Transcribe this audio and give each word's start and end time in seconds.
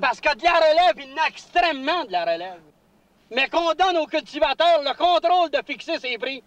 Parce 0.00 0.20
que 0.20 0.34
de 0.36 0.42
la 0.44 0.52
relève, 0.54 0.94
il 0.98 1.10
y 1.10 1.14
en 1.14 1.22
a 1.22 1.28
extrêmement 1.28 2.04
de 2.04 2.12
la 2.12 2.24
relève. 2.24 2.60
Mais 3.30 3.48
qu'on 3.48 3.72
donne 3.74 3.96
aux 3.98 4.06
cultivateurs 4.06 4.82
le 4.82 4.92
contrôle 4.94 5.50
de 5.50 5.60
fixer 5.66 5.98
ses 5.98 6.18
prix, 6.18 6.42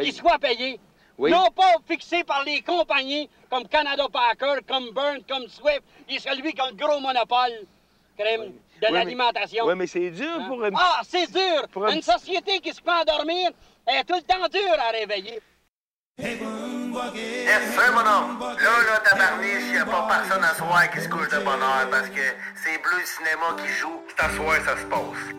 qu'ils 0.00 0.12
soient 0.14 0.38
payés. 0.38 0.78
Oui. 1.18 1.30
Non 1.30 1.48
pas 1.54 1.74
fixés 1.86 2.24
par 2.24 2.44
les 2.44 2.62
compagnies 2.62 3.28
comme 3.50 3.66
Canada 3.68 4.06
Packer, 4.10 4.60
comme 4.66 4.90
Burns, 4.92 5.22
comme 5.28 5.46
Swift, 5.48 5.82
et 6.08 6.18
celui 6.18 6.52
qui 6.54 6.60
a 6.60 6.70
le 6.70 6.76
gros 6.76 6.98
monopole 7.00 7.66
crème, 8.16 8.40
de 8.42 8.46
Oui, 8.46 8.52
mais- 8.80 8.90
l'alimentation. 8.92 9.66
Oui, 9.66 9.74
mais 9.76 9.86
c'est 9.86 10.10
dur 10.10 10.30
Hein? 10.38 10.44
pour 10.48 10.64
une. 10.64 10.74
Ah, 10.78 11.00
c'est 11.04 11.30
dur! 11.30 11.68
Pour 11.72 11.86
Une 11.88 12.00
société 12.02 12.60
qui 12.60 12.72
se 12.72 12.80
peut 12.80 12.90
endormir 12.90 13.50
est 13.86 14.04
tout 14.04 14.14
le 14.14 14.22
temps 14.22 14.48
dure 14.48 14.78
à 14.80 14.90
réveiller. 14.92 15.40
Sir, 16.18 16.38
mon 16.90 18.06
homme. 18.06 18.38
Là, 18.40 18.56
là, 18.56 19.00
tabarniche, 19.04 19.72
y 19.72 19.76
a 19.76 19.84
pas 19.84 20.08
personne 20.08 20.44
à 20.44 20.54
soir 20.54 20.90
qui 20.90 21.00
se 21.00 21.08
couche 21.08 21.28
de 21.28 21.38
bonne 21.38 21.62
heure 21.62 21.88
parce 21.90 22.08
que 22.08 22.20
c'est 22.56 22.80
Bleu 22.82 23.04
Cinéma 23.04 23.56
qui 23.60 23.68
joue. 23.68 24.00
C'est 24.08 24.24
à 24.24 24.30
soir, 24.30 24.56
ça 24.64 24.76
se 24.76 24.86
passe. 24.86 25.34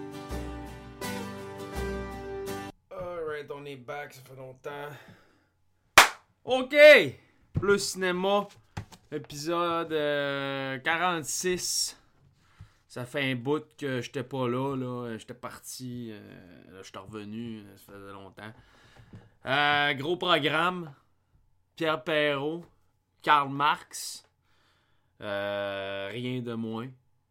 Alright, 2.91 3.51
on 3.53 3.65
est 3.65 3.75
back, 3.75 4.13
ça 4.13 4.21
fait 4.27 4.35
longtemps. 4.35 4.89
Ok! 6.43 6.75
Le 7.61 7.77
cinéma, 7.77 8.47
épisode 9.11 9.93
euh, 9.93 10.79
46. 10.79 11.97
Ça 12.87 13.05
fait 13.05 13.31
un 13.31 13.35
bout 13.35 13.63
que 13.77 14.01
j'étais 14.01 14.23
pas 14.23 14.47
là, 14.49 14.75
là. 14.75 15.17
J'étais 15.17 15.33
parti, 15.33 16.11
euh, 16.11 16.73
là, 16.73 16.81
j'étais 16.83 16.99
revenu, 16.99 17.59
euh, 17.59 17.77
ça 17.77 17.93
faisait 17.93 18.11
longtemps. 18.11 18.53
Euh, 19.45 19.93
gros 19.93 20.17
programme. 20.17 20.93
Pierre 21.81 22.03
Perrault, 22.03 22.63
Karl 23.23 23.49
Marx. 23.51 24.23
Euh, 25.19 26.09
rien 26.11 26.39
de 26.39 26.53
moins. 26.53 26.87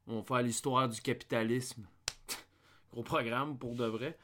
On 0.08 0.16
va 0.16 0.22
faire 0.24 0.42
l'histoire 0.42 0.88
du 0.88 1.00
capitalisme. 1.00 1.86
gros 2.92 3.04
programme 3.04 3.56
pour 3.56 3.76
de 3.76 3.84
vrai. 3.84 4.18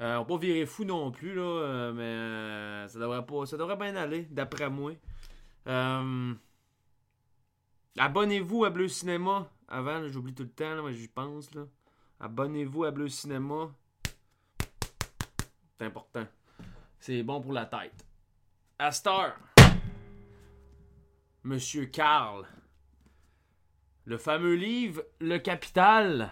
Euh, 0.00 0.16
on 0.16 0.22
va 0.22 0.24
pas 0.24 0.36
virer 0.38 0.66
fou 0.66 0.84
non 0.84 1.12
plus, 1.12 1.36
là, 1.36 1.42
euh, 1.42 1.92
mais 1.92 2.02
euh, 2.02 2.88
ça 2.88 2.98
devrait 2.98 3.24
pas. 3.24 3.46
Ça 3.46 3.56
devrait 3.56 3.76
bien 3.76 3.94
aller, 3.94 4.22
d'après 4.32 4.68
moi. 4.68 4.94
Abonnez-vous 7.96 8.64
à 8.64 8.70
Bleu 8.70 8.88
Cinéma. 8.88 9.48
Avant, 9.68 10.08
j'oublie 10.08 10.34
tout 10.34 10.42
le 10.42 10.50
temps, 10.50 10.74
là, 10.74 10.82
mais 10.82 10.92
j'y 10.92 11.06
pense. 11.06 11.50
Abonnez-vous 12.18 12.82
à 12.82 12.90
Bleu 12.90 13.06
Cinéma. 13.06 13.70
C'est 15.78 15.86
important. 15.86 16.26
C'est 16.98 17.22
bon 17.22 17.40
pour 17.40 17.52
la 17.52 17.66
tête. 17.66 18.04
À 18.76 18.90
cette 18.90 19.06
heure, 19.06 19.36
Monsieur 21.44 21.86
Karl. 21.86 22.46
Le 24.04 24.18
fameux 24.18 24.54
livre 24.54 25.02
Le 25.20 25.38
Capital. 25.38 26.30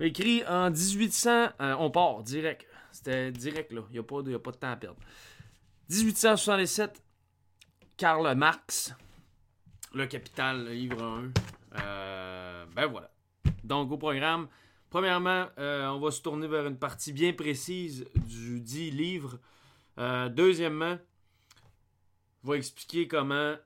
Écrit 0.00 0.42
en 0.46 0.70
1800. 0.70 1.30
euh, 1.60 1.74
on 1.78 1.90
part 1.90 2.22
direct. 2.22 2.66
C'était 2.92 3.30
direct, 3.30 3.72
là. 3.72 3.82
Il 3.90 3.92
n'y 3.92 3.98
a, 3.98 4.02
pas 4.02 4.22
de- 4.22 4.36
temps 4.36 4.70
à 4.72 4.76
perdre. 4.76 5.00
1867. 5.90 7.02
Karl 7.96 8.34
Marx. 8.36 8.94
Le 9.94 10.06
Capital, 10.06 10.66
livre 10.68 11.02
1. 11.02 11.30
Euh, 11.80 12.66
ben 12.74 12.86
voilà. 12.86 13.10
Donc, 13.62 13.90
au 13.92 13.98
programme, 13.98 14.48
premièrement, 14.88 15.46
euh, 15.58 15.86
on 15.88 16.00
va 16.00 16.10
se 16.10 16.22
tourner 16.22 16.48
vers 16.48 16.66
une 16.66 16.78
partie 16.78 17.12
bien 17.12 17.32
précise 17.32 18.06
du 18.14 18.60
dit 18.60 18.90
livre. 18.90 19.38
Deuxièmement, 20.30 20.96
vais 22.44 22.56
expliquer 22.58 23.08
comment 23.08 23.56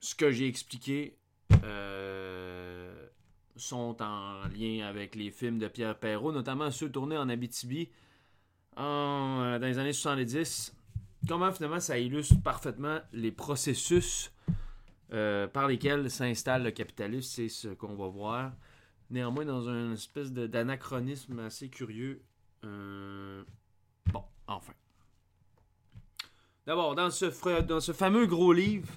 ce 0.00 0.14
que 0.14 0.30
j'ai 0.30 0.48
expliqué 0.48 1.16
euh, 1.64 3.06
sont 3.56 3.96
en 4.02 4.48
lien 4.48 4.86
avec 4.86 5.14
les 5.14 5.30
films 5.30 5.58
de 5.58 5.68
Pierre 5.68 5.98
Perrault, 5.98 6.32
notamment 6.32 6.70
ceux 6.70 6.90
tournés 6.90 7.16
en 7.16 7.28
Abitibi 7.28 7.88
euh, 8.78 9.58
dans 9.58 9.66
les 9.66 9.78
années 9.78 9.92
70. 9.92 10.74
Comment 11.28 11.52
finalement 11.52 11.78
ça 11.78 11.98
illustre 11.98 12.42
parfaitement 12.42 12.98
les 13.12 13.30
processus 13.30 14.32
euh, 15.12 15.46
par 15.46 15.68
lesquels 15.68 16.10
s'installe 16.10 16.64
le 16.64 16.70
capitalisme, 16.72 17.28
c'est 17.30 17.48
ce 17.48 17.68
qu'on 17.68 17.94
va 17.94 18.08
voir. 18.08 18.52
Néanmoins, 19.10 19.44
dans 19.44 19.68
une 19.68 19.92
espèce 19.92 20.32
d'anachronisme 20.32 21.38
assez 21.40 21.68
curieux. 21.68 22.22
Bon, 22.62 24.24
enfin. 24.46 24.72
D'abord, 26.66 26.94
dans 26.94 27.10
ce, 27.10 27.30
fameux 27.92 28.26
gros 28.26 28.52
livre 28.52 28.88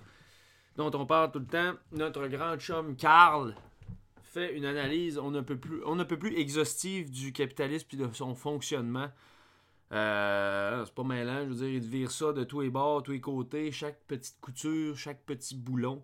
dont 0.78 0.92
on 0.94 1.06
parle 1.06 1.32
tout 1.32 1.40
le 1.40 1.48
temps, 1.48 1.74
notre 1.92 2.28
grand 2.28 2.58
chum 2.58 2.96
Karl 2.96 3.56
fait 4.22 4.56
une 4.56 4.66
analyse 4.66 5.18
on 5.18 5.32
ne 5.32 5.42
peut 5.42 5.58
plus, 5.58 5.80
ne 5.80 6.38
exhaustive 6.38 7.10
du 7.10 7.32
capitalisme 7.34 7.88
et 7.94 7.96
de 7.96 8.14
son 8.14 8.36
fonctionnement. 8.36 9.10
Euh, 9.92 10.84
c'est 10.86 10.94
pas 10.94 11.04
mêlant, 11.04 11.46
je 11.46 11.50
veux 11.50 11.56
dire, 11.56 11.70
il 11.70 11.80
vire 11.80 12.12
ça 12.12 12.34
de 12.34 12.44
tous 12.44 12.62
les 12.62 12.70
bords, 12.70 13.02
tous 13.02 13.14
les 13.14 13.22
côtés, 13.22 13.72
chaque 13.72 14.00
petite 14.08 14.40
couture, 14.42 14.98
chaque 14.98 15.24
petit 15.26 15.56
boulon, 15.56 16.04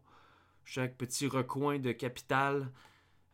chaque 0.63 0.97
petit 0.97 1.27
recoin 1.27 1.77
de 1.77 1.91
capital. 1.91 2.71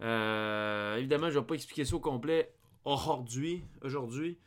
Euh, 0.01 0.97
évidemment, 0.97 1.29
je 1.29 1.39
vais 1.39 1.45
pas 1.45 1.55
expliquer 1.55 1.85
ça 1.85 1.95
au 1.95 1.99
complet 1.99 2.53
aujourd'hui. 2.83 3.63
Aujourd'hui, 3.83 4.37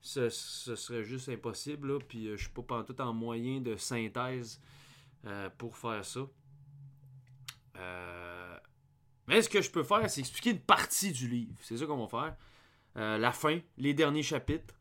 ce, 0.00 0.28
serait 0.30 1.04
juste 1.04 1.28
impossible, 1.28 1.92
là, 1.92 1.98
puis 2.06 2.28
euh, 2.28 2.36
je 2.36 2.42
suis 2.42 2.52
pas 2.52 2.62
pantoute 2.62 3.00
en 3.00 3.12
moyen 3.12 3.60
de 3.60 3.76
synthèse 3.76 4.60
euh, 5.26 5.50
pour 5.58 5.76
faire 5.76 6.04
ça. 6.04 6.20
Euh, 7.76 8.56
mais 9.26 9.42
ce 9.42 9.48
que 9.48 9.60
je 9.60 9.70
peux 9.70 9.82
faire, 9.82 10.08
c'est 10.08 10.20
expliquer 10.20 10.50
une 10.50 10.60
partie 10.60 11.12
du 11.12 11.28
livre. 11.28 11.54
C'est 11.60 11.76
ça 11.76 11.86
qu'on 11.86 12.06
va 12.06 12.08
faire. 12.08 12.36
La 12.94 13.30
fin, 13.30 13.60
les 13.76 13.94
derniers 13.94 14.24
chapitres. 14.24 14.74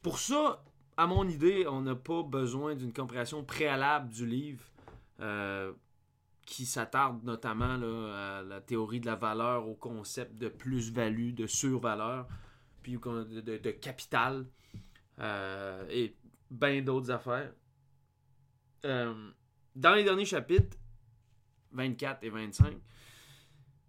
Pour 0.00 0.18
ça, 0.18 0.64
à 0.96 1.06
mon 1.06 1.28
idée, 1.28 1.66
on 1.66 1.82
n'a 1.82 1.94
pas 1.94 2.22
besoin 2.22 2.74
d'une 2.74 2.92
compréhension 2.92 3.44
préalable 3.44 4.08
du 4.08 4.24
livre 4.24 4.64
qui 6.46 6.64
s'attarde 6.64 7.22
notamment 7.24 7.74
à 8.14 8.40
la 8.40 8.60
théorie 8.62 9.00
de 9.00 9.06
la 9.06 9.16
valeur, 9.16 9.68
au 9.68 9.74
concept 9.74 10.38
de 10.38 10.48
plus-value, 10.48 11.34
de 11.34 11.46
survaleur, 11.46 12.28
puis 12.86 12.94
de, 12.94 13.40
de- 13.58 13.70
capital 13.72 14.46
euh, 15.18 15.84
et 15.90 16.14
bien 16.52 16.82
d'autres 16.82 17.10
affaires. 17.10 17.52
Euh, 18.84 19.30
dans 19.74 19.94
les 19.94 20.04
derniers 20.04 20.24
chapitres, 20.24 20.76
24 21.72 22.22
et 22.22 22.30
25, 22.30 22.76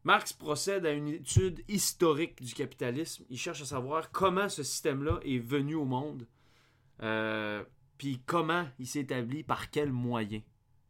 Marx 0.03 0.33
procède 0.33 0.87
à 0.87 0.93
une 0.93 1.09
étude 1.09 1.63
historique 1.67 2.41
du 2.41 2.55
capitalisme. 2.55 3.23
Il 3.29 3.37
cherche 3.37 3.61
à 3.61 3.65
savoir 3.65 4.11
comment 4.11 4.49
ce 4.49 4.63
système-là 4.63 5.19
est 5.23 5.37
venu 5.37 5.75
au 5.75 5.85
monde, 5.85 6.25
euh, 7.03 7.63
puis 7.99 8.19
comment 8.25 8.67
il 8.79 8.87
s'est 8.87 9.01
établi, 9.01 9.43
par 9.43 9.69
quels 9.69 9.91
moyens. 9.91 10.41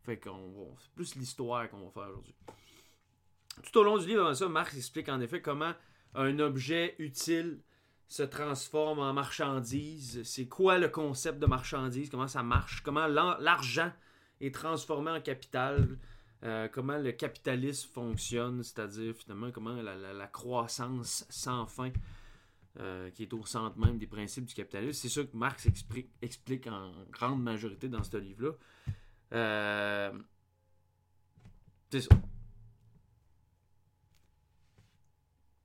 Fait 0.06 0.18
qu'on 0.18 0.74
c'est 0.80 0.92
plus 0.94 1.16
l'histoire 1.16 1.70
qu'on 1.70 1.84
va 1.84 1.92
faire 1.92 2.10
aujourd'hui. 2.10 2.36
Tout 3.64 3.80
au 3.80 3.84
long 3.84 3.98
du 3.98 4.08
livre, 4.08 4.34
ça, 4.34 4.48
Marx 4.48 4.78
explique 4.78 5.10
en 5.10 5.20
effet 5.20 5.42
comment 5.42 5.74
un 6.14 6.40
objet 6.40 6.96
utile 7.00 7.60
se 8.08 8.24
transforme 8.24 9.00
en 9.00 9.14
marchandise. 9.14 10.22
C'est 10.24 10.48
quoi 10.48 10.78
le 10.78 10.90
concept 10.90 11.40
de 11.40 11.46
marchandise, 11.46 12.10
comment 12.10 12.28
ça 12.28 12.44
marche, 12.44 12.82
comment 12.82 13.08
l'argent 13.08 13.92
est 14.40 14.54
transformé 14.54 15.12
en 15.12 15.22
capital, 15.22 15.98
euh, 16.44 16.68
comment 16.70 16.98
le 16.98 17.12
capitalisme 17.12 17.90
fonctionne, 17.90 18.64
c'est-à-dire 18.64 19.16
finalement 19.16 19.52
comment 19.52 19.82
la, 19.82 20.28
croissance 20.28 21.26
sans 21.30 21.66
fin 21.66 21.92
euh, 22.80 23.10
qui 23.10 23.24
est 23.24 23.34
au 23.34 23.46
centre 23.46 23.78
même 23.78 23.98
des 23.98 24.08
principes 24.08 24.46
du 24.46 24.54
capitalisme. 24.54 24.94
C'est 24.94 25.10
ça 25.10 25.24
que 25.24 25.36
Marx 25.36 25.66
explique, 25.66 26.10
explique 26.22 26.68
en 26.68 26.94
grande 27.12 27.42
majorité 27.42 27.90
dans 27.90 28.04
ce 28.04 28.18
livre-là. 28.18 28.52
Euh, 29.34 30.18
c'est 31.90 32.02
ça. 32.02 32.16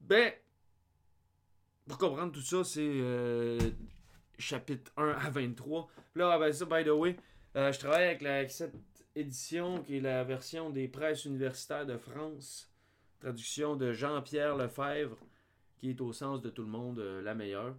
Ben, 0.00 0.32
pour 1.86 1.98
comprendre 1.98 2.32
tout 2.32 2.40
ça, 2.40 2.64
c'est 2.64 2.80
euh, 2.80 3.58
chapitre 4.38 4.92
1 4.96 5.08
à 5.08 5.30
23. 5.30 5.88
Là, 6.14 6.38
ben 6.38 6.52
ça, 6.52 6.64
by 6.64 6.84
the 6.84 6.88
way, 6.88 7.16
euh, 7.56 7.72
je 7.72 7.78
travaille 7.78 8.04
avec, 8.04 8.50
cette 8.50 8.74
édition 9.14 9.82
qui 9.82 9.98
est 9.98 10.00
la 10.00 10.24
version 10.24 10.70
des 10.70 10.88
presses 10.88 11.24
universitaires 11.24 11.86
de 11.86 11.96
France. 11.96 12.70
Traduction 13.20 13.76
de 13.76 13.92
Jean-Pierre 13.92 14.56
Lefebvre, 14.56 15.16
qui 15.78 15.90
est 15.90 16.00
au 16.00 16.12
sens 16.12 16.40
de 16.42 16.50
tout 16.50 16.62
le 16.62 16.68
monde 16.68 16.98
euh, 16.98 17.22
la 17.22 17.34
meilleure. 17.34 17.74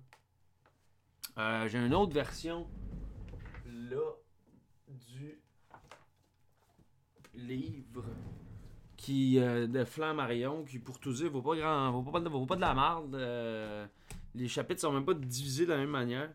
J'ai 1.67 1.79
une 1.79 1.95
autre 1.95 2.13
version 2.13 2.67
là 3.65 4.13
du 4.88 5.39
livre 7.33 8.06
qui 9.03 9.38
euh, 9.38 9.67
de 9.67 9.83
Flammarion 9.83 10.63
qui 10.63 10.79
pour 10.79 10.97
tout 10.97 11.11
dire 11.11 11.29
vaut 11.29 11.41
pas 11.41 11.57
grand 11.57 11.91
vaut 11.91 12.09
pas, 12.09 12.21
vaut 12.21 12.45
pas 12.45 12.55
de 12.55 12.61
la 12.61 12.73
marde 12.73 13.13
euh, 13.15 13.85
les 14.33 14.47
chapitres 14.47 14.79
sont 14.79 14.94
même 14.94 15.03
pas 15.03 15.13
divisés 15.13 15.65
de 15.65 15.71
la 15.71 15.77
même 15.77 15.89
manière 15.89 16.29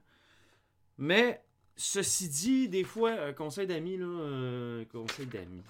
mais 0.98 1.42
ceci 1.76 2.28
dit 2.28 2.68
des 2.68 2.84
fois 2.84 3.12
euh, 3.12 3.32
conseil 3.32 3.66
d'amis 3.66 3.96
là 3.96 4.04
euh, 4.04 4.84
conseil 4.92 5.24
d'amis 5.24 5.62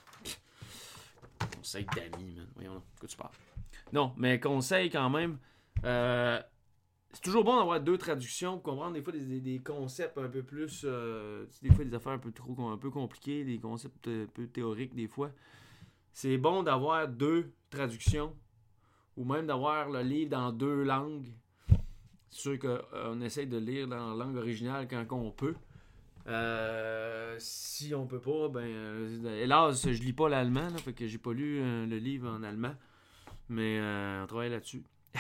conseil 1.57 1.87
d'amis 1.95 2.35
man 2.35 2.49
voyons 2.57 2.75
donc. 2.75 2.83
que 3.01 3.07
tu 3.07 3.17
parles? 3.17 3.31
Non, 3.93 4.13
mais 4.17 4.41
conseil 4.41 4.91
quand 4.91 5.09
même. 5.09 5.39
C'est 5.85 7.23
toujours 7.23 7.45
bon 7.45 7.57
d'avoir 7.57 7.81
deux 7.81 7.97
traductions 7.97 8.55
pour 8.55 8.75
comprendre 8.75 8.95
des 8.95 9.03
fois 9.03 9.13
des, 9.15 9.63
concepts 9.65 10.19
un 10.19 10.29
peu 10.29 10.43
plus. 10.43 10.85
Des 11.63 11.71
fois 11.71 11.85
des 11.85 11.95
affaires 11.95 12.13
un 12.13 12.19
peu 12.19 12.33
trop 12.33 12.69
un 12.69 12.77
peu 12.77 12.91
compliquées, 12.91 13.45
des 13.45 13.59
concepts 13.59 14.09
un 14.09 14.27
peu 14.35 14.47
théoriques 14.49 14.95
des 14.95 15.09
fois. 15.09 15.31
C'est 16.13 16.39
bon 16.39 16.63
d'avoir 16.63 17.09
deux 17.09 17.53
traductions 17.71 18.35
ou 19.17 19.25
même 19.25 19.47
d'avoir 19.47 19.91
le 19.91 20.03
livre 20.03 20.31
dans 20.31 20.53
deux 20.53 20.83
langues. 20.83 21.33
C'est 22.31 22.41
sûr 22.41 22.59
qu'on 22.59 23.21
essaye 23.21 23.47
de 23.47 23.59
lire 23.59 23.89
dans 23.89 24.15
la 24.15 24.25
langue 24.25 24.37
originale 24.37 24.87
quand 24.89 25.07
on 25.13 25.31
peut. 25.31 25.55
Euh, 26.27 27.37
si 27.39 27.95
on 27.95 28.07
peut 28.07 28.21
pas, 28.21 28.49
ben 28.49 29.25
hélas, 29.25 29.83
je 29.91 30.03
lis 30.03 30.13
pas 30.13 30.29
l'allemand, 30.29 30.69
fait 30.79 30.93
que 30.93 31.07
j'ai 31.07 31.19
pas 31.19 31.33
lu 31.33 31.61
le 31.87 31.97
livre 31.97 32.29
en 32.29 32.43
allemand. 32.43 32.75
Mais 33.49 33.81
on 34.23 34.27
travaille 34.27 34.51
là-dessus. 34.51 34.83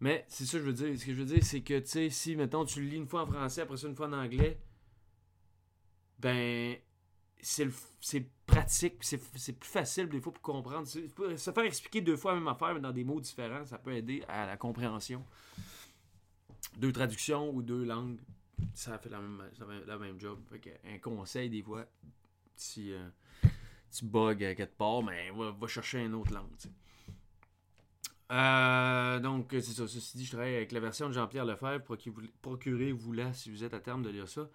Mais 0.00 0.24
c'est 0.28 0.46
ça 0.46 0.58
que 0.58 0.64
je 0.64 0.70
veux 0.70 0.72
dire. 0.72 0.98
Ce 0.98 1.04
que 1.04 1.12
je 1.12 1.18
veux 1.18 1.26
dire, 1.26 1.44
c'est 1.44 1.60
que, 1.60 1.78
tu 1.78 1.86
sais, 1.86 2.10
si, 2.10 2.34
mettons, 2.34 2.64
tu 2.64 2.80
le 2.80 2.88
lis 2.88 2.96
une 2.96 3.06
fois 3.06 3.22
en 3.22 3.26
français, 3.26 3.60
après 3.60 3.76
ça 3.76 3.86
une 3.86 3.94
fois 3.94 4.06
en 4.06 4.14
anglais, 4.14 4.58
ben, 6.18 6.76
c'est 7.42 8.26
pratique, 8.46 8.96
c'est 9.00 9.18
plus 9.18 9.68
facile 9.68 10.08
des 10.08 10.20
fois 10.20 10.32
pour 10.32 10.42
comprendre. 10.42 10.86
Se 10.86 11.50
faire 11.50 11.64
expliquer 11.64 12.00
deux 12.00 12.16
fois 12.16 12.32
la 12.32 12.38
même 12.38 12.48
affaire, 12.48 12.74
mais 12.74 12.80
dans 12.80 12.92
des 12.92 13.04
mots 13.04 13.20
différents, 13.20 13.64
ça 13.64 13.78
peut 13.78 13.94
aider 13.94 14.22
à 14.28 14.46
la 14.46 14.56
compréhension. 14.56 15.24
Deux 16.76 16.92
traductions 16.92 17.50
ou 17.50 17.62
deux 17.62 17.84
langues, 17.84 18.18
ça 18.74 18.98
fait 18.98 19.08
la 19.08 19.20
même, 19.20 19.42
la 19.86 19.98
même 19.98 20.18
job. 20.20 20.38
un 20.84 20.98
conseil, 20.98 21.50
des 21.50 21.62
fois, 21.62 21.86
si 22.56 22.92
euh, 22.92 23.08
tu 23.90 24.04
bugs 24.04 24.32
à 24.32 24.54
quelque 24.54 24.76
part, 24.76 25.02
mais 25.02 25.30
ben, 25.30 25.50
va, 25.50 25.66
chercher 25.66 26.04
une 26.04 26.14
autre 26.14 26.32
langue. 26.32 26.50
Euh, 28.30 29.18
donc, 29.18 29.48
c'est 29.50 29.62
ça. 29.62 29.88
Ceci 29.88 30.18
dit, 30.18 30.24
je 30.24 30.32
travaille 30.32 30.54
avec 30.54 30.72
la 30.72 30.80
version 30.80 31.08
de 31.08 31.12
Jean-Pierre 31.12 31.44
Lefebvre. 31.44 31.82
Procurez-vous 32.42 33.12
là 33.12 33.32
si 33.32 33.50
vous 33.50 33.64
êtes 33.64 33.74
à 33.74 33.80
terme 33.80 34.02
de 34.02 34.10
lire 34.10 34.28
ça. 34.28 34.48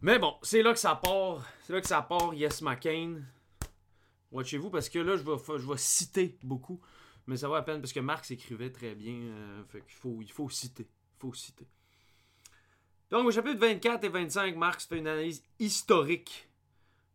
Mais 0.00 0.18
bon, 0.18 0.34
c'est 0.42 0.62
là 0.62 0.72
que 0.72 0.78
ça 0.78 0.94
part. 0.94 1.44
C'est 1.62 1.72
là 1.72 1.80
que 1.80 1.86
ça 1.86 2.02
part, 2.02 2.34
Yes 2.34 2.62
McCain. 2.62 3.22
Watchez-vous 4.30 4.70
parce 4.70 4.88
que 4.88 4.98
là, 4.98 5.16
je 5.16 5.22
vais, 5.22 5.58
je 5.58 5.66
vais 5.66 5.78
citer 5.78 6.38
beaucoup. 6.42 6.80
Mais 7.26 7.36
ça 7.36 7.48
va 7.48 7.58
à 7.58 7.62
peine 7.62 7.80
parce 7.80 7.92
que 7.92 8.00
Marx 8.00 8.30
écrivait 8.30 8.70
très 8.70 8.94
bien. 8.94 9.14
Euh, 9.14 9.62
faut, 9.88 10.20
il 10.22 10.30
faut 10.30 10.48
citer. 10.48 10.88
Il 10.88 11.20
faut 11.20 11.32
citer. 11.32 11.66
Donc, 13.10 13.26
au 13.26 13.30
chapitre 13.30 13.58
24 13.58 14.04
et 14.04 14.08
25, 14.08 14.56
Marx 14.56 14.86
fait 14.86 14.98
une 14.98 15.08
analyse 15.08 15.42
historique 15.58 16.48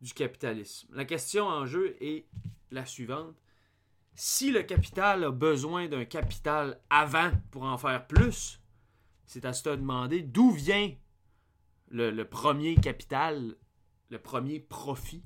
du 0.02 0.14
capitalisme. 0.14 0.88
La 0.94 1.06
question 1.06 1.46
en 1.46 1.66
jeu 1.66 1.96
est 2.02 2.26
la 2.72 2.86
suivante 2.86 3.36
si 4.16 4.52
le 4.52 4.64
capital 4.64 5.24
a 5.24 5.32
besoin 5.32 5.88
d'un 5.88 6.06
capital 6.06 6.80
avant 6.90 7.32
pour 7.50 7.64
en 7.64 7.78
faire 7.78 8.06
plus, 8.08 8.60
c'est 9.26 9.46
à 9.46 9.54
se 9.54 9.70
demander 9.70 10.22
d'où 10.22 10.52
vient 10.52 10.94
le, 11.92 12.24
premier 12.24 12.76
capital, 12.76 13.56
le 14.10 14.20
premier 14.20 14.60
profit, 14.60 15.24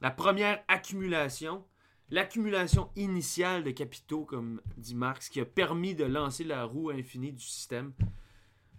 la 0.00 0.10
première 0.10 0.62
accumulation, 0.68 1.64
l'accumulation 2.10 2.90
initiale 2.96 3.64
de 3.64 3.70
capitaux, 3.70 4.24
comme 4.24 4.60
dit 4.76 4.94
Marx, 4.94 5.28
qui 5.28 5.40
a 5.40 5.44
permis 5.44 5.94
de 5.94 6.04
lancer 6.04 6.44
la 6.44 6.64
roue 6.64 6.90
infinie 6.90 7.32
du 7.32 7.44
système. 7.44 7.92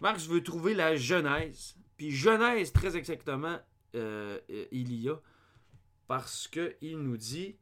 Marx 0.00 0.26
veut 0.26 0.42
trouver 0.42 0.74
la 0.74 0.96
genèse. 0.96 1.76
Puis 1.96 2.10
genèse, 2.10 2.72
très 2.72 2.96
exactement, 2.96 3.58
euh, 3.94 4.38
il 4.70 4.94
y 4.94 5.08
a, 5.08 5.20
parce 6.06 6.48
qu'il 6.48 6.98
nous 6.98 7.16
dit 7.16 7.56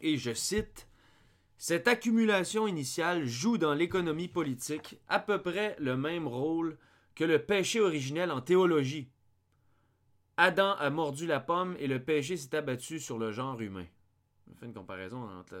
et 0.00 0.16
je 0.16 0.32
cite, 0.32 0.88
Cette 1.58 1.88
accumulation 1.88 2.66
initiale 2.66 3.26
joue 3.26 3.58
dans 3.58 3.74
l'économie 3.74 4.28
politique 4.28 4.98
à 5.08 5.18
peu 5.18 5.42
près 5.42 5.76
le 5.78 5.96
même 5.96 6.26
rôle 6.26 6.78
que 7.20 7.24
le 7.26 7.44
péché 7.44 7.80
originel 7.80 8.30
en 8.30 8.40
théologie. 8.40 9.10
Adam 10.38 10.72
a 10.78 10.88
mordu 10.88 11.26
la 11.26 11.38
pomme 11.38 11.76
et 11.78 11.86
le 11.86 12.02
péché 12.02 12.38
s'est 12.38 12.56
abattu 12.56 12.98
sur 12.98 13.18
le 13.18 13.30
genre 13.30 13.60
humain. 13.60 13.84
On 14.50 14.54
fait 14.54 14.64
une 14.64 14.72
comparaison 14.72 15.28
entre 15.38 15.54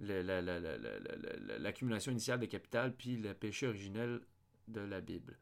l'accumulation 0.00 2.12
initiale 2.12 2.40
de 2.40 2.44
capital 2.44 2.94
puis 2.94 3.16
le 3.16 3.32
péché 3.32 3.68
originel 3.68 4.20
de 4.68 4.82
la 4.82 5.00
Bible. 5.00 5.38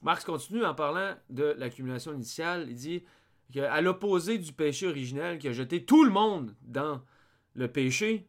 Marx 0.00 0.24
continue 0.24 0.64
en 0.64 0.74
parlant 0.74 1.16
de 1.28 1.54
l'accumulation 1.58 2.14
initiale. 2.14 2.64
Il 2.70 2.76
dit 2.76 3.04
qu'à 3.52 3.82
l'opposé 3.82 4.38
du 4.38 4.54
péché 4.54 4.86
originel 4.86 5.38
qui 5.38 5.48
a 5.48 5.52
jeté 5.52 5.84
tout 5.84 6.02
le 6.02 6.10
monde 6.10 6.56
dans 6.62 7.02
le 7.52 7.70
péché, 7.70 8.26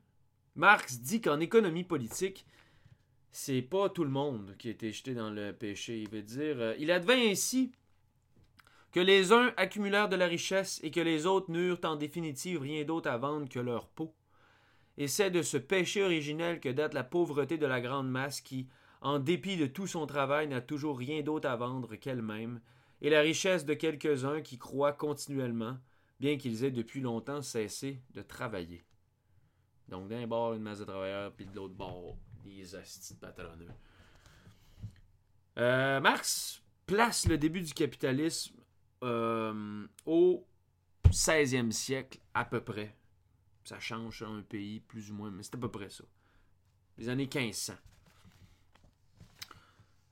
Marx 0.55 0.99
dit 0.99 1.21
qu'en 1.21 1.39
économie 1.39 1.85
politique, 1.85 2.45
c'est 3.39 3.61
pas 3.61 3.87
tout 3.87 4.03
le 4.03 4.09
monde 4.09 4.55
qui 4.57 4.67
a 4.67 4.71
été 4.71 4.91
jeté 4.91 5.13
dans 5.13 5.29
le 5.29 5.53
péché. 5.53 6.01
Il 6.01 6.09
veut 6.09 6.23
dire, 6.23 6.59
euh, 6.59 6.75
il 6.79 6.89
advint 6.89 7.29
ainsi 7.29 7.71
que 8.91 8.99
les 8.99 9.31
uns 9.31 9.53
accumulèrent 9.57 10.09
de 10.09 10.15
la 10.15 10.25
richesse 10.25 10.79
et 10.81 10.89
que 10.89 10.99
les 10.99 11.27
autres 11.27 11.51
n'eurent 11.51 11.79
en 11.83 11.97
définitive 11.97 12.59
rien 12.59 12.83
d'autre 12.83 13.11
à 13.11 13.17
vendre 13.17 13.47
que 13.47 13.59
leur 13.59 13.89
peau. 13.89 14.11
Et 14.97 15.07
c'est 15.07 15.29
de 15.29 15.43
ce 15.43 15.57
péché 15.57 16.01
originel 16.01 16.59
que 16.59 16.69
date 16.69 16.95
la 16.95 17.03
pauvreté 17.03 17.59
de 17.59 17.67
la 17.67 17.79
grande 17.79 18.09
masse 18.09 18.41
qui, 18.41 18.67
en 19.01 19.19
dépit 19.19 19.55
de 19.55 19.67
tout 19.67 19.85
son 19.85 20.07
travail, 20.07 20.47
n'a 20.47 20.59
toujours 20.59 20.97
rien 20.97 21.21
d'autre 21.21 21.47
à 21.47 21.55
vendre 21.55 21.95
qu'elle-même, 21.95 22.59
et 23.01 23.11
la 23.11 23.21
richesse 23.21 23.65
de 23.65 23.75
quelques-uns 23.75 24.41
qui 24.41 24.57
croient 24.57 24.93
continuellement, 24.93 25.77
bien 26.19 26.37
qu'ils 26.37 26.63
aient 26.63 26.71
depuis 26.71 27.01
longtemps 27.01 27.43
cessé 27.43 28.01
de 28.15 28.23
travailler. 28.23 28.83
Donc, 29.89 30.07
d'un 30.07 30.25
bord, 30.25 30.55
une 30.55 30.63
masse 30.63 30.79
de 30.79 30.85
travailleurs, 30.85 31.31
puis 31.33 31.45
de 31.45 31.55
l'autre 31.55 31.75
bord, 31.75 32.17
des 32.43 32.75
hosties 32.75 33.15
de. 33.15 33.67
Euh, 35.57 35.99
Marx 35.99 36.61
place 36.85 37.27
le 37.27 37.37
début 37.37 37.61
du 37.61 37.73
capitalisme 37.73 38.55
euh, 39.03 39.87
au 40.05 40.47
16e 41.09 41.71
siècle, 41.71 42.19
à 42.33 42.45
peu 42.45 42.61
près. 42.61 42.95
Ça 43.63 43.79
change 43.79 44.23
un 44.23 44.41
pays, 44.41 44.79
plus 44.79 45.11
ou 45.11 45.15
moins, 45.15 45.31
mais 45.31 45.43
c'est 45.43 45.55
à 45.55 45.57
peu 45.57 45.69
près 45.69 45.89
ça. 45.89 46.03
Les 46.97 47.09
années 47.09 47.29
1500. 47.33 47.73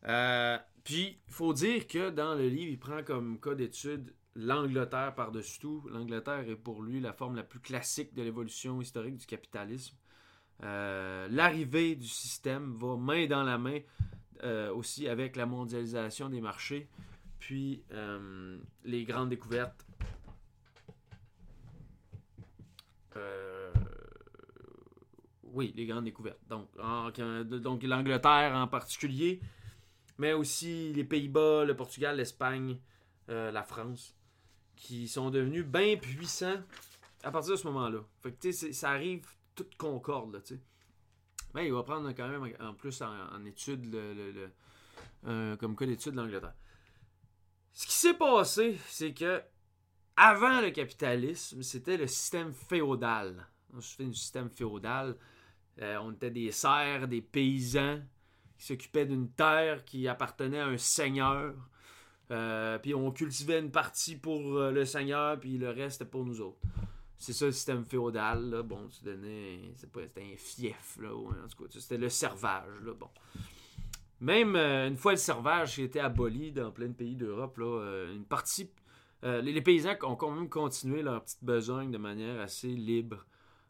Euh, 0.07 0.57
puis, 0.83 1.19
il 1.27 1.33
faut 1.33 1.54
dire 1.54 1.88
que 1.88 2.10
dans 2.10 2.36
le 2.36 2.48
livre, 2.48 2.72
il 2.72 2.80
prend 2.80 3.04
comme 3.04 3.39
cas 3.39 3.56
d'étude 3.56 4.13
l'Angleterre 4.36 5.16
par-dessus 5.16 5.60
tout. 5.60 5.88
L'Angleterre 5.89 6.48
est 6.50 6.56
pour 6.56 6.83
lui 6.83 7.00
la 7.00 7.13
forme 7.13 7.36
la 7.36 7.44
plus 7.44 7.60
classique 7.60 8.13
de 8.13 8.22
l'évolution 8.22 8.81
historique 8.81 9.18
du 9.18 9.25
capitalisme. 9.25 9.95
Euh, 10.63 11.27
l'arrivée 11.29 11.95
du 11.95 12.07
système 12.07 12.74
va 12.77 12.95
main 12.95 13.27
dans 13.27 13.43
la 13.43 13.57
main 13.57 13.79
euh, 14.43 14.74
aussi 14.74 15.07
avec 15.07 15.35
la 15.35 15.45
mondialisation 15.45 16.29
des 16.29 16.41
marchés, 16.41 16.88
puis 17.39 17.83
euh, 17.91 18.57
les 18.83 19.03
grandes 19.03 19.29
découvertes. 19.29 19.85
oui, 25.43 25.71
les 25.77 25.85
grandes 25.85 26.03
découvertes. 26.03 26.41
Donc, 26.50 26.67
donc 27.62 27.81
l'Angleterre 27.83 28.53
en 28.55 28.67
particulier, 28.67 29.39
mais 30.17 30.33
aussi 30.33 30.91
les 30.91 31.05
Pays-Bas, 31.05 31.63
le 31.63 31.74
Portugal, 31.77 32.17
l'Espagne, 32.17 32.77
la 33.29 33.63
France 33.63 34.17
qui 34.75 35.07
sont 35.07 35.29
devenus 35.29 35.63
bien 35.65 35.95
puissants 35.95 36.59
à 37.24 37.31
partir 37.31 37.53
de 37.53 37.57
ce 37.57 37.67
moment-là. 37.67 38.00
Ça 38.51 38.89
arrive 38.89 39.25
toute 39.55 39.75
concorde, 39.75 40.33
là, 40.33 40.41
tu 40.41 40.55
sais. 40.55 40.62
Mais 41.55 41.67
il 41.67 41.74
va 41.74 41.83
prendre 41.83 42.12
quand 42.12 42.27
même 42.27 42.53
en 42.59 42.74
plus 42.74 43.01
en, 43.01 43.45
étude 43.45 43.91
le, 43.91 44.51
euh, 45.25 45.55
comme 45.55 45.75
cas 45.75 45.85
d'étude 45.85 46.12
de 46.12 46.17
l'Angleterre. 46.17 46.53
Ce 47.71 47.88
qui 47.88 47.93
s'est 47.93 48.13
passé, 48.13 48.77
c'est 48.88 49.13
que 49.13 49.41
avant 50.17 50.59
le 50.59 50.71
capitalisme, 50.71 51.62
c'était 51.62 51.95
le 51.95 52.07
système 52.07 52.53
féodal. 52.53 53.47
C'était 53.79 54.03
un 54.03 54.13
système 54.13 54.50
féodal. 54.50 55.15
Euh, 55.81 55.97
on 56.01 56.12
était 56.12 56.31
des 56.31 56.51
serfs, 56.51 57.07
des 57.07 57.21
paysans 57.21 58.01
qui 58.57 58.65
s'occupaient 58.65 59.05
d'une 59.05 59.31
terre 59.31 59.85
qui 59.85 60.09
appartenait 60.09 60.59
à 60.59 60.67
un 60.67 60.77
seigneur. 60.77 61.53
Euh, 62.31 62.77
puis 62.79 62.93
on 62.93 63.12
cultivait 63.12 63.59
une 63.59 63.71
partie 63.71 64.17
pour 64.17 64.41
le 64.41 64.83
seigneur, 64.83 65.39
puis 65.39 65.57
le 65.57 65.69
reste 65.69 66.03
pour 66.05 66.25
nous 66.25 66.41
autres. 66.41 66.59
C'est 67.17 67.34
ça 67.34 67.45
le 67.45 67.51
système 67.51 67.86
féodal, 67.86 68.50
là. 68.50 68.63
Bon, 68.63 68.88
tu 68.88 69.03
donnais. 69.03 69.72
C'était 69.75 70.22
un 70.22 70.38
fief, 70.38 70.98
là. 71.01 71.13
en 71.13 71.48
tout 71.48 71.63
cas, 71.63 71.79
c'était 71.79 71.98
le 71.98 72.10
servage, 72.10 72.81
là. 72.84 72.93
Bon. 72.93 73.10
Même 74.22 74.55
euh, 74.55 74.88
une 74.88 74.98
fois 74.98 75.12
le 75.12 75.17
servage 75.17 75.75
qui 75.75 75.84
était 75.84 76.00
aboli 76.00 76.51
dans 76.51 76.72
plein 76.72 76.88
de 76.88 76.93
pays 76.93 77.15
d'Europe, 77.15 77.57
là, 77.57 78.05
une 78.13 78.25
partie. 78.25 78.69
les, 79.24 79.62
paysans 79.62 79.95
ont 80.03 80.15
quand 80.15 80.31
même 80.31 80.50
continué 80.50 81.01
leur 81.01 81.24
petite 81.24 81.43
besogne 81.43 81.91
de 81.91 81.98
manière 81.98 82.39
assez 82.39 82.67
libre 82.69 83.25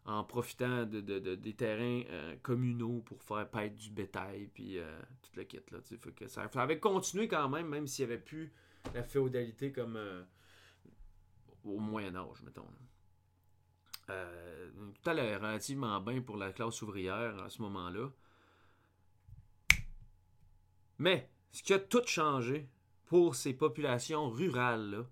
en 0.05 0.23
profitant 0.23 0.85
de, 0.85 0.99
des 0.99 1.53
terrains 1.53 2.03
communaux 2.43 3.01
pour 3.05 3.23
faire 3.23 3.49
paître 3.49 3.75
du 3.75 3.89
bétail, 3.89 4.49
puis 4.53 4.77
tout 5.23 5.31
le 5.35 5.43
kit. 5.43 5.59
Là, 5.71 5.79
ça, 6.27 6.43
avait 6.61 6.79
continué 6.79 7.27
quand 7.27 7.49
même, 7.49 7.67
même 7.67 7.87
s'il 7.87 8.05
n'y 8.05 8.13
avait 8.13 8.21
plus 8.21 8.53
la 8.93 9.01
féodalité 9.01 9.71
comme 9.71 9.97
au 11.65 11.79
Moyen 11.79 12.15
Âge, 12.15 12.43
mettons. 12.43 12.67
Euh, 14.09 14.69
tout 14.93 15.09
allait 15.09 15.35
relativement 15.35 15.99
bien 15.99 16.21
pour 16.21 16.37
la 16.37 16.51
classe 16.51 16.81
ouvrière 16.81 17.41
à 17.43 17.49
ce 17.49 17.61
moment-là. 17.63 18.09
Mais 20.99 21.29
ce 21.51 21.63
qui 21.63 21.73
a 21.73 21.79
tout 21.79 22.05
changé 22.05 22.69
pour 23.05 23.35
ces 23.35 23.53
populations 23.53 24.29
rurales-là, 24.29 25.05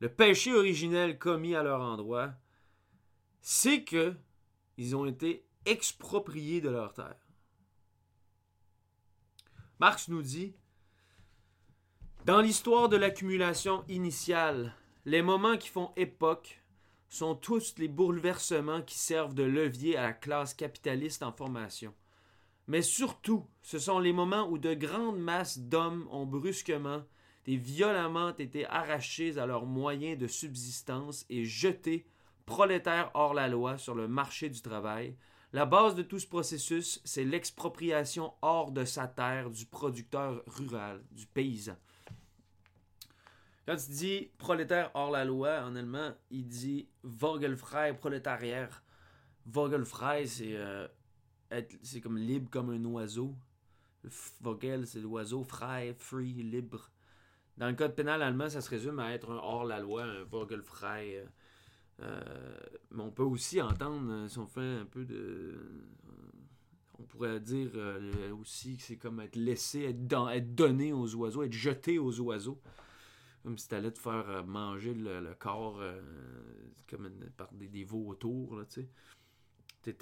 le 0.00 0.08
péché 0.08 0.54
originel 0.54 1.18
commis 1.18 1.54
à 1.54 1.62
leur 1.62 1.80
endroit, 1.80 2.32
c'est 3.40 3.84
que 3.84 4.14
ils 4.76 4.94
ont 4.94 5.06
été 5.06 5.44
expropriés 5.64 6.60
de 6.60 6.70
leurs 6.70 6.94
terres. 6.94 7.26
Marx 9.80 10.08
nous 10.08 10.22
dit 10.22 10.54
Dans 12.24 12.40
l'histoire 12.40 12.88
de 12.88 12.96
l'accumulation 12.96 13.84
initiale, 13.88 14.74
les 15.04 15.22
moments 15.22 15.56
qui 15.56 15.68
font 15.68 15.92
époque 15.96 16.57
sont 17.08 17.34
tous 17.34 17.74
les 17.78 17.88
bouleversements 17.88 18.82
qui 18.82 18.98
servent 18.98 19.34
de 19.34 19.42
levier 19.42 19.96
à 19.96 20.02
la 20.02 20.12
classe 20.12 20.54
capitaliste 20.54 21.22
en 21.22 21.32
formation. 21.32 21.94
Mais 22.66 22.82
surtout, 22.82 23.46
ce 23.62 23.78
sont 23.78 23.98
les 23.98 24.12
moments 24.12 24.48
où 24.48 24.58
de 24.58 24.74
grandes 24.74 25.18
masses 25.18 25.58
d'hommes 25.58 26.06
ont 26.10 26.26
brusquement 26.26 27.02
et 27.46 27.56
violemment 27.56 28.36
été 28.36 28.66
arrachés 28.66 29.38
à 29.38 29.46
leurs 29.46 29.64
moyens 29.64 30.18
de 30.18 30.26
subsistance 30.26 31.24
et 31.30 31.46
jetés, 31.46 32.06
prolétaires 32.44 33.10
hors 33.14 33.32
la 33.32 33.48
loi, 33.48 33.78
sur 33.78 33.94
le 33.94 34.06
marché 34.06 34.50
du 34.50 34.60
travail. 34.60 35.16
La 35.54 35.64
base 35.64 35.94
de 35.94 36.02
tout 36.02 36.18
ce 36.18 36.26
processus, 36.26 37.00
c'est 37.06 37.24
l'expropriation 37.24 38.34
hors 38.42 38.70
de 38.70 38.84
sa 38.84 39.08
terre 39.08 39.48
du 39.48 39.64
producteur 39.64 40.42
rural, 40.46 41.02
du 41.10 41.26
paysan. 41.26 41.76
Quand 43.68 43.76
il 43.86 43.94
dit 43.94 44.30
prolétaire 44.38 44.90
hors 44.94 45.10
la 45.10 45.26
loi, 45.26 45.62
en 45.62 45.76
allemand, 45.76 46.14
il 46.30 46.48
dit 46.48 46.88
Vogelfrei 47.02 47.92
prolétarier. 47.92 48.64
Vogelfrei, 49.44 50.26
c'est 50.26 50.56
euh, 50.56 50.88
c'est 51.82 52.00
comme 52.00 52.16
libre 52.16 52.48
comme 52.48 52.70
un 52.70 52.82
oiseau. 52.86 53.34
Vogel, 54.40 54.86
c'est 54.86 55.00
l'oiseau. 55.00 55.44
Frei, 55.44 55.92
free, 55.98 56.32
libre. 56.32 56.90
Dans 57.58 57.68
le 57.68 57.74
code 57.74 57.94
pénal 57.94 58.22
allemand, 58.22 58.48
ça 58.48 58.62
se 58.62 58.70
résume 58.70 59.00
à 59.00 59.12
être 59.12 59.30
un 59.30 59.36
hors-la-loi, 59.36 60.02
un 60.02 60.24
Vogelfrei. 60.24 61.18
Euh, 61.18 61.26
euh, 62.00 62.56
mais 62.92 63.02
on 63.02 63.10
peut 63.10 63.22
aussi 63.22 63.60
entendre, 63.60 64.10
euh, 64.10 64.28
si 64.28 64.38
on 64.38 64.46
fait 64.46 64.78
un 64.80 64.86
peu 64.86 65.04
de. 65.04 65.84
On 66.98 67.02
pourrait 67.02 67.38
dire 67.38 67.70
aussi 68.40 68.78
que 68.78 68.82
c'est 68.82 68.96
comme 68.96 69.20
être 69.20 69.36
laissé, 69.36 69.82
être, 69.82 70.30
être, 70.30 70.54
donné 70.54 70.94
aux 70.94 71.14
oiseaux, 71.16 71.42
être 71.42 71.52
jeté 71.52 71.98
aux 71.98 72.18
oiseaux. 72.20 72.62
Comme 73.48 73.56
si 73.56 73.66
tu 73.66 73.74
allais 73.74 73.90
te 73.90 73.98
faire 73.98 74.44
manger 74.46 74.92
le, 74.92 75.34
corps 75.38 75.80
comme 76.86 77.08
par 77.34 77.50
des, 77.54 77.66
des 77.66 77.82
vautours, 77.82 78.60
tu 78.68 78.82
sais. 78.82 79.96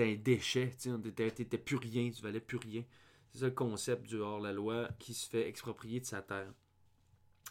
Un 0.00 0.14
déchet, 0.16 0.74
tu 0.76 0.90
t'étais 1.12 1.58
plus 1.58 1.76
rien, 1.76 2.10
tu 2.10 2.20
valais 2.20 2.40
plus 2.40 2.56
rien. 2.56 2.82
C'est 3.30 3.38
ça 3.38 3.44
le 3.44 3.52
concept 3.52 4.08
du 4.08 4.16
hors-la-loi 4.16 4.88
qui 4.98 5.14
se 5.14 5.30
fait 5.30 5.48
exproprier 5.48 6.00
de 6.00 6.04
sa 6.04 6.20
terre. 6.20 6.52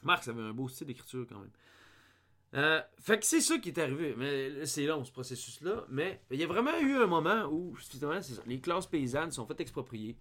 Marx 0.02 0.28
avait 0.28 0.42
un 0.42 0.52
beau 0.52 0.68
style 0.68 0.88
d'écriture 0.88 1.26
quand 1.30 1.40
même. 1.40 1.52
Euh, 2.56 2.82
fait 3.00 3.18
que 3.18 3.26
c'est 3.26 3.40
ça 3.40 3.58
qui 3.60 3.70
est 3.70 3.80
arrivé. 3.80 4.16
Mais 4.18 4.66
c'est 4.66 4.86
long 4.86 5.06
ce 5.06 5.12
processus-là. 5.14 5.86
Mais 5.88 6.20
il 6.32 6.40
y 6.42 6.44
a 6.44 6.48
vraiment 6.48 6.78
eu 6.82 6.98
un 6.98 7.08
moment 7.08 7.46
où 7.46 7.74
finalement, 7.76 8.20
les 8.46 8.60
classes 8.60 8.88
paysannes 8.88 9.32
sont 9.32 9.48
faites 9.48 9.62
exproprier 9.62 10.18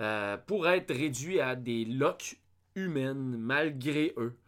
euh, 0.00 0.36
pour 0.36 0.66
être 0.66 0.92
réduits 0.92 1.38
à 1.38 1.54
des 1.54 1.84
locs 1.84 2.40
humaines 2.76 3.36
malgré 3.36 4.12
eux. 4.16 4.38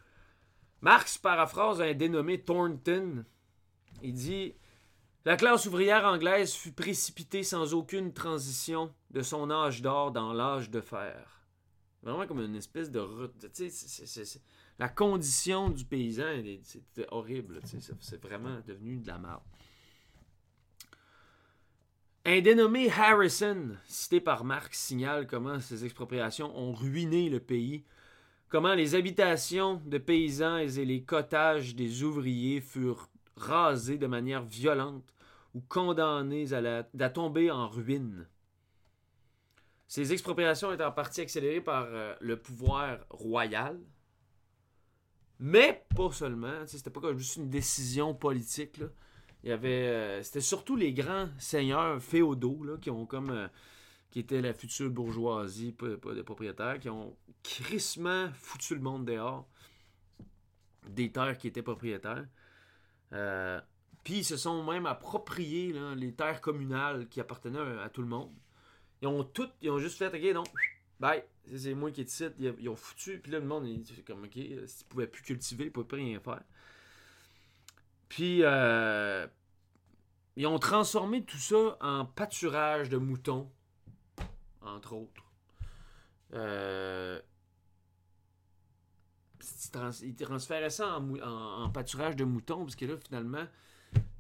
Marx 0.81 1.19
paraphrase 1.19 1.81
un 1.81 1.95
dénommé 1.95 2.41
Thornton. 2.41 3.25
Il 4.03 4.15
dit 4.15 4.55
La 5.25 5.37
classe 5.37 5.67
ouvrière 5.67 6.05
anglaise 6.05 6.53
fut 6.55 6.73
précipitée 6.73 7.43
sans 7.43 7.75
aucune 7.75 8.13
transition 8.13 8.95
de 9.11 9.23
son 9.23 9.51
âge 9.51 9.83
d'or 9.83 10.13
dans 10.13 10.33
l'âge 10.33 10.71
de 10.71 10.81
fer. 10.81 11.43
Vraiment 12.03 12.27
comme 12.27 12.41
une 12.41 12.55
espèce 12.55 12.91
de. 12.91 13.05
la 14.79 14.89
condition 14.89 15.71
du 15.71 15.85
paysan, 15.85 16.43
c'est 16.63 17.07
horrible. 17.11 17.61
C'est 17.65 18.23
vraiment 18.23 18.61
devenu 18.67 18.99
de 18.99 19.09
la 19.09 19.19
merde. 19.19 19.43
Un 22.25 22.41
dénommé 22.43 22.91
Harrison, 22.91 23.77
cité 23.87 24.21
par 24.21 24.45
Marx, 24.45 24.79
signale 24.79 25.27
comment 25.27 25.61
ces 25.61 25.87
expropriations 25.87 26.55
ont 26.57 26.75
ruiné 26.75 27.31
le 27.31 27.41
pays, 27.41 27.85
comment 28.49 28.75
les 28.75 28.95
habitations 28.95 29.81
de 29.87 29.99
paysans 29.99 30.59
et 30.59 30.85
les 30.85 31.03
cottages 31.03 31.75
des 31.75 32.03
ouvriers 32.03 32.61
furent 32.61 33.09
rasés 33.37 33.99
de 33.99 34.07
manière 34.07 34.43
violente 34.43 35.15
ou 35.55 35.61
condamnés 35.61 36.53
à, 36.53 37.11
tomber 37.11 37.51
en 37.51 37.69
ruine. 37.69 38.27
Ces 39.87 40.13
expropriations 40.13 40.73
étaient 40.73 40.85
en 40.85 40.93
partie 40.93 41.23
accélérées 41.23 41.63
par 41.63 41.87
euh, 41.89 42.15
le 42.21 42.37
pouvoir 42.39 42.99
royal, 43.09 43.79
mais 45.39 45.87
pas 45.97 46.13
seulement. 46.13 46.67
C'était 46.67 46.91
pas 46.91 47.17
juste 47.17 47.37
une 47.37 47.49
décision 47.49 48.15
politique. 48.15 48.81
Il 49.43 49.49
y 49.49 49.53
avait, 49.53 49.89
euh, 49.89 50.23
c'était 50.23 50.43
surtout 50.43 50.77
les 50.77 50.93
grands 50.93 51.29
seigneurs 51.39 52.03
féodaux 52.03 52.77
qui 52.83 52.91
ont 52.91 53.07
comme, 53.07 53.31
euh, 53.31 53.49
qui 54.11 54.21
étaient 54.21 54.41
la 54.41 54.55
future 54.55 54.91
bourgeoisie, 54.91 55.75
des 56.15 56.23
propriétaires, 56.23 56.79
qui 56.79 56.89
ont 56.89 57.17
crissement 57.43 58.31
foutu 58.35 58.75
le 58.75 58.81
monde 58.81 59.05
dehors 59.05 59.47
des 60.89 61.13
terres 61.13 61.37
qui 61.37 61.49
étaient 61.49 61.63
propriétaires. 61.63 62.27
Puis 64.05 64.19
ils 64.19 64.25
se 64.25 64.37
sont 64.39 64.65
même 64.65 64.87
appropriés 64.87 65.75
les 65.97 66.15
terres 66.15 66.41
communales 66.41 67.09
qui 67.09 67.21
appartenaient 67.21 67.81
à 67.83 67.91
tout 67.91 68.01
le 68.01 68.09
monde. 68.09 68.33
Ils 69.03 69.09
ont 69.09 69.23
tout, 69.23 69.49
ils 69.61 69.71
ont 69.71 69.79
juste 69.79 69.99
fait, 69.99 70.09
ok, 70.09 70.35
non, 70.35 70.45
bye, 70.99 71.23
c'est 71.55 71.75
moi 71.75 71.91
qui 71.91 72.05
décide. 72.05 72.35
Ils, 72.39 72.55
ils 72.59 72.69
ont 72.69 72.77
foutu, 72.77 73.19
puis 73.19 73.31
là, 73.33 73.39
le 73.39 73.47
monde, 73.47 73.67
il 73.67 74.05
comme, 74.05 74.25
ok, 74.25 74.37
ils 74.37 74.67
pouvaient 74.89 75.07
plus 75.07 75.23
cultiver, 75.23 75.67
ils 75.67 75.71
pouvaient 75.71 75.87
plus 75.87 75.99
rien 75.99 76.21
faire. 76.21 76.43
Puis, 78.09 78.41
euh, 78.43 79.27
ils 80.37 80.47
ont 80.47 80.59
transformé 80.59 81.25
tout 81.25 81.39
ça 81.39 81.77
en 81.81 82.05
pâturage 82.07 82.89
de 82.89 82.97
moutons, 82.97 83.51
entre 84.69 84.93
autres. 84.95 85.25
Euh, 86.35 87.21
ils 90.03 90.15
transféraient 90.15 90.71
ça 90.71 90.99
en, 90.99 91.71
pâturage 91.71 92.17
de 92.17 92.25
moutons, 92.25 92.65
parce 92.65 92.77
que 92.77 92.85
là, 92.85 92.95
finalement, 92.97 93.47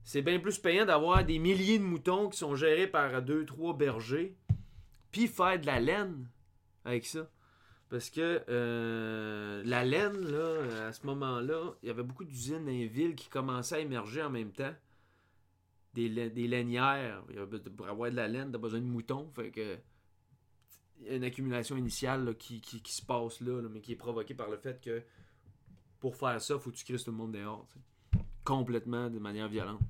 c'est 0.05 0.23
bien 0.23 0.39
plus 0.39 0.59
payant 0.59 0.87
d'avoir 0.87 1.25
des 1.25 1.39
milliers 1.39 1.79
de 1.79 1.85
moutons 1.85 2.29
qui 2.29 2.39
sont 2.39 2.55
gérés 2.55 2.87
par 2.87 3.21
deux, 3.23 3.45
trois 3.45 3.77
bergers 3.77 4.37
puis 5.11 5.27
faire 5.27 5.59
de 5.61 5.67
la 5.67 5.81
laine 5.81 6.27
avec 6.85 7.07
ça. 7.07 7.29
Parce 7.89 8.11
que 8.11 8.43
euh, 8.49 9.63
la 9.65 9.85
laine, 9.85 10.21
là, 10.31 10.89
à 10.89 10.93
ce 10.93 11.07
moment-là, 11.07 11.75
il 11.83 11.89
y 11.89 11.91
avait 11.91 12.03
beaucoup 12.03 12.25
d'usines 12.25 12.65
dans 12.65 12.71
les 12.71 12.87
villes 12.87 13.15
qui 13.15 13.29
commençaient 13.29 13.77
à 13.77 13.81
émerger 13.81 14.23
en 14.23 14.31
même 14.31 14.53
temps. 14.53 14.75
Des, 15.95 16.09
lainières. 16.09 17.25
Pour 17.77 17.89
avoir 17.89 18.11
de 18.11 18.17
la 18.17 18.29
laine, 18.29 18.53
t'as 18.53 18.59
besoin 18.59 18.81
de 18.81 18.85
moutons. 18.85 19.29
Fait 19.35 19.51
que. 19.51 19.79
Une 21.07 21.25
accumulation 21.25 21.77
initiale 21.77 22.37
qui, 22.37 22.61
se 22.85 23.03
passe 23.03 23.41
là, 23.41 23.63
mais 23.71 23.81
qui 23.81 23.93
est 23.93 23.97
provoquée 23.97 24.35
par 24.35 24.51
le 24.51 24.57
fait 24.57 24.81
que 24.81 25.03
pour 26.01 26.17
faire 26.17 26.41
ça, 26.41 26.59
faut 26.59 26.71
que 26.71 26.77
tu 26.77 26.85
crisses 26.85 27.05
tout 27.05 27.11
le 27.11 27.17
monde 27.17 27.33
dehors. 27.33 27.67
Complètement 28.45 29.11
de 29.11 29.19
manière 29.19 29.49
violente. 29.49 29.81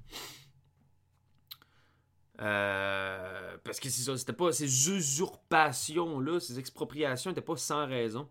Euh, 2.41 3.57
parce 3.65 3.81
que 3.81 3.89
c'est 3.89 4.03
ça, 4.03 4.17
c'était 4.17 4.33
pas 4.33 4.53
ces 4.53 4.91
usurpations-là, 4.91 6.39
ces 6.39 6.59
expropriations 6.59 7.31
n'étaient 7.31 7.41
pas 7.41 7.57
sans 7.57 7.87
raison. 7.87 8.29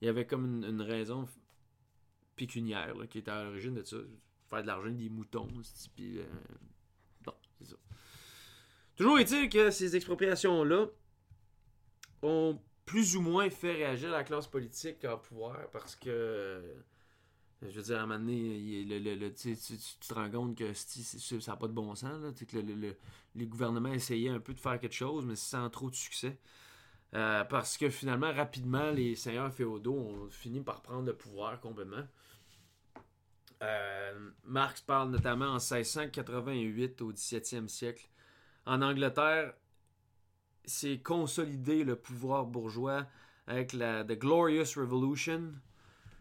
Il 0.00 0.06
y 0.06 0.08
avait 0.08 0.26
comme 0.26 0.64
une, 0.64 0.80
raison 0.80 1.28
pécuniaire 2.36 2.94
qui 3.10 3.18
était 3.18 3.30
à 3.30 3.44
l'origine 3.44 3.74
de 3.74 3.82
ça. 3.82 3.98
Faire 4.48 4.62
de 4.62 4.66
l'argent 4.66 4.90
des 4.90 5.10
moutons. 5.10 5.46
Puis, 5.94 6.18
euh, 6.18 6.24
bon, 7.22 7.34
c'est 7.58 7.66
ça. 7.66 7.76
Toujours 8.96 9.18
est-il 9.18 9.48
que 9.48 9.70
ces 9.70 9.94
expropriations-là 9.94 10.86
ont 12.22 12.60
plus 12.84 13.16
ou 13.16 13.20
moins 13.22 13.48
fait 13.50 13.72
réagir 13.72 14.10
la 14.10 14.24
classe 14.24 14.46
politique 14.46 15.04
au 15.04 15.16
pouvoir 15.18 15.70
parce 15.70 15.94
que 15.96 16.62
je 17.62 17.76
veux 17.76 17.82
dire, 17.82 17.98
à 17.98 18.02
un 18.02 18.06
moment 18.06 18.18
donné, 18.18 19.32
tu, 19.36 19.54
te 19.54 20.14
rends 20.14 20.30
compte 20.30 20.56
que 20.56 20.72
ça 20.72 21.52
n'a 21.52 21.56
pas 21.56 21.68
de 21.68 21.72
bon 21.72 21.94
sens. 21.94 22.22
Là, 22.22 22.30
que 22.32 22.56
le, 22.56 22.96
les 23.34 23.46
gouvernements 23.46 23.92
essayaient 23.92 24.30
un 24.30 24.40
peu 24.40 24.54
de 24.54 24.60
faire 24.60 24.80
quelque 24.80 24.94
chose, 24.94 25.26
mais 25.26 25.36
sans 25.36 25.68
trop 25.68 25.90
de 25.90 25.94
succès. 25.94 26.38
Euh, 27.14 27.44
parce 27.44 27.76
que 27.76 27.90
finalement, 27.90 28.32
rapidement, 28.32 28.90
les 28.90 29.14
seigneurs 29.14 29.52
féodaux 29.52 29.94
ont 29.94 30.30
fini 30.30 30.60
par 30.60 30.80
prendre 30.80 31.06
le 31.06 31.14
pouvoir 31.14 31.60
complètement. 31.60 32.06
Euh, 33.62 34.30
Marx 34.44 34.80
parle 34.80 35.10
notamment 35.10 35.48
en 35.48 35.58
1688 35.58 37.02
au 37.02 37.12
17e 37.12 37.68
siècle. 37.68 38.08
En 38.64 38.80
Angleterre, 38.80 39.52
c'est 40.64 40.98
consolider 40.98 41.84
le 41.84 41.96
pouvoir 41.96 42.46
bourgeois 42.46 43.06
avec 43.46 43.72
la 43.72 44.04
The 44.04 44.12
Glorious 44.18 44.76
Revolution 44.76 45.52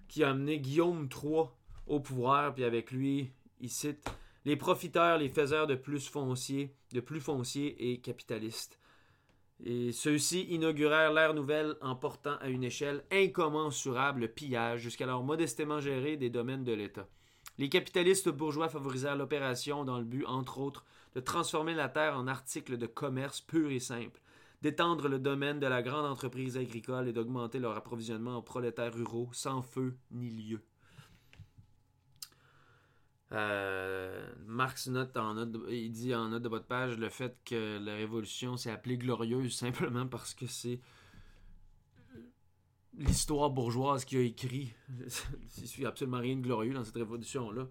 qui 0.07 0.23
a 0.23 0.29
amené 0.29 0.59
Guillaume 0.59 1.07
III 1.11 1.45
au 1.87 1.99
pouvoir, 1.99 2.53
puis 2.53 2.63
avec 2.63 2.91
lui, 2.91 3.31
il 3.59 3.69
cite 3.69 4.09
les 4.45 4.55
profiteurs, 4.55 5.17
les 5.17 5.29
faiseurs 5.29 5.67
de 5.67 5.75
plus 5.75 6.07
fonciers, 6.07 6.73
de 6.93 6.99
plus 6.99 7.19
fonciers 7.19 7.91
et 7.91 7.99
capitalistes. 7.99 8.79
Et 9.63 9.91
ceux-ci 9.91 10.43
inaugurèrent 10.43 11.11
l'ère 11.11 11.33
nouvelle 11.33 11.75
en 11.81 11.95
portant 11.95 12.37
à 12.39 12.47
une 12.47 12.63
échelle 12.63 13.03
incommensurable 13.11 14.21
le 14.21 14.27
pillage, 14.29 14.81
jusqu'alors 14.81 15.23
modestement 15.23 15.81
géré 15.81 16.15
des 16.15 16.29
domaines 16.29 16.63
de 16.63 16.73
l'État. 16.73 17.07
Les 17.57 17.67
capitalistes 17.67 18.29
bourgeois 18.29 18.69
favorisèrent 18.69 19.17
l'opération 19.17 19.83
dans 19.83 19.97
le 19.97 20.05
but, 20.05 20.25
entre 20.25 20.59
autres, 20.59 20.85
de 21.13 21.19
transformer 21.19 21.73
la 21.73 21.89
terre 21.89 22.17
en 22.17 22.27
article 22.27 22.77
de 22.77 22.85
commerce 22.85 23.41
pur 23.41 23.69
et 23.69 23.79
simple, 23.79 24.21
d'étendre 24.61 25.07
le 25.07 25.19
domaine 25.19 25.59
de 25.59 25.67
la 25.67 25.81
grande 25.81 26.05
entreprise 26.05 26.57
agricole 26.57 27.07
et 27.07 27.13
d'augmenter 27.13 27.59
leur 27.59 27.75
approvisionnement 27.77 28.37
aux 28.37 28.41
prolétaires 28.41 28.93
ruraux 28.93 29.29
sans 29.31 29.61
feu 29.61 29.97
ni 30.11 30.29
lieu. 30.29 30.61
Euh, 33.31 34.27
Marx 34.47 34.87
note 34.87 35.15
en 35.15 35.35
note 35.35 35.55
il 35.69 35.91
dit 35.91 36.15
en 36.15 36.29
note 36.29 36.41
de 36.41 36.49
votre 36.49 36.65
page 36.65 36.97
le 36.97 37.09
fait 37.09 37.37
que 37.45 37.77
la 37.77 37.93
révolution 37.95 38.57
s'est 38.57 38.71
appelée 38.71 38.97
glorieuse 38.97 39.53
simplement 39.55 40.07
parce 40.07 40.33
que 40.33 40.47
c'est 40.47 40.81
l'histoire 42.99 43.49
bourgeoise 43.49 44.05
qui 44.05 44.17
a 44.17 44.21
écrit. 44.21 44.73
Il 45.57 45.67
suit 45.67 45.85
absolument 45.85 46.19
rien 46.19 46.35
de 46.35 46.41
glorieux 46.41 46.73
dans 46.73 46.83
cette 46.83 46.95
révolution-là. 46.95 47.67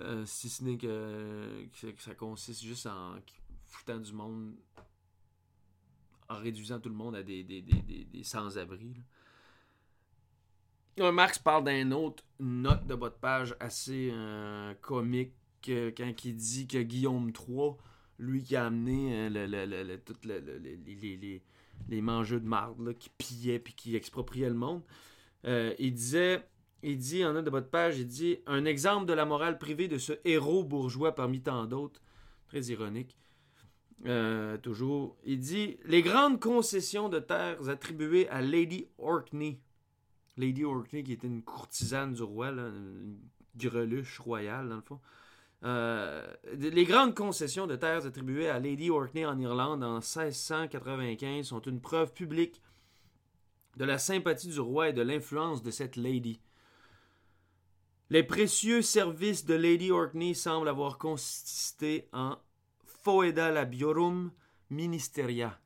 Euh, 0.00 0.24
si 0.26 0.48
ce 0.48 0.64
n'est 0.64 0.76
que, 0.76 1.66
ça 1.98 2.14
consiste 2.14 2.62
juste 2.62 2.86
en 2.86 3.16
foutant 3.64 3.98
du 3.98 4.12
monde, 4.12 4.54
en 6.28 6.36
réduisant 6.36 6.78
tout 6.80 6.88
le 6.88 6.94
monde 6.94 7.16
à 7.16 7.22
des, 7.22 7.42
des, 7.42 7.62
des, 7.62 8.22
sans-abri. 8.22 8.94
Marx 10.98 11.38
parle 11.38 11.64
d'un 11.64 11.92
autre 11.92 12.24
note 12.40 12.86
de 12.86 12.94
votre 12.94 13.18
page 13.18 13.54
assez 13.60 14.10
euh, 14.12 14.74
comique 14.80 15.32
quand 15.64 16.24
il 16.24 16.36
dit 16.36 16.66
que 16.66 16.82
Guillaume 16.82 17.30
III, 17.30 17.72
lui 18.18 18.42
qui 18.42 18.56
a 18.56 18.66
amené 18.66 19.28
toutes 20.04 20.24
les 20.24 22.00
mangeux 22.00 22.40
de 22.40 22.46
marde 22.46 22.96
qui 22.98 23.10
pillaient 23.10 23.58
puis 23.58 23.74
qui 23.74 23.96
expropriaient 23.96 24.48
le 24.48 24.54
monde. 24.54 24.82
Euh, 25.44 25.74
il 25.78 25.94
disait, 25.94 26.42
il 26.82 26.98
dit 26.98 27.24
en 27.24 27.36
un 27.36 27.42
de 27.42 27.50
votre 27.50 27.70
page, 27.70 27.98
il 27.98 28.06
dit 28.06 28.38
un 28.46 28.64
exemple 28.64 29.06
de 29.06 29.12
la 29.12 29.24
morale 29.24 29.58
privée 29.58 29.88
de 29.88 29.98
ce 29.98 30.14
héros 30.24 30.64
bourgeois 30.64 31.14
parmi 31.14 31.40
tant 31.40 31.66
d'autres, 31.66 32.00
très 32.48 32.62
ironique. 32.66 33.16
Euh, 34.06 34.56
toujours, 34.58 35.16
il 35.24 35.40
dit 35.40 35.76
les 35.84 36.02
grandes 36.02 36.40
concessions 36.40 37.08
de 37.08 37.18
terres 37.18 37.68
attribuées 37.68 38.28
à 38.28 38.40
Lady 38.40 38.86
Orkney. 38.98 39.58
Lady 40.36 40.64
Orkney 40.64 41.02
qui 41.02 41.12
était 41.12 41.26
une 41.26 41.42
courtisane 41.42 42.14
du 42.14 42.22
roi, 42.22 42.50
une 42.50 43.18
greluche 43.56 44.20
royale 44.20 44.68
dans 44.68 44.76
le 44.76 44.82
fond. 44.82 45.00
Euh, 45.64 46.24
les 46.54 46.84
grandes 46.84 47.16
concessions 47.16 47.66
de 47.66 47.74
terres 47.74 48.06
attribuées 48.06 48.48
à 48.48 48.60
Lady 48.60 48.90
Orkney 48.90 49.26
en 49.26 49.38
Irlande 49.40 49.82
en 49.82 49.94
1695 49.94 51.46
sont 51.46 51.60
une 51.62 51.80
preuve 51.80 52.12
publique 52.12 52.62
de 53.76 53.84
la 53.84 53.98
sympathie 53.98 54.48
du 54.48 54.60
roi 54.60 54.90
et 54.90 54.92
de 54.92 55.02
l'influence 55.02 55.62
de 55.62 55.72
cette 55.72 55.96
lady. 55.96 56.40
Les 58.10 58.22
précieux 58.22 58.82
services 58.82 59.44
de 59.44 59.54
Lady 59.54 59.90
Orkney 59.90 60.34
semblent 60.34 60.68
avoir 60.68 60.96
consisté 60.96 62.08
en 62.12 62.38
foeda 63.08 63.50
labiorum 63.50 64.30
ministeria, 64.68 65.58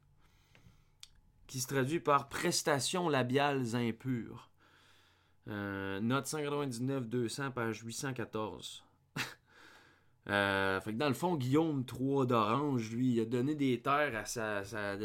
qui 1.49 1.59
se 1.59 1.67
traduit 1.67 1.99
par 1.99 2.29
prestations 2.29 3.09
labiales 3.09 3.75
impures. 3.75 4.49
Euh, 5.49 5.99
note 6.01 6.27
199-200, 6.27 7.51
page 7.51 7.83
814. 7.83 8.85
Euh, 10.29 10.81
fait 10.81 10.93
que 10.93 10.99
dans 10.99 11.09
le 11.09 11.15
fond, 11.15 11.35
Guillaume 11.35 11.85
III 11.85 12.29
d'Orange, 12.29 12.93
lui, 12.93 13.15
il 13.15 13.21
a 13.23 13.25
donné 13.25 13.57
des 13.57 13.81
terres 13.81 14.25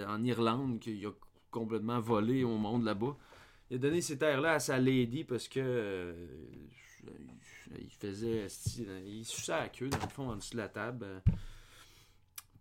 en 0.08 0.24
Irlande 0.24 0.79
qu'il 0.79 1.03
a 1.08 1.12
complètement 1.50 2.00
volé 2.00 2.43
au 2.43 2.56
monde 2.58 2.84
là-bas. 2.84 3.17
Il 3.71 3.78
a 3.78 3.80
donné 3.80 4.02
ces 4.02 4.19
terres-là 4.19 4.52
à 4.54 4.60
sa 4.60 4.78
lady 4.78 5.23
parce 5.23 5.47
que 5.47 5.60
euh, 5.60 6.13
il 7.80 7.89
faisait. 7.89 8.45
Il 9.08 9.26
suçait 9.26 9.54
la 9.54 9.69
queue, 9.69 9.89
dans 9.89 9.97
le 9.97 10.10
fond, 10.10 10.30
en 10.30 10.36
dessous 10.36 10.54
de 10.54 10.58
la 10.58 10.69
table. 10.69 11.23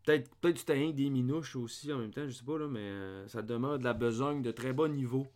Peut-être 0.07 0.35
peut 0.37 0.55
tu 0.55 0.65
t'as 0.65 0.93
des 0.93 1.11
minouches 1.11 1.57
aussi 1.57 1.93
en 1.93 1.99
même 1.99 2.13
temps, 2.13 2.27
je 2.27 2.33
sais 2.33 2.45
pas, 2.45 2.59
là, 2.59 2.69
mais 2.69 2.81
euh, 2.81 3.29
ça 3.29 3.43
demeure 3.43 3.79
de 3.79 3.85
la 3.85 3.93
besogne 3.93 4.41
de 4.41 4.53
très 4.53 4.73
bas 4.73 4.89
niveau. 4.89 5.27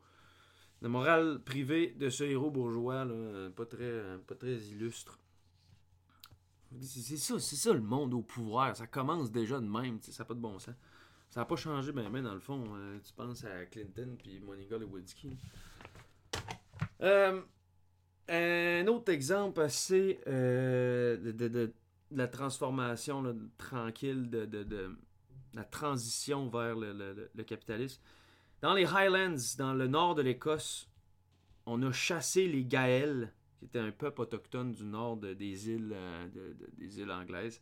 La 0.81 0.89
morale 0.89 1.41
privée 1.45 1.95
de 1.99 2.09
ce 2.09 2.25
héros 2.25 2.51
bourgeois, 2.51 3.05
là, 3.05 3.51
pas, 3.51 3.67
très, 3.67 4.19
pas 4.27 4.35
très 4.35 4.55
illustre. 4.55 5.19
C'est 6.81 7.19
ça, 7.19 7.39
c'est 7.39 7.57
ça 7.57 7.75
le 7.75 7.83
monde 7.83 8.15
au 8.15 8.23
pouvoir. 8.23 8.75
Ça 8.75 8.87
commence 8.87 9.31
déjà 9.31 9.61
de 9.61 9.67
même, 9.67 10.01
ça 10.01 10.23
n'a 10.23 10.27
pas 10.27 10.35
de 10.35 10.41
bon 10.41 10.59
sens. 10.59 10.75
Ça 11.31 11.41
n'a 11.41 11.47
pas 11.47 11.57
changé 11.57 11.93
ben, 11.93 12.11
ben 12.11 12.23
dans 12.23 12.35
le 12.35 12.41
fond. 12.41 12.65
Euh, 12.75 12.99
tu 13.05 13.13
penses 13.13 13.45
à 13.45 13.65
Clinton 13.67 14.17
puis 14.19 14.41
Monica 14.41 14.77
Lewinsky. 14.77 15.37
Euh, 17.03 17.41
un 18.29 18.87
autre 18.89 19.13
exemple 19.13 19.61
assez 19.61 20.21
euh, 20.27 21.17
de, 21.17 21.73
la 22.11 22.29
transformation 22.29 23.37
tranquille, 23.59 24.29
de, 24.31 24.97
la 25.55 25.65
transition 25.65 26.49
vers 26.49 26.77
le, 26.77 27.43
capitalisme. 27.45 28.01
Dans 28.61 28.75
les 28.75 28.85
Highlands, 28.85 29.57
dans 29.59 29.75
le 29.75 29.87
nord 29.87 30.15
de 30.15 30.23
l'Écosse, 30.23 30.89
on 31.67 31.83
a 31.83 31.93
chassé 31.93 32.47
les 32.47 32.65
Gaëls 32.65 33.33
qui 33.59 33.67
était 33.67 33.79
un 33.79 33.93
peuple 33.93 34.23
autochtone 34.23 34.73
du 34.73 34.85
nord 34.85 35.19
des, 35.19 35.69
îles, 35.69 35.93
euh, 35.95 36.55
des 36.79 37.01
îles 37.01 37.11
anglaises. 37.11 37.61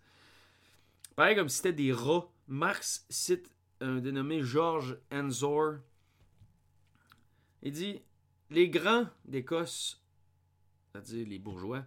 Pareil 1.16 1.34
comme 1.34 1.48
si 1.48 1.56
c'était 1.56 1.72
des 1.72 1.92
rats. 1.92 2.30
Marx 2.46 3.04
cite 3.10 3.52
un 3.80 3.98
dénommé 3.98 4.40
George 4.42 4.96
Ensor. 5.12 5.78
Il 7.62 7.72
dit 7.72 8.00
Les 8.50 8.70
grands 8.70 9.08
d'Écosse, 9.24 10.00
c'est-à-dire 10.92 11.26
les 11.26 11.40
bourgeois, 11.40 11.84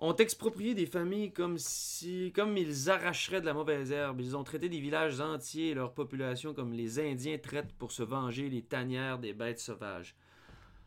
ont 0.00 0.16
exproprié 0.16 0.74
des 0.74 0.86
familles 0.86 1.30
comme 1.30 1.58
si 1.58 2.32
comme 2.34 2.56
ils 2.56 2.90
arracheraient 2.90 3.42
de 3.42 3.46
la 3.46 3.54
mauvaise 3.54 3.92
herbe. 3.92 4.20
Ils 4.20 4.36
ont 4.36 4.44
traité 4.44 4.68
des 4.68 4.80
villages 4.80 5.20
entiers 5.20 5.70
et 5.70 5.74
leur 5.74 5.92
population 5.92 6.54
comme 6.54 6.72
les 6.72 6.98
Indiens 6.98 7.38
traitent 7.38 7.72
pour 7.78 7.92
se 7.92 8.02
venger 8.02 8.48
les 8.48 8.62
tanières 8.62 9.18
des 9.18 9.34
bêtes 9.34 9.60
sauvages. 9.60 10.16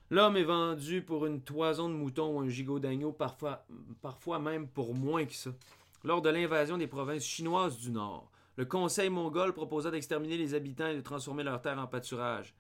L'homme 0.10 0.36
est 0.36 0.44
vendu 0.44 1.02
pour 1.02 1.26
une 1.26 1.42
toison 1.42 1.90
de 1.90 1.94
mouton 1.94 2.36
ou 2.36 2.40
un 2.42 2.50
gigot 2.50 2.80
d'agneau, 2.80 3.12
parfois, 3.12 3.66
parfois 4.02 4.40
même 4.40 4.68
pour 4.68 4.94
moins 4.94 5.26
que 5.26 5.34
ça. 5.34 5.52
Lors 6.04 6.22
de 6.22 6.30
l'invasion 6.30 6.78
des 6.78 6.88
provinces 6.88 7.24
chinoises 7.24 7.78
du 7.78 7.92
Nord, 7.92 8.30
le 8.58 8.66
Conseil 8.66 9.10
mongol 9.10 9.54
proposa 9.54 9.90
d'exterminer 9.90 10.38
les 10.38 10.54
habitants 10.54 10.88
et 10.88 10.96
de 10.96 11.02
transformer 11.02 11.44
leurs 11.44 11.62
terres 11.62 11.80
en 11.80 11.88
pâturage. 11.88 12.54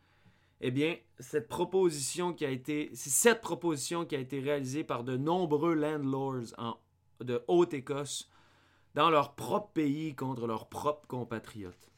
Eh 0.65 0.71
bien, 0.71 0.95
cette 1.19 1.49
proposition 1.49 2.33
qui 2.33 2.45
a 2.45 2.49
été, 2.49 2.89
c'est 2.93 3.09
cette 3.09 3.41
proposition 3.41 4.05
qui 4.05 4.15
a 4.15 4.19
été 4.19 4.39
réalisée 4.39 4.85
par 4.85 5.03
de 5.03 5.17
nombreux 5.17 5.73
landlords 5.73 6.53
en, 6.57 6.79
de 7.19 7.43
Haute-Écosse 7.49 8.29
dans 8.95 9.09
leur 9.09 9.35
propre 9.35 9.73
pays 9.73 10.15
contre 10.15 10.47
leurs 10.47 10.69
propres 10.69 11.05
compatriotes. 11.05 11.91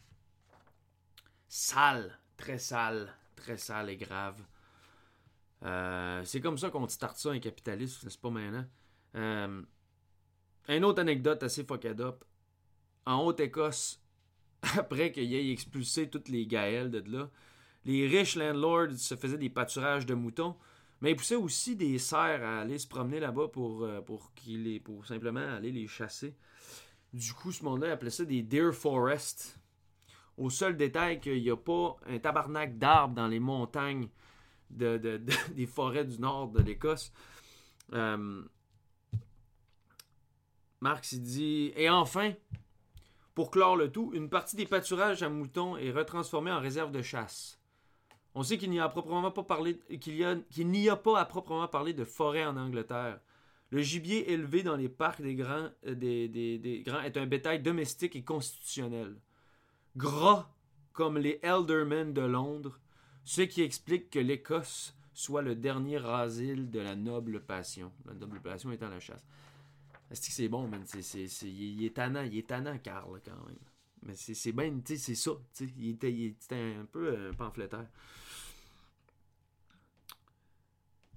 Sale, 1.47 2.19
très 2.37 2.57
sale, 2.57 3.15
très 3.35 3.57
sale 3.57 3.91
et 3.91 3.97
grave. 3.97 4.41
Euh, 5.61 6.23
c'est 6.25 6.41
comme 6.41 6.57
ça 6.57 6.71
qu'on 6.71 6.87
starte 6.87 7.17
ça, 7.17 7.29
un 7.29 7.39
capitaliste, 7.39 8.03
n'est-ce 8.03 8.17
pas 8.17 8.31
maintenant? 8.31 8.65
Euh, 9.13 9.61
une 10.69 10.85
autre 10.85 11.01
anecdote 11.01 11.43
assez 11.43 11.63
fucked 11.63 12.01
up. 12.01 12.25
En 13.05 13.23
Haute-Écosse, 13.27 14.01
après 14.75 15.11
qu'il 15.11 15.31
ait 15.35 15.51
expulsé 15.51 16.09
toutes 16.09 16.29
les 16.29 16.47
Gaëls 16.47 16.89
de 16.89 17.03
là, 17.11 17.29
les 17.85 18.07
riches 18.07 18.35
landlords 18.35 18.97
se 18.97 19.15
faisaient 19.15 19.37
des 19.37 19.49
pâturages 19.49 20.05
de 20.05 20.13
moutons, 20.13 20.55
mais 21.01 21.11
ils 21.11 21.15
poussaient 21.15 21.35
aussi 21.35 21.75
des 21.75 21.99
cerfs 21.99 22.43
à 22.43 22.61
aller 22.61 22.79
se 22.79 22.87
promener 22.87 23.19
là-bas 23.19 23.47
pour, 23.49 23.83
euh, 23.83 24.01
pour, 24.01 24.31
les, 24.47 24.79
pour 24.79 25.05
simplement 25.05 25.39
aller 25.39 25.71
les 25.71 25.87
chasser. 25.87 26.35
Du 27.13 27.33
coup, 27.33 27.51
ce 27.51 27.63
monde-là 27.63 27.93
appelait 27.93 28.09
ça 28.09 28.25
des 28.25 28.41
deer 28.41 28.73
forests. 28.73 29.59
Au 30.37 30.49
seul 30.49 30.75
détail 30.75 31.21
qu'il 31.21 31.41
n'y 31.41 31.49
a 31.49 31.55
pas 31.55 31.95
un 32.07 32.19
tabarnak 32.19 32.77
d'arbres 32.77 33.15
dans 33.15 33.27
les 33.27 33.39
montagnes 33.39 34.09
de, 34.69 35.21
des 35.55 35.65
forêts 35.65 36.05
du 36.05 36.19
nord 36.19 36.49
de 36.49 36.61
l'Écosse. 36.61 37.13
Euh, 37.93 38.43
Marx 40.81 41.13
dit 41.15 41.71
Et 41.75 41.89
enfin, 41.89 42.33
pour 43.33 43.51
clore 43.51 43.77
le 43.77 43.91
tout, 43.91 44.11
une 44.13 44.29
partie 44.29 44.55
des 44.55 44.65
pâturages 44.65 45.23
à 45.23 45.29
moutons 45.29 45.77
est 45.77 45.91
retransformée 45.91 46.51
en 46.51 46.59
réserve 46.59 46.91
de 46.91 47.01
chasse. 47.01 47.59
On 48.35 48.43
sait 48.43 48.57
qu'il 48.57 48.69
n'y 48.69 48.81
a, 48.81 48.89
pas 48.89 49.01
qu'il 49.01 50.67
n'y 50.67 50.89
a 50.89 50.95
pas 50.97 51.19
à 51.19 51.25
proprement 51.25 51.67
parler 51.69 51.93
de 51.93 52.03
forêt 52.03 52.45
en 52.45 52.57
Angleterre. 52.57 53.19
Le 53.71 53.81
gibier 53.81 54.31
élevé 54.31 54.61
dans 54.61 54.75
les 54.75 54.89
parcs 54.89 55.21
des 55.21 55.35
grands, 55.35 55.69
euh, 55.87 55.95
des, 55.95 56.83
grands 56.85 57.01
est 57.01 57.17
un 57.17 57.25
bétail 57.25 57.61
domestique 57.61 58.15
et 58.15 58.23
constitutionnel. 58.23 59.15
Gras 59.95 60.49
comme 60.91 61.17
les 61.17 61.39
Eldermen 61.43 62.13
de 62.13 62.21
Londres, 62.21 62.79
ce 63.23 63.41
qui 63.41 63.61
explique 63.61 64.09
que 64.09 64.19
l'Écosse 64.19 64.95
soit 65.13 65.41
le 65.41 65.55
dernier 65.55 66.05
asile 66.05 66.69
de 66.69 66.79
la 66.79 66.95
noble 66.95 67.41
passion, 67.41 67.91
la 68.05 68.13
noble 68.13 68.41
passion 68.41 68.71
étant 68.71 68.89
la 68.89 68.99
chasse. 68.99 69.25
Est-ce 70.11 70.27
que 70.27 70.33
c'est 70.33 70.47
bon, 70.49 70.67
man? 70.67 70.83
C'est, 70.85 71.25
il 71.43 71.83
est 71.83 71.95
tannant, 71.95 72.21
il 72.21 72.37
est 72.37 72.47
tannant, 72.47 72.77
Carl, 72.77 73.19
quand 73.25 73.45
même. 73.47 73.57
Mais 74.03 74.13
c'est, 74.15 74.35
c'est 74.35 74.53
tu 74.53 74.81
sais, 74.85 74.97
c'est 74.97 75.15
ça. 75.15 75.31
Il 75.77 75.89
était, 75.89 76.33
un 76.51 76.85
peu 76.85 77.29
un 77.29 77.33
pamphlétaire. 77.33 77.87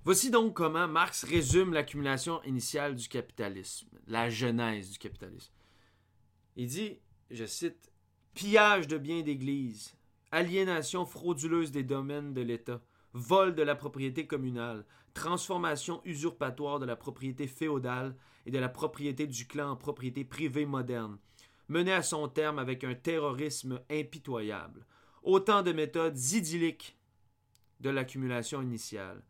Voici 0.04 0.30
donc 0.30 0.54
comment 0.54 0.88
Marx 0.88 1.24
résume 1.24 1.74
l'accumulation 1.74 2.42
initiale 2.44 2.94
du 2.94 3.08
capitalisme, 3.08 3.88
la 4.06 4.30
genèse 4.30 4.90
du 4.90 4.98
capitalisme. 4.98 5.52
Il 6.56 6.66
dit, 6.66 6.98
je 7.30 7.44
cite, 7.44 7.92
Pillage 8.34 8.86
de 8.86 8.98
biens 8.98 9.22
d'église, 9.22 9.94
aliénation 10.30 11.04
frauduleuse 11.04 11.72
des 11.72 11.82
domaines 11.82 12.32
de 12.32 12.40
l'État, 12.40 12.80
vol 13.12 13.54
de 13.54 13.62
la 13.62 13.74
propriété 13.74 14.26
communale, 14.26 14.84
transformation 15.12 16.00
usurpatoire 16.04 16.78
de 16.78 16.86
la 16.86 16.96
propriété 16.96 17.46
féodale 17.46 18.14
et 18.46 18.50
de 18.50 18.58
la 18.58 18.68
propriété 18.68 19.26
du 19.26 19.46
clan 19.46 19.70
en 19.70 19.76
propriété 19.76 20.24
privée 20.24 20.66
moderne, 20.66 21.18
menée 21.68 21.92
à 21.92 22.02
son 22.02 22.28
terme 22.28 22.58
avec 22.58 22.84
un 22.84 22.94
terrorisme 22.94 23.80
impitoyable. 23.90 24.86
Autant 25.22 25.62
de 25.62 25.72
méthodes 25.72 26.18
idylliques 26.32 26.96
de 27.80 27.90
l'accumulation 27.90 28.62
initiale. 28.62 29.22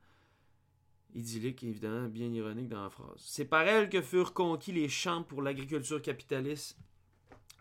Idyllique, 1.15 1.65
évidemment, 1.65 2.09
bien 2.09 2.29
ironique 2.33 2.69
dans 2.69 2.83
la 2.83 2.91
phrase. 2.91 3.19
C'est 3.19 3.47
par 3.47 3.63
elle 3.63 3.89
que 3.89 4.03
furent 4.03 4.35
conquis 4.35 4.73
les 4.73 4.89
champs 4.89 5.23
pour 5.23 5.43
l'agriculture 5.43 6.03
capitaliste, 6.03 6.79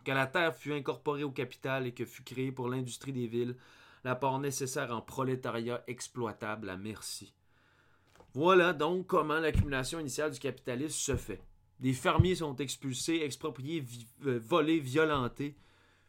que 0.04 0.12
la 0.12 0.26
terre 0.26 0.54
fut 0.54 0.72
incorporée 0.72 1.24
au 1.24 1.30
capital 1.30 1.86
et 1.86 1.92
que 1.92 2.04
fut 2.04 2.22
créée 2.22 2.52
pour 2.52 2.68
l'industrie 2.68 3.12
des 3.12 3.26
villes 3.26 3.56
l'apport 4.04 4.38
nécessaire 4.38 4.94
en 4.94 5.00
prolétariat 5.00 5.82
exploitable 5.86 6.70
à 6.70 6.76
merci. 6.76 7.34
Voilà 8.34 8.72
donc 8.72 9.06
comment 9.06 9.38
l'accumulation 9.38 10.00
initiale 10.00 10.30
du 10.30 10.38
capitalisme 10.38 10.96
se 10.96 11.16
fait. 11.16 11.42
Des 11.80 11.92
fermiers 11.92 12.36
sont 12.36 12.56
expulsés, 12.56 13.22
expropriés, 13.22 13.84
euh, 14.26 14.38
volés, 14.38 14.80
violentés, 14.80 15.56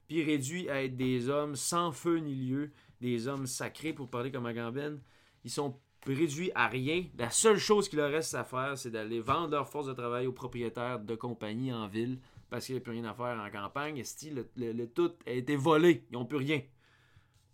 puis 0.07 0.23
réduits 0.23 0.69
à 0.69 0.83
être 0.83 0.95
des 0.95 1.29
hommes 1.29 1.55
sans 1.55 1.91
feu 1.91 2.17
ni 2.17 2.35
lieu, 2.35 2.71
des 3.01 3.27
hommes 3.27 3.47
sacrés 3.47 3.93
pour 3.93 4.09
parler 4.09 4.31
comme 4.31 4.47
Agamben. 4.47 4.99
Ils 5.43 5.51
sont 5.51 5.79
réduits 6.13 6.51
à 6.55 6.67
rien. 6.67 7.05
La 7.17 7.29
seule 7.29 7.57
chose 7.57 7.89
qu'il 7.89 7.99
leur 7.99 8.11
reste 8.11 8.35
à 8.35 8.43
faire, 8.43 8.77
c'est 8.77 8.91
d'aller 8.91 9.19
vendre 9.19 9.51
leur 9.51 9.67
force 9.67 9.87
de 9.87 9.93
travail 9.93 10.27
aux 10.27 10.31
propriétaires 10.31 10.99
de 10.99 11.15
compagnies 11.15 11.73
en 11.73 11.87
ville 11.87 12.19
parce 12.49 12.65
qu'il 12.65 12.75
n'y 12.75 12.81
a 12.81 12.83
plus 12.83 12.93
rien 12.93 13.05
à 13.05 13.13
faire 13.13 13.39
en 13.39 13.49
campagne. 13.49 14.03
Le, 14.31 14.71
le, 14.71 14.87
tout 14.87 15.13
a 15.25 15.31
été 15.31 15.55
volé. 15.55 16.05
Ils 16.09 16.13
n'ont 16.13 16.25
plus 16.25 16.37
rien. 16.37 16.61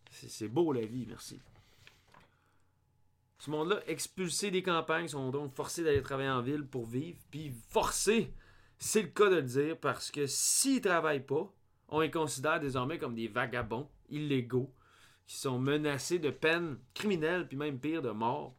C'est 0.09 0.47
beau 0.47 0.71
la 0.71 0.85
vie, 0.85 1.05
merci. 1.07 1.41
Ce 3.39 3.49
monde-là, 3.49 3.81
expulsés 3.87 4.49
des 4.51 4.63
campagnes, 4.63 5.07
sont 5.07 5.29
donc 5.29 5.53
forcés 5.53 5.83
d'aller 5.83 6.01
travailler 6.01 6.29
en 6.29 6.41
ville 6.41 6.65
pour 6.65 6.85
vivre. 6.85 7.19
Puis 7.29 7.53
forcés, 7.69 8.33
c'est 8.79 9.01
le 9.01 9.07
cas 9.09 9.29
de 9.29 9.35
le 9.35 9.41
dire, 9.43 9.77
parce 9.77 10.09
que 10.09 10.25
s'ils 10.25 10.75
ne 10.75 10.79
travaillent 10.79 11.25
pas, 11.25 11.53
on 11.89 11.99
les 11.99 12.09
considère 12.09 12.59
désormais 12.59 12.97
comme 12.97 13.15
des 13.15 13.27
vagabonds 13.27 13.89
illégaux 14.09 14.73
qui 15.27 15.37
sont 15.37 15.59
menacés 15.59 16.19
de 16.19 16.29
peines 16.29 16.77
criminelles, 16.93 17.47
puis 17.47 17.57
même 17.57 17.79
pire, 17.79 18.01
de 18.01 18.11
mort. 18.11 18.55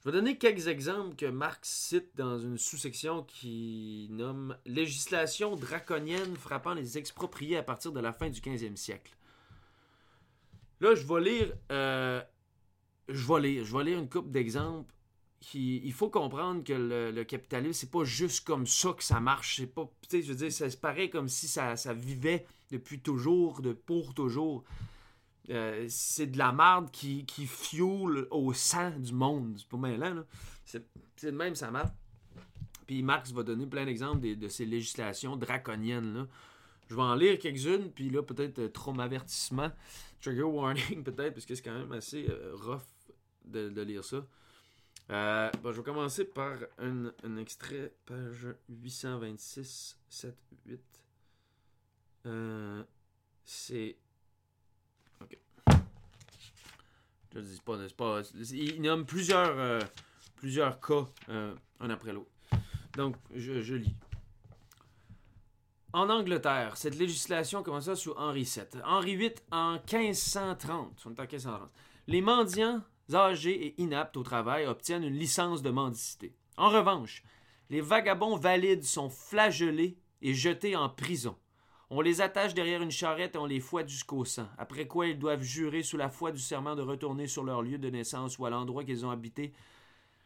Je 0.00 0.10
vais 0.12 0.18
donner 0.18 0.38
quelques 0.38 0.68
exemples 0.68 1.16
que 1.16 1.26
Marx 1.26 1.68
cite 1.68 2.10
dans 2.14 2.38
une 2.38 2.58
sous-section 2.58 3.24
qui 3.24 4.06
nomme 4.12 4.56
Législation 4.64 5.56
draconienne 5.56 6.36
frappant 6.36 6.74
les 6.74 6.96
expropriés 6.96 7.56
à 7.56 7.64
partir 7.64 7.90
de 7.90 7.98
la 7.98 8.12
fin 8.12 8.30
du 8.30 8.40
15e 8.40 8.76
siècle. 8.76 9.16
Là, 10.80 10.94
je 10.94 11.04
vais 11.04 11.20
lire, 11.20 11.52
euh, 11.72 12.22
je 13.08 13.26
vais 13.26 13.40
lire, 13.40 13.64
je 13.64 13.76
vais 13.76 13.82
lire 13.82 13.98
une 13.98 14.08
couple 14.08 14.30
d'exemples. 14.30 14.94
Il 15.54 15.92
faut 15.92 16.08
comprendre 16.08 16.62
que 16.62 16.72
le, 16.72 17.10
le 17.10 17.24
capitalisme, 17.24 17.72
c'est 17.72 17.90
pas 17.90 18.04
juste 18.04 18.46
comme 18.46 18.66
ça 18.66 18.92
que 18.92 19.02
ça 19.02 19.18
marche. 19.18 19.56
C'est 19.56 19.66
pas, 19.66 19.90
je 20.10 20.18
veux 20.18 20.34
dire, 20.34 20.52
ça 20.52 20.70
se 20.70 20.76
paraît 20.76 21.10
comme 21.10 21.28
si 21.28 21.48
ça, 21.48 21.76
ça 21.76 21.92
vivait 21.94 22.46
depuis 22.70 23.00
toujours, 23.00 23.60
de 23.60 23.72
pour 23.72 24.14
toujours. 24.14 24.64
Euh, 25.50 25.86
c'est 25.88 26.26
de 26.26 26.38
la 26.38 26.52
merde 26.52 26.90
qui, 26.90 27.24
qui 27.24 27.48
au 27.80 28.52
sang 28.52 28.90
du 28.90 29.12
monde. 29.12 29.54
C'est 29.58 29.68
pas 29.68 29.76
mal 29.76 29.98
là. 29.98 30.24
C'est 30.64 30.84
de 31.22 31.30
même, 31.30 31.54
ça 31.54 31.70
marche. 31.70 31.90
Puis 32.86 33.02
Marx 33.02 33.32
va 33.32 33.42
donner 33.42 33.66
plein 33.66 33.84
d'exemples 33.84 34.20
de, 34.20 34.34
de, 34.34 34.48
ces 34.48 34.64
législations 34.64 35.36
draconiennes. 35.36 36.14
Là. 36.14 36.26
Je 36.88 36.94
vais 36.94 37.02
en 37.02 37.14
lire 37.14 37.38
quelques-unes, 37.38 37.90
puis 37.90 38.10
là, 38.10 38.22
peut-être 38.22 38.58
euh, 38.60 38.68
trop 38.68 38.92
m'avertissement. 38.92 39.70
Trigger 40.20 40.42
warning, 40.42 41.02
peut-être, 41.04 41.34
parce 41.34 41.46
que 41.46 41.54
c'est 41.54 41.62
quand 41.62 41.76
même 41.76 41.92
assez 41.92 42.26
euh, 42.28 42.52
rough 42.54 42.82
de, 43.44 43.70
de, 43.70 43.82
lire 43.82 44.04
ça. 44.04 44.24
Bon, 45.08 45.72
je 45.72 45.78
vais 45.78 45.82
commencer 45.82 46.24
par 46.24 46.58
un, 46.78 47.12
un 47.24 47.36
extrait, 47.36 47.92
page 48.06 48.48
826, 48.68 49.98
7, 50.08 50.36
8. 50.66 50.80
Euh, 52.26 52.82
c'est 53.44 53.96
OK. 55.20 55.38
Je 57.36 57.42
dis 57.42 57.60
pas, 57.60 57.76
pas? 57.98 58.22
Il 58.50 58.80
nomme 58.80 59.04
plusieurs, 59.04 59.58
euh, 59.58 59.80
plusieurs 60.36 60.80
cas, 60.80 61.04
euh, 61.28 61.54
un 61.80 61.90
après 61.90 62.12
l'autre. 62.14 62.30
Donc, 62.96 63.14
je, 63.34 63.74
lis. 63.74 63.94
En 65.92 66.08
Angleterre, 66.08 66.78
cette 66.78 66.96
législation 66.96 67.62
commença 67.62 67.94
sous 67.94 68.12
Henri 68.12 68.44
VII. 68.44 68.80
Henri 68.84 69.16
VIII 69.16 69.34
en 69.50 69.72
1530. 69.72 71.02
On 71.04 71.10
est 71.10 71.20
en 71.20 71.22
1530. 71.24 71.70
Les 72.06 72.22
mendiants 72.22 72.82
âgés 73.12 73.66
et 73.66 73.82
inaptes 73.82 74.16
au 74.16 74.22
travail 74.22 74.64
obtiennent 74.66 75.04
une 75.04 75.18
licence 75.18 75.60
de 75.60 75.70
mendicité. 75.70 76.34
En 76.56 76.70
revanche, 76.70 77.22
les 77.68 77.82
vagabonds 77.82 78.36
valides 78.36 78.84
sont 78.84 79.10
flagellés 79.10 79.98
et 80.22 80.32
jetés 80.32 80.74
en 80.74 80.88
prison. 80.88 81.36
On 81.88 82.00
les 82.00 82.20
attache 82.20 82.52
derrière 82.52 82.82
une 82.82 82.90
charrette 82.90 83.36
et 83.36 83.38
on 83.38 83.46
les 83.46 83.60
fouette 83.60 83.88
jusqu'au 83.88 84.24
sang, 84.24 84.48
après 84.58 84.88
quoi 84.88 85.06
ils 85.06 85.18
doivent 85.18 85.42
jurer 85.42 85.84
sous 85.84 85.96
la 85.96 86.10
foi 86.10 86.32
du 86.32 86.40
serment 86.40 86.74
de 86.74 86.82
retourner 86.82 87.28
sur 87.28 87.44
leur 87.44 87.62
lieu 87.62 87.78
de 87.78 87.88
naissance 87.88 88.38
ou 88.38 88.46
à 88.46 88.50
l'endroit 88.50 88.82
qu'ils 88.82 89.06
ont 89.06 89.10
habité 89.10 89.52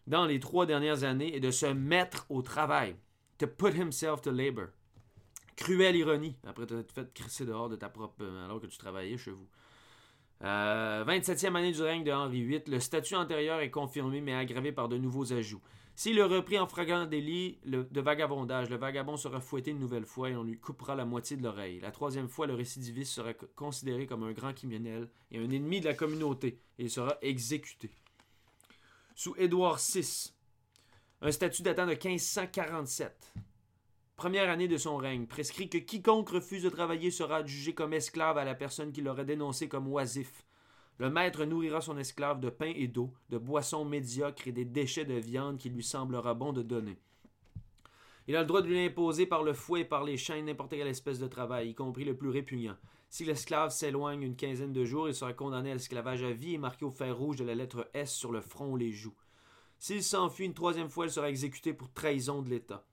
dans 0.07 0.25
les 0.25 0.41
trois 0.41 0.65
dernières 0.65 1.05
années 1.05 1.37
et 1.37 1.41
de 1.41 1.51
se 1.51 1.67
mettre 1.67 2.25
au 2.31 2.41
travail. 2.41 2.97
To 3.39 3.47
put 3.47 3.75
himself 3.79 4.23
to 4.23 4.31
labor. 4.31 4.69
Cruelle 5.55 5.97
ironie, 5.97 6.37
après 6.47 6.65
t'être 6.65 6.93
fait 6.93 7.13
crisser 7.13 7.45
dehors 7.45 7.69
de 7.69 7.77
ta 7.77 7.91
propre... 7.91 8.23
Euh, 8.23 8.45
alors 8.47 8.61
que 8.61 8.67
tu 8.67 8.79
travaillais 8.79 9.19
chez 9.19 9.31
vous. 9.31 9.47
Euh, 10.43 11.05
27e 11.05 11.55
année 11.55 11.73
du 11.73 11.83
règne 11.83 12.05
de 12.05 12.11
Henri 12.11 12.43
VIII, 12.43 12.63
le 12.69 12.81
statut 12.81 13.15
antérieur 13.15 13.61
est 13.61 13.71
confirmé 13.71 14.23
mais 14.23 14.35
aggravé 14.35 14.73
par 14.73 14.89
de 14.89 14.97
nouveaux 14.97 15.35
ajouts. 15.35 15.61
S'il 16.01 16.19
est 16.19 16.23
repris 16.23 16.59
en 16.59 16.67
flagrant 16.67 17.05
délit 17.05 17.59
de 17.67 18.01
vagabondage, 18.01 18.71
le 18.71 18.79
vagabond 18.79 19.19
sera 19.19 19.39
fouetté 19.39 19.73
une 19.73 19.79
nouvelle 19.79 20.07
fois 20.07 20.31
et 20.31 20.35
on 20.35 20.45
lui 20.45 20.59
coupera 20.59 20.95
la 20.95 21.05
moitié 21.05 21.37
de 21.37 21.43
l'oreille. 21.43 21.79
La 21.81 21.91
troisième 21.91 22.31
fois, 22.31 22.47
le 22.47 22.55
récidiviste 22.55 23.13
sera 23.13 23.35
considéré 23.35 24.07
comme 24.07 24.23
un 24.23 24.33
grand 24.33 24.55
criminel 24.55 25.11
et 25.31 25.37
un 25.37 25.51
ennemi 25.51 25.79
de 25.79 25.85
la 25.85 25.93
communauté 25.93 26.59
et 26.79 26.85
il 26.85 26.91
sera 26.91 27.19
exécuté. 27.21 27.91
Sous 29.15 29.35
Édouard 29.37 29.79
VI, 29.79 30.33
un 31.21 31.31
statut 31.33 31.61
datant 31.61 31.85
de 31.85 31.91
1547, 31.91 33.35
première 34.17 34.49
année 34.49 34.69
de 34.69 34.79
son 34.79 34.97
règne, 34.97 35.27
prescrit 35.27 35.69
que 35.69 35.77
quiconque 35.77 36.31
refuse 36.31 36.63
de 36.63 36.71
travailler 36.71 37.11
sera 37.11 37.45
jugé 37.45 37.75
comme 37.75 37.93
esclave 37.93 38.39
à 38.39 38.47
la 38.47 38.55
personne 38.55 38.91
qui 38.91 39.03
l'aurait 39.03 39.27
dénoncé 39.27 39.69
comme 39.69 39.87
oisif. 39.89 40.47
Le 41.01 41.09
maître 41.09 41.47
nourrira 41.47 41.81
son 41.81 41.97
esclave 41.97 42.41
de 42.41 42.51
pain 42.51 42.75
et 42.77 42.87
d'eau, 42.87 43.11
de 43.31 43.39
boissons 43.39 43.87
médiocres 43.87 44.49
et 44.49 44.53
des 44.53 44.67
déchets 44.67 45.07
de 45.07 45.15
viande 45.15 45.57
qu'il 45.57 45.73
lui 45.73 45.83
semblera 45.83 46.35
bon 46.35 46.53
de 46.53 46.61
donner. 46.61 46.99
Il 48.29 48.37
a 48.37 48.43
le 48.43 48.47
droit 48.47 48.61
de 48.61 48.69
lui 48.69 48.85
imposer 48.85 49.25
par 49.25 49.43
le 49.43 49.55
fouet 49.55 49.81
et 49.81 49.85
par 49.87 50.05
les 50.05 50.19
chaînes 50.19 50.45
n'importe 50.45 50.73
quelle 50.73 50.87
espèce 50.87 51.19
de 51.19 51.27
travail, 51.27 51.71
y 51.71 51.75
compris 51.75 52.05
le 52.05 52.19
plus 52.19 52.29
répugnant. 52.29 52.77
Si 53.09 53.25
l'esclave 53.25 53.71
s'éloigne 53.71 54.21
une 54.21 54.37
quinzaine 54.37 54.75
de 54.75 54.85
jours, 54.85 55.09
il 55.09 55.15
sera 55.15 55.33
condamné 55.33 55.71
à 55.71 55.73
l'esclavage 55.73 56.23
à 56.23 56.33
vie 56.33 56.53
et 56.53 56.59
marqué 56.59 56.85
au 56.85 56.91
fer 56.91 57.17
rouge 57.17 57.37
de 57.37 57.45
la 57.45 57.55
lettre 57.55 57.89
S 57.95 58.13
sur 58.13 58.31
le 58.31 58.43
front 58.43 58.73
ou 58.73 58.77
les 58.77 58.93
joues. 58.93 59.17
S'il 59.79 60.03
s'enfuit 60.03 60.45
une 60.45 60.53
troisième 60.53 60.91
fois, 60.91 61.07
il 61.07 61.11
sera 61.11 61.31
exécuté 61.31 61.73
pour 61.73 61.91
trahison 61.95 62.43
de 62.43 62.51
l'État. 62.51 62.85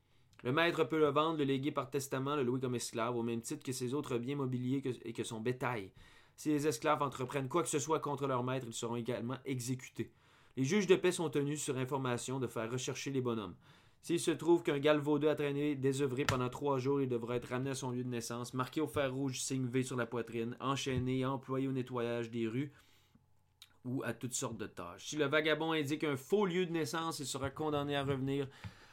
Le 0.43 0.53
maître 0.53 0.85
peut 0.85 0.97
le 0.97 1.09
vendre, 1.09 1.39
le 1.39 1.43
léguer 1.43 1.73
par 1.73 1.89
testament, 1.89 2.37
le 2.37 2.43
louer 2.43 2.61
comme 2.61 2.75
esclave, 2.75 3.17
au 3.17 3.23
même 3.23 3.41
titre 3.41 3.65
que 3.65 3.73
ses 3.73 3.93
autres 3.93 4.17
biens 4.17 4.37
mobiliers 4.37 4.81
et 5.03 5.11
que 5.11 5.25
son 5.25 5.41
bétail. 5.41 5.91
Si 6.37 6.49
les 6.49 6.67
esclaves 6.67 7.01
entreprennent 7.01 7.49
quoi 7.49 7.63
que 7.63 7.69
ce 7.69 7.79
soit 7.79 7.99
contre 7.99 8.27
leur 8.27 8.43
maître, 8.43 8.67
ils 8.67 8.73
seront 8.73 8.95
également 8.95 9.39
exécutés. 9.43 10.11
Les 10.55 10.63
juges 10.63 10.85
de 10.85 10.95
paix 10.95 11.11
sont 11.11 11.31
tenus, 11.31 11.61
sur 11.61 11.77
information, 11.77 12.39
de 12.39 12.45
faire 12.45 12.71
rechercher 12.71 13.09
les 13.09 13.21
bonhommes. 13.21 13.55
S'il 14.03 14.19
se 14.19 14.29
trouve 14.29 14.61
qu'un 14.61 14.77
galvaudeux 14.77 15.29
a 15.29 15.35
traîné 15.35 15.75
désœuvré 15.75 16.25
pendant 16.25 16.49
trois 16.49 16.77
jours, 16.77 17.01
il 17.01 17.09
devra 17.09 17.37
être 17.37 17.49
ramené 17.49 17.71
à 17.71 17.75
son 17.75 17.89
lieu 17.89 18.03
de 18.03 18.09
naissance, 18.09 18.53
marqué 18.53 18.81
au 18.81 18.87
fer 18.87 19.11
rouge, 19.11 19.41
signe 19.41 19.65
V 19.65 19.81
sur 19.81 19.97
la 19.97 20.05
poitrine, 20.05 20.55
enchaîné, 20.59 21.25
employé 21.25 21.67
au 21.67 21.71
nettoyage 21.71 22.29
des 22.29 22.47
rues 22.47 22.71
ou 23.83 24.03
à 24.03 24.13
toutes 24.13 24.35
sortes 24.35 24.57
de 24.57 24.67
tâches. 24.67 25.07
Si 25.07 25.15
le 25.15 25.25
vagabond 25.25 25.71
indique 25.71 26.03
un 26.03 26.17
faux 26.17 26.45
lieu 26.45 26.67
de 26.67 26.71
naissance, 26.71 27.17
il 27.19 27.25
sera 27.25 27.49
condamné 27.49 27.95
à 27.95 28.03
revenir, 28.03 28.47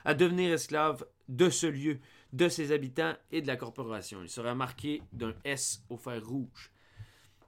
à 0.07 0.14
devenir 0.14 0.50
esclave 0.50 1.07
de 1.28 1.50
ce 1.50 1.66
lieu, 1.66 2.00
de 2.33 2.48
ses 2.48 2.72
habitants 2.72 3.14
et 3.30 3.42
de 3.42 3.46
la 3.46 3.57
corporation. 3.57 4.22
Il 4.22 4.30
sera 4.30 4.54
marqué 4.54 5.02
d'un 5.12 5.35
S 5.44 5.85
au 5.90 5.98
fer 5.98 6.24
rouge. 6.26 6.73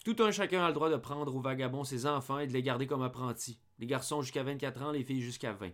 Tout 0.07 0.23
un 0.23 0.31
chacun 0.31 0.63
a 0.63 0.69
le 0.69 0.73
droit 0.73 0.89
de 0.89 0.95
prendre 0.95 1.35
au 1.35 1.41
vagabond 1.41 1.83
ses 1.83 2.07
enfants 2.07 2.39
et 2.39 2.47
de 2.47 2.53
les 2.53 2.63
garder 2.63 2.87
comme 2.87 3.03
apprentis. 3.03 3.59
Les 3.81 3.89
garçons 3.89 4.23
jusqu'à 4.23 4.45
24 4.45 4.83
ans, 4.83 4.93
les 4.93 5.03
filles 5.03 5.21
jusqu'à 5.21 5.53
20. 5.53 5.71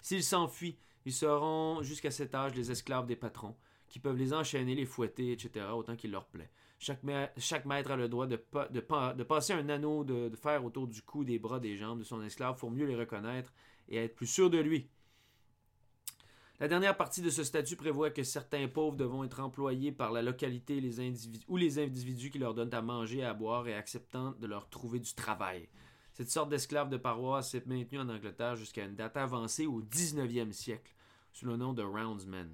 S'il 0.00 0.22
s'enfuit, 0.22 0.78
Ils 1.04 1.12
seront 1.12 1.82
jusqu'à 1.82 2.12
cet 2.12 2.32
âge 2.32 2.54
les 2.54 2.70
esclaves 2.70 3.06
des 3.06 3.16
patrons, 3.16 3.56
qui 3.88 3.98
peuvent 3.98 4.16
les 4.16 4.34
enchaîner, 4.34 4.76
les 4.76 4.86
fouetter, 4.86 5.32
etc., 5.32 5.66
autant 5.74 5.96
qu'il 5.96 6.12
leur 6.12 6.26
plaît. 6.26 6.52
Chaque, 6.78 7.02
maître 7.02 7.90
a 7.90 7.96
le 7.96 8.08
droit 8.08 8.28
de, 8.28 8.36
passer 9.24 9.52
un 9.52 9.68
anneau 9.68 10.04
de, 10.04 10.30
fer 10.36 10.64
autour 10.64 10.86
du 10.86 11.02
cou, 11.02 11.24
des 11.24 11.40
bras, 11.40 11.58
des 11.58 11.76
jambes 11.76 11.98
de 11.98 12.04
son 12.04 12.22
esclave 12.22 12.56
pour 12.58 12.70
mieux 12.70 12.86
les 12.86 12.94
reconnaître 12.94 13.52
et 13.88 13.96
être 13.96 14.14
plus 14.14 14.28
sûr 14.28 14.48
de 14.48 14.58
lui. 14.58 14.86
La 16.62 16.68
dernière 16.68 16.96
partie 16.96 17.22
de 17.22 17.28
ce 17.28 17.42
statut 17.42 17.74
prévoit 17.74 18.10
que 18.10 18.22
certains 18.22 18.68
pauvres 18.68 18.96
devront 18.96 19.24
être 19.24 19.40
employés 19.40 19.90
par 19.90 20.12
la 20.12 20.22
localité 20.22 20.80
ou 21.48 21.56
les 21.56 21.78
individus 21.80 22.30
qui 22.30 22.38
leur 22.38 22.54
donnent 22.54 22.72
à 22.72 22.80
manger, 22.80 23.24
à 23.24 23.34
boire 23.34 23.66
et 23.66 23.74
acceptant 23.74 24.30
de 24.38 24.46
leur 24.46 24.68
trouver 24.68 25.00
du 25.00 25.12
travail. 25.12 25.68
Cette 26.12 26.30
sorte 26.30 26.50
d'esclave 26.50 26.88
de 26.88 26.98
paroisse 26.98 27.50
s'est 27.50 27.64
maintenue 27.66 27.98
en 27.98 28.08
Angleterre 28.08 28.54
jusqu'à 28.54 28.84
une 28.84 28.94
date 28.94 29.16
avancée 29.16 29.66
au 29.66 29.82
19e 29.82 30.52
siècle, 30.52 30.94
sous 31.32 31.46
le 31.46 31.56
nom 31.56 31.72
de 31.72 31.82
roundsmen. 31.82 32.48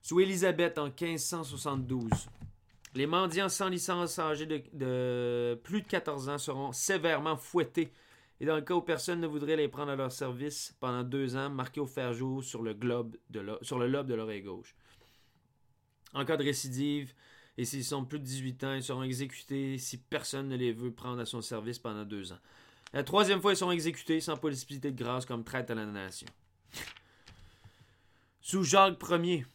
Sous 0.00 0.18
Élisabeth 0.20 0.78
en 0.78 0.86
1572, 0.86 2.10
les 2.94 3.06
mendiants 3.06 3.50
sans 3.50 3.68
licence 3.68 4.18
âgés 4.18 4.46
de, 4.46 5.60
plus 5.62 5.82
de 5.82 5.88
14 5.88 6.30
ans 6.30 6.38
seront 6.38 6.72
sévèrement 6.72 7.36
fouettés 7.36 7.92
et 8.40 8.46
dans 8.46 8.56
le 8.56 8.62
cas 8.62 8.74
où 8.74 8.82
personne 8.82 9.20
ne 9.20 9.26
voudrait 9.26 9.56
les 9.56 9.68
prendre 9.68 9.92
à 9.92 9.96
leur 9.96 10.12
service 10.12 10.74
pendant 10.80 11.02
deux 11.02 11.36
ans, 11.36 11.48
marqués 11.48 11.80
au 11.80 11.86
fer 11.86 12.12
jour 12.12 12.44
sur 12.44 12.62
le, 12.62 12.74
globe 12.74 13.16
de 13.30 13.58
sur 13.62 13.78
le 13.78 13.88
lobe 13.88 14.06
de 14.06 14.14
l'oreille 14.14 14.42
gauche. 14.42 14.74
En 16.12 16.24
cas 16.24 16.36
de 16.36 16.44
récidive, 16.44 17.14
et 17.58 17.64
s'ils 17.64 17.84
sont 17.84 18.04
plus 18.04 18.18
de 18.18 18.24
18 18.24 18.64
ans, 18.64 18.74
ils 18.74 18.82
seront 18.82 19.02
exécutés 19.02 19.78
si 19.78 19.98
personne 19.98 20.48
ne 20.48 20.56
les 20.56 20.72
veut 20.72 20.92
prendre 20.92 21.20
à 21.20 21.26
son 21.26 21.40
service 21.40 21.78
pendant 21.78 22.04
deux 22.04 22.32
ans. 22.32 22.38
La 22.92 23.02
troisième 23.02 23.40
fois, 23.40 23.52
ils 23.52 23.56
seront 23.56 23.72
exécutés 23.72 24.20
sans 24.20 24.36
possibilité 24.36 24.90
de 24.90 25.02
grâce 25.02 25.26
comme 25.26 25.44
traite 25.44 25.70
à 25.70 25.74
la 25.74 25.86
nation. 25.86 26.28
Sous 28.40 28.62
Jacques 28.62 29.02
Ier, 29.10 29.46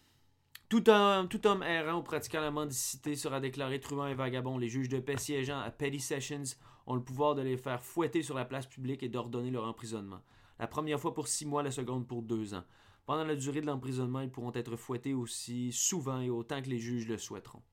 tout 0.68 0.90
homme, 0.90 1.28
tout 1.30 1.46
homme 1.48 1.64
errant 1.64 2.00
ou 2.00 2.04
pratiquant 2.04 2.42
la 2.42 2.52
mendicité 2.52 3.16
sera 3.16 3.40
déclaré 3.40 3.80
truand 3.80 4.08
et 4.08 4.16
vagabond. 4.16 4.58
Les 4.58 4.68
juges 4.70 4.90
de 4.90 5.00
paix 5.00 5.18
siégeant 5.18 5.60
à 5.60 5.70
Petty 5.70 6.00
Sessions 6.00 6.44
ont 6.88 6.96
le 6.96 7.04
pouvoir 7.04 7.36
de 7.36 7.42
les 7.42 7.58
faire 7.58 7.84
fouetter 7.84 8.24
sur 8.24 8.36
la 8.36 8.46
place 8.46 8.66
publique 8.66 9.04
et 9.04 9.10
d'ordonner 9.10 9.52
leur 9.52 9.66
emprisonnement. 9.66 10.22
La 10.60 10.68
première 10.68 11.00
fois 11.00 11.14
pour 11.14 11.28
six 11.28 11.46
mois, 11.46 11.64
la 11.64 11.72
seconde 11.72 12.08
pour 12.08 12.22
deux 12.22 12.54
ans. 12.54 12.64
Pendant 13.06 13.24
la 13.24 13.36
durée 13.36 13.62
de 13.62 13.66
l'emprisonnement, 13.66 14.22
ils 14.22 14.30
pourront 14.30 14.54
être 14.54 14.76
fouettés 14.76 15.14
aussi 15.14 15.72
souvent 15.72 16.22
et 16.22 16.30
autant 16.30 16.62
que 16.62 16.70
les 16.70 16.78
juges 16.78 17.08
le 17.08 17.18
souhaiteront. 17.18 17.64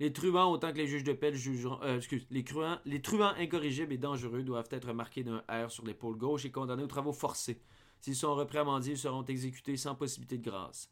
Les 0.00 0.12
truands, 0.12 0.52
autant 0.52 0.72
que 0.72 0.78
les 0.78 0.86
juges 0.86 1.04
de 1.04 1.12
paix 1.12 1.34
jugeront. 1.34 1.80
Euh, 1.82 2.00
les, 2.30 2.44
truands, 2.44 2.78
les 2.84 3.02
truands 3.02 3.34
incorrigibles 3.36 3.92
et 3.92 3.98
dangereux 3.98 4.44
doivent 4.44 4.68
être 4.70 4.92
marqués 4.92 5.24
d'un 5.24 5.42
R 5.48 5.70
sur 5.70 5.84
l'épaule 5.84 6.16
gauche 6.16 6.44
et 6.44 6.52
condamnés 6.52 6.84
aux 6.84 6.88
travaux 6.88 7.12
forcés. 7.12 7.60
S'ils 8.00 8.14
sont 8.14 8.36
mendier, 8.64 8.92
ils 8.92 8.98
seront 8.98 9.24
exécutés 9.24 9.76
sans 9.76 9.96
possibilité 9.96 10.38
de 10.38 10.48
grâce. 10.48 10.88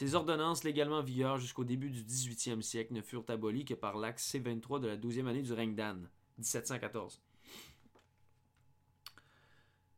Ces 0.00 0.14
ordonnances, 0.14 0.64
légalement 0.64 1.02
vigueur 1.02 1.36
jusqu'au 1.36 1.62
début 1.62 1.90
du 1.90 2.02
18e 2.02 2.62
siècle, 2.62 2.94
ne 2.94 3.02
furent 3.02 3.26
abolies 3.28 3.66
que 3.66 3.74
par 3.74 3.98
l'acte 3.98 4.20
C-23 4.20 4.80
de 4.80 4.86
la 4.86 4.96
12e 4.96 5.26
année 5.26 5.42
du 5.42 5.52
règne 5.52 5.74
d'Anne, 5.74 6.08
1714. 6.38 7.20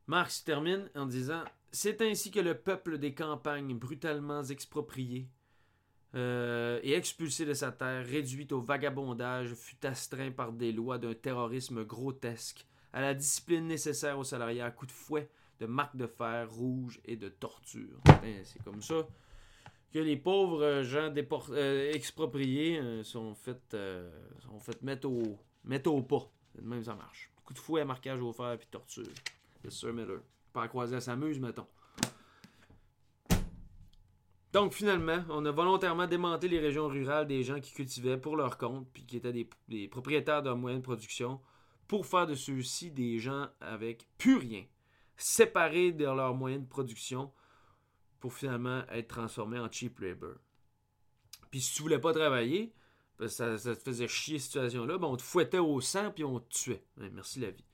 Marx 0.08 0.42
termine 0.42 0.90
en 0.96 1.06
disant 1.06 1.44
C'est 1.70 2.02
ainsi 2.02 2.32
que 2.32 2.40
le 2.40 2.58
peuple 2.58 2.98
des 2.98 3.14
campagnes, 3.14 3.78
brutalement 3.78 4.42
exproprié 4.42 5.28
euh, 6.16 6.80
et 6.82 6.94
expulsé 6.94 7.46
de 7.46 7.54
sa 7.54 7.70
terre, 7.70 8.04
réduit 8.04 8.48
au 8.50 8.60
vagabondage, 8.60 9.54
fut 9.54 9.86
astreint 9.86 10.32
par 10.32 10.50
des 10.50 10.72
lois 10.72 10.98
d'un 10.98 11.14
terrorisme 11.14 11.84
grotesque, 11.84 12.66
à 12.92 13.02
la 13.02 13.14
discipline 13.14 13.68
nécessaire 13.68 14.18
aux 14.18 14.24
salariés 14.24 14.62
à 14.62 14.72
coups 14.72 14.92
de 14.92 14.96
fouet, 14.96 15.30
de 15.60 15.66
marques 15.66 15.96
de 15.96 16.08
fer 16.08 16.50
rouges 16.50 17.00
et 17.04 17.14
de 17.14 17.28
torture. 17.28 18.00
Ben, 18.20 18.40
c'est 18.42 18.64
comme 18.64 18.82
ça 18.82 19.06
que 19.92 19.98
les 19.98 20.16
pauvres 20.16 20.82
gens 20.82 21.12
euh, 21.50 21.92
expropriés 21.92 22.78
euh, 22.78 23.02
sont 23.04 23.34
faits 23.34 23.76
fait 24.60 24.82
mettre 24.82 25.08
au, 25.08 25.38
mettre 25.64 25.92
au 25.92 26.02
pas. 26.02 26.30
Même 26.60 26.82
ça 26.82 26.94
marche. 26.94 27.30
Coup 27.44 27.54
de 27.54 27.58
fouet, 27.58 27.84
marquage 27.84 28.20
au 28.20 28.32
fer 28.32 28.56
puis 28.58 28.68
torture. 28.70 29.04
Yes 29.64 29.74
sir, 29.74 29.92
Miller. 29.92 30.20
Pas 30.52 30.64
à 30.64 30.68
croiser, 30.68 31.00
s'amuse, 31.00 31.38
mettons. 31.38 31.66
Donc 34.52 34.74
finalement, 34.74 35.24
on 35.30 35.46
a 35.46 35.50
volontairement 35.50 36.06
démantelé 36.06 36.56
les 36.56 36.60
régions 36.60 36.86
rurales 36.86 37.26
des 37.26 37.42
gens 37.42 37.58
qui 37.58 37.72
cultivaient 37.72 38.18
pour 38.18 38.36
leur 38.36 38.58
compte, 38.58 38.86
puis 38.92 39.06
qui 39.06 39.16
étaient 39.16 39.32
des, 39.68 39.88
propriétaires 39.88 40.42
de 40.42 40.50
moyens 40.50 40.82
de 40.82 40.84
production, 40.84 41.40
pour 41.88 42.04
faire 42.04 42.26
de 42.26 42.34
ceux-ci 42.34 42.90
des 42.90 43.18
gens 43.18 43.48
avec 43.60 44.06
plus 44.18 44.36
rien, 44.36 44.64
séparés 45.16 45.92
de 45.92 46.04
leurs 46.04 46.34
moyens 46.34 46.64
de 46.64 46.68
production, 46.68 47.32
pour 48.22 48.32
finalement 48.32 48.84
être 48.88 49.08
transformés 49.08 49.58
en 49.58 49.70
cheap 49.70 49.98
labor. 49.98 50.36
Puis 51.50 51.60
si 51.60 51.74
tu 51.74 51.82
voulais 51.82 51.98
pas 51.98 52.12
travailler, 52.12 52.72
que 53.18 53.26
ça, 53.26 53.56
te 53.56 53.74
faisait 53.74 54.06
chier 54.06 54.38
cette 54.38 54.52
situation-là, 54.52 54.96
ben 54.96 55.08
on 55.08 55.16
te 55.16 55.22
fouettait 55.22 55.58
au 55.58 55.80
sang 55.80 56.12
puis 56.12 56.22
on 56.22 56.38
te 56.38 56.48
tuait. 56.48 56.84
merci 56.96 57.40
la 57.40 57.50
vie. 57.50 57.64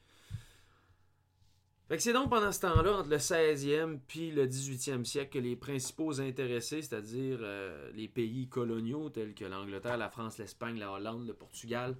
C'est 1.98 2.14
donc 2.14 2.30
pendant 2.30 2.50
ce 2.50 2.60
temps-là, 2.60 2.98
entre 2.98 3.10
le 3.10 3.18
16e 3.18 3.98
puis 4.08 4.30
le 4.30 4.46
18e 4.46 5.04
siècle, 5.04 5.38
que 5.38 5.38
les 5.38 5.54
principaux 5.54 6.18
intéressés, 6.18 6.80
c'est-à-dire 6.80 7.38
euh, 7.42 7.90
les 7.92 8.08
pays 8.08 8.48
coloniaux 8.48 9.10
tels 9.10 9.34
que 9.34 9.44
l'Angleterre, 9.44 9.98
la 9.98 10.08
France, 10.08 10.38
l'Espagne, 10.38 10.78
la 10.78 10.92
Hollande, 10.92 11.26
le 11.26 11.34
Portugal, 11.34 11.96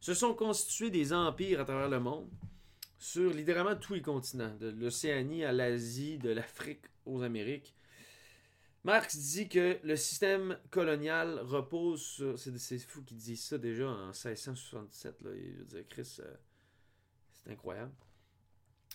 se 0.00 0.14
sont 0.14 0.34
constitués 0.34 0.90
des 0.90 1.12
empires 1.12 1.60
à 1.60 1.64
travers 1.64 1.88
le 1.88 2.00
monde 2.00 2.28
sur 2.98 3.32
littéralement 3.32 3.76
tous 3.76 3.94
les 3.94 4.02
continents, 4.02 4.54
de 4.58 4.68
l'Océanie 4.68 5.44
à 5.44 5.52
l'Asie, 5.52 6.18
de 6.18 6.30
l'Afrique 6.30 6.86
aux 7.06 7.22
Amériques. 7.22 7.73
Marx 8.84 9.16
dit 9.16 9.48
que 9.48 9.78
le 9.82 9.96
système 9.96 10.58
colonial 10.70 11.38
repose 11.40 12.02
sur. 12.02 12.38
C'est 12.38 12.78
fou 12.78 13.02
qu'il 13.02 13.16
dise 13.16 13.42
ça 13.42 13.56
déjà 13.56 13.88
en 13.88 14.08
1667. 14.08 15.22
Là. 15.22 15.30
Veut 15.30 15.64
dire, 15.64 15.88
Chris, 15.88 16.18
euh, 16.20 16.34
c'est 17.32 17.50
incroyable. 17.50 17.92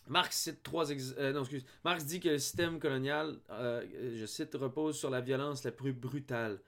Marx 0.08 0.38
cite 0.38 0.62
trois 0.62 0.92
euh. 0.92 1.44
Marx 1.84 2.06
dit 2.06 2.20
que 2.20 2.30
le 2.30 2.38
système 2.38 2.80
colonial, 2.80 3.40
euh, 3.50 4.16
je 4.16 4.26
cite, 4.28 4.54
repose 4.54 4.98
sur 4.98 5.10
la 5.10 5.22
violence 5.22 5.64
la 5.64 5.72
plus 5.72 5.94
brutale. 5.94 6.62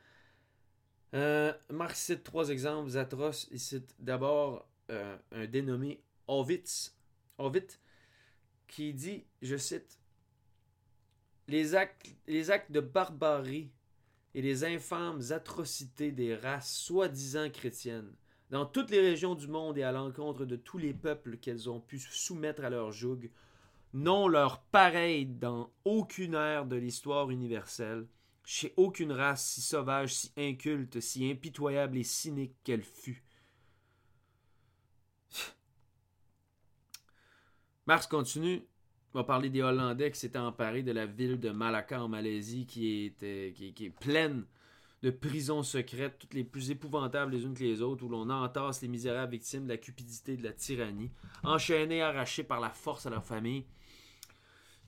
Marx 1.13 1.99
cite 1.99 2.23
trois 2.23 2.49
exemples 2.49 2.97
atroces. 2.97 3.47
Il 3.51 3.60
cite 3.60 3.95
d'abord 3.99 4.67
un 4.89 5.45
dénommé 5.45 6.03
Ovitz, 6.27 6.97
Ovid, 7.38 7.69
qui 8.67 8.93
dit, 8.93 9.25
je 9.41 9.57
cite, 9.57 10.01
les 11.52 11.76
actes, 11.76 12.72
de 12.72 12.80
barbarie 12.80 13.72
et 14.34 14.42
les 14.42 14.64
infâmes 14.64 15.22
atrocités 15.32 16.12
des 16.12 16.36
races 16.36 16.74
soi-disant 16.74 17.50
chrétiennes 17.50 18.16
dans 18.52 18.66
toutes 18.66 18.92
les 18.92 19.00
régions 19.00 19.34
du 19.34 19.48
monde 19.48 19.78
et 19.78 19.84
à 19.84 19.94
l'encontre 19.94 20.46
de 20.46 20.58
tous 20.58 20.78
les 20.78 20.94
peuples 20.94 21.38
qu'elles 21.38 21.70
ont 21.70 21.80
pu 21.80 22.00
soumettre 22.00 22.66
à 22.66 22.70
leur 22.70 22.92
joug, 22.92 23.32
n'ont 23.94 24.28
leur 24.28 24.62
pareil 24.62 25.26
dans 25.26 25.72
aucune 25.86 26.34
ère 26.34 26.66
de 26.66 26.76
l'histoire 26.76 27.32
universelle, 27.32 28.08
chez 28.44 28.74
aucune 28.76 29.14
race 29.14 29.46
si 29.46 29.62
sauvage, 29.62 30.14
si 30.14 30.32
inculte, 30.38 31.00
si 31.00 31.30
impitoyable 31.32 31.98
et 31.98 32.04
cynique 32.04 32.56
qu'elle 32.64 32.84
fût. 32.84 33.24
Mars 37.86 38.08
continue 38.08 38.64
va 39.13 39.24
parler 39.24 39.50
des 39.50 39.62
Hollandais 39.62 40.12
qui 40.12 40.19
s'étaient 40.19 40.39
emparés 40.39 40.84
de 40.84 40.91
la 40.91 41.06
ville 41.06 41.39
de 41.39 41.50
Malacca 41.50 42.02
en 42.02 42.08
Malaisie, 42.08 42.65
qui, 42.65 43.06
était, 43.06 43.50
est 43.50 43.89
pleine 44.00 44.45
de 45.04 45.10
prisons 45.10 45.63
secrètes, 45.63 46.19
toutes 46.19 46.34
les 46.34 46.43
plus 46.43 46.69
épouvantables 46.69 47.32
les 47.32 47.43
unes 47.43 47.54
que 47.54 47.63
les 47.63 47.82
autres, 47.82 48.06
où 48.06 48.10
l'on 48.10 48.30
entasse 48.30 48.82
les 48.82 48.88
misérables 48.88 49.32
victimes 49.32 49.63
de 49.63 49.69
la 49.69 49.78
cupidité 49.78 50.34
et 50.34 50.38
de 50.38 50.43
la 50.43 50.54
tyrannie, 50.54 51.12
enchaînés, 51.43 52.02
arrachés 52.02 52.43
par 52.43 52.60
la 52.60 52.69
force 52.69 53.06
à 53.06 53.10
leur 53.10 53.24
famille. 53.24 53.65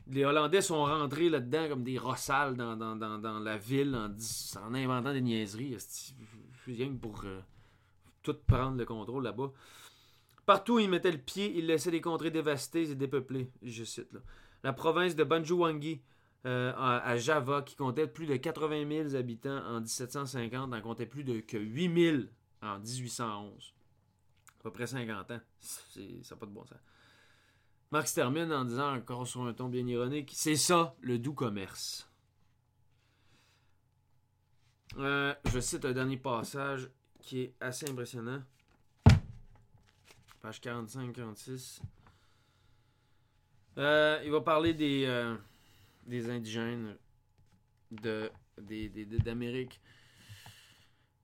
Les 0.07 0.25
Hollandais 0.25 0.61
sont 0.61 0.83
rentrés 0.83 1.29
là-dedans 1.29 1.69
comme 1.69 1.83
des 1.83 1.97
rossales 1.97 2.55
dans, 2.55 2.75
dans, 2.75 3.39
la 3.39 3.57
ville 3.57 3.95
en, 3.95 4.73
inventant 4.73 5.13
des 5.13 5.21
niaiseries. 5.21 5.77
Rien 6.65 6.93
pour 6.93 7.23
euh, 7.23 7.39
tout 8.21 8.35
prendre 8.45 8.77
le 8.77 8.85
contrôle 8.85 9.23
là-bas. 9.23 9.51
Partout 10.45 10.75
où 10.75 10.79
il 10.79 10.89
mettait 10.89 11.11
le 11.11 11.17
pied, 11.17 11.57
il 11.57 11.67
laissait 11.67 11.91
des 11.91 12.01
contrées 12.01 12.31
dévastées 12.31 12.91
et 12.91 12.95
dépeuplées. 12.95 13.51
Je 13.61 13.83
cite 13.83 14.11
là. 14.11 14.19
La 14.63 14.73
province 14.73 15.15
de 15.15 15.23
Banjuwangi 15.23 16.01
euh, 16.45 16.73
à 16.75 17.15
Java, 17.17 17.61
qui 17.61 17.75
comptait 17.75 18.07
plus 18.07 18.25
de 18.25 18.35
80 18.35 18.87
000 18.87 19.15
habitants 19.15 19.63
en 19.65 19.79
1750, 19.79 20.69
n'en 20.69 20.81
comptait 20.81 21.05
plus 21.05 21.23
de 21.23 21.39
que 21.39 21.57
8 21.57 22.11
000 22.11 22.23
en 22.61 22.79
1811. 22.79 23.73
À 24.59 24.63
peu 24.63 24.71
près 24.71 24.87
50 24.87 25.31
ans. 25.31 25.39
Ça 25.59 25.99
n'a 25.99 26.37
pas 26.37 26.45
de 26.45 26.51
bon 26.51 26.65
sens. 26.65 26.77
Marx 27.91 28.13
termine 28.13 28.51
en 28.51 28.65
disant 28.65 28.95
encore 28.95 29.27
sur 29.27 29.43
un 29.43 29.53
ton 29.53 29.69
bien 29.69 29.85
ironique 29.85 30.31
C'est 30.33 30.55
ça 30.55 30.95
le 31.01 31.19
doux 31.19 31.33
commerce. 31.33 32.09
Euh, 34.97 35.33
je 35.45 35.59
cite 35.59 35.85
un 35.85 35.91
dernier 35.91 36.17
passage 36.17 36.89
qui 37.19 37.41
est 37.41 37.55
assez 37.61 37.89
impressionnant. 37.89 38.41
Page 40.43 40.59
45-46. 40.59 41.79
Euh, 43.77 44.19
il 44.25 44.31
va 44.31 44.41
parler 44.41 44.73
des, 44.73 45.05
euh, 45.07 45.35
des 46.05 46.29
indigènes 46.29 46.97
d'Amérique. 48.59 49.79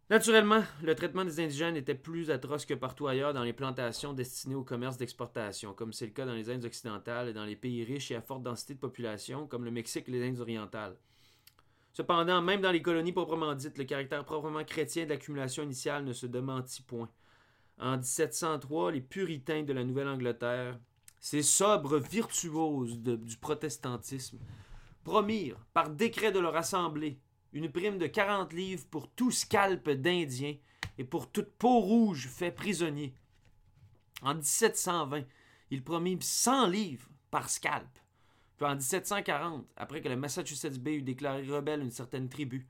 Naturellement, 0.09 0.63
le 0.81 0.95
traitement 0.95 1.25
des 1.25 1.41
indigènes 1.41 1.75
était 1.75 1.95
plus 1.95 2.31
atroce 2.31 2.65
que 2.65 2.73
partout 2.73 3.07
ailleurs 3.07 3.33
dans 3.33 3.43
les 3.43 3.51
plantations 3.51 4.13
destinées 4.13 4.55
au 4.55 4.63
commerce 4.63 4.95
d'exportation, 4.95 5.73
comme 5.73 5.91
c'est 5.91 6.05
le 6.05 6.13
cas 6.13 6.25
dans 6.25 6.33
les 6.33 6.49
Indes 6.49 6.63
occidentales 6.63 7.27
et 7.27 7.33
dans 7.33 7.43
les 7.43 7.57
pays 7.57 7.83
riches 7.83 8.11
et 8.11 8.15
à 8.15 8.21
forte 8.21 8.41
densité 8.41 8.73
de 8.73 8.79
population, 8.79 9.47
comme 9.47 9.65
le 9.65 9.71
Mexique 9.71 10.07
et 10.07 10.11
les 10.11 10.29
Indes 10.29 10.39
orientales. 10.39 10.95
Cependant, 11.91 12.41
même 12.41 12.61
dans 12.61 12.71
les 12.71 12.81
colonies 12.81 13.11
proprement 13.11 13.53
dites, 13.53 13.77
le 13.77 13.83
caractère 13.83 14.23
proprement 14.23 14.63
chrétien 14.63 15.03
de 15.03 15.09
l'accumulation 15.09 15.63
initiale 15.63 16.05
ne 16.05 16.13
se 16.13 16.25
démentit 16.25 16.83
point. 16.83 17.09
En 17.79 17.97
1703, 17.97 18.91
les 18.91 19.01
puritains 19.01 19.63
de 19.63 19.71
la 19.71 19.85
Nouvelle-Angleterre, 19.85 20.77
ces 21.21 21.43
sobres 21.43 21.97
virtuoses 21.97 22.99
du 22.99 23.37
protestantisme, 23.37 24.39
promirent, 25.03 25.65
par 25.73 25.89
décret 25.89 26.31
de 26.31 26.39
leur 26.39 26.55
assemblée, 26.55 27.19
une 27.53 27.71
prime 27.71 27.97
de 27.97 28.07
40 28.07 28.53
livres 28.53 28.85
pour 28.91 29.09
tout 29.09 29.31
scalp 29.31 29.89
d'Indien 29.89 30.55
et 30.97 31.03
pour 31.03 31.31
toute 31.31 31.51
peau 31.53 31.79
rouge 31.79 32.27
fait 32.27 32.51
prisonnier. 32.51 33.13
En 34.21 34.35
1720, 34.35 35.23
ils 35.71 35.83
promirent 35.83 36.21
100 36.21 36.67
livres 36.67 37.07
par 37.31 37.49
scalp. 37.49 37.87
Puis 38.57 38.67
en 38.67 38.75
1740, 38.75 39.65
après 39.77 40.01
que 40.01 40.09
le 40.09 40.17
Massachusetts 40.17 40.79
Bay 40.79 40.95
eut 40.95 41.01
déclaré 41.01 41.43
rebelle 41.47 41.81
une 41.81 41.91
certaine 41.91 42.27
tribu, 42.27 42.67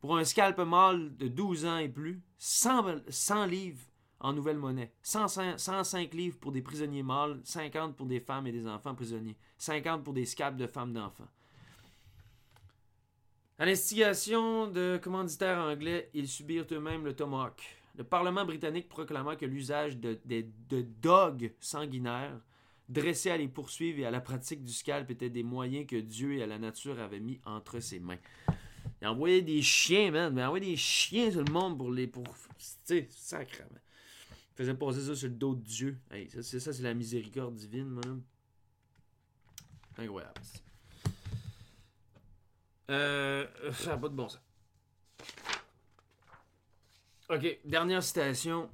pour 0.00 0.16
un 0.16 0.24
scalp 0.24 0.58
mâle 0.60 1.16
de 1.16 1.26
12 1.26 1.66
ans 1.66 1.78
et 1.78 1.88
plus, 1.88 2.22
100, 2.38 3.00
100 3.08 3.46
livres 3.46 3.87
en 4.20 4.32
nouvelle 4.32 4.58
monnaie, 4.58 4.92
105, 5.02 6.12
livres 6.14 6.38
pour 6.38 6.52
des 6.52 6.62
prisonniers 6.62 7.02
mâles, 7.02 7.40
50 7.44 7.96
pour 7.96 8.06
des 8.06 8.20
femmes 8.20 8.46
et 8.46 8.52
des 8.52 8.66
enfants 8.66 8.94
prisonniers, 8.94 9.36
50 9.58 10.02
pour 10.02 10.12
des 10.12 10.24
scalps 10.24 10.58
de 10.58 10.66
femmes 10.66 10.92
d'enfants. 10.92 11.28
À 13.58 13.66
l'instigation 13.66 14.68
de 14.68 15.00
commanditaires 15.02 15.58
anglais, 15.58 16.10
ils 16.14 16.28
subirent 16.28 16.66
eux-mêmes 16.70 17.04
le 17.04 17.14
tomahawk. 17.14 17.60
Le 17.96 18.04
Parlement 18.04 18.44
britannique 18.44 18.88
proclama 18.88 19.34
que 19.34 19.46
l'usage 19.46 19.96
de, 19.96 20.20
de, 20.24 20.82
dogs 21.02 21.52
sanguinaires 21.58 22.38
dressés 22.88 23.30
à 23.30 23.36
les 23.36 23.48
poursuivre 23.48 23.98
et 23.98 24.06
à 24.06 24.12
la 24.12 24.20
pratique 24.20 24.62
du 24.62 24.72
scalp 24.72 25.10
étaient 25.10 25.28
des 25.28 25.42
moyens 25.42 25.86
que 25.86 25.96
Dieu 25.96 26.34
et 26.34 26.46
la 26.46 26.58
nature 26.58 27.00
avaient 27.00 27.18
mis 27.18 27.40
entre 27.44 27.80
ses 27.80 27.98
mains. 27.98 28.18
Il 29.02 29.08
envoyait 29.08 29.42
des 29.42 29.62
chiens, 29.62 30.12
man. 30.12 30.32
Il 30.36 30.42
envoyait 30.42 30.66
des 30.66 30.76
chiens 30.76 31.30
sur 31.30 31.42
le 31.42 31.52
monde 31.52 31.76
pour 31.76 31.90
les. 31.90 32.06
Pour, 32.06 32.22
tu 32.24 32.64
sais, 32.84 33.08
sacrément. 33.10 33.70
Faisait 34.58 34.74
passer 34.74 35.02
ça 35.02 35.14
sur 35.14 35.28
le 35.28 35.34
dos 35.36 35.54
de 35.54 35.62
Dieu. 35.62 36.00
Hey, 36.10 36.28
ça, 36.30 36.42
c'est 36.42 36.58
ça, 36.58 36.72
c'est 36.72 36.82
la 36.82 36.92
miséricorde 36.92 37.54
divine, 37.54 37.86
man. 37.86 38.22
Incroyable. 39.96 40.34
Euh, 42.90 43.46
pas 43.86 43.96
de 43.96 44.08
bon 44.08 44.28
sens. 44.28 44.42
Ok, 47.30 47.60
dernière 47.64 48.02
citation 48.02 48.68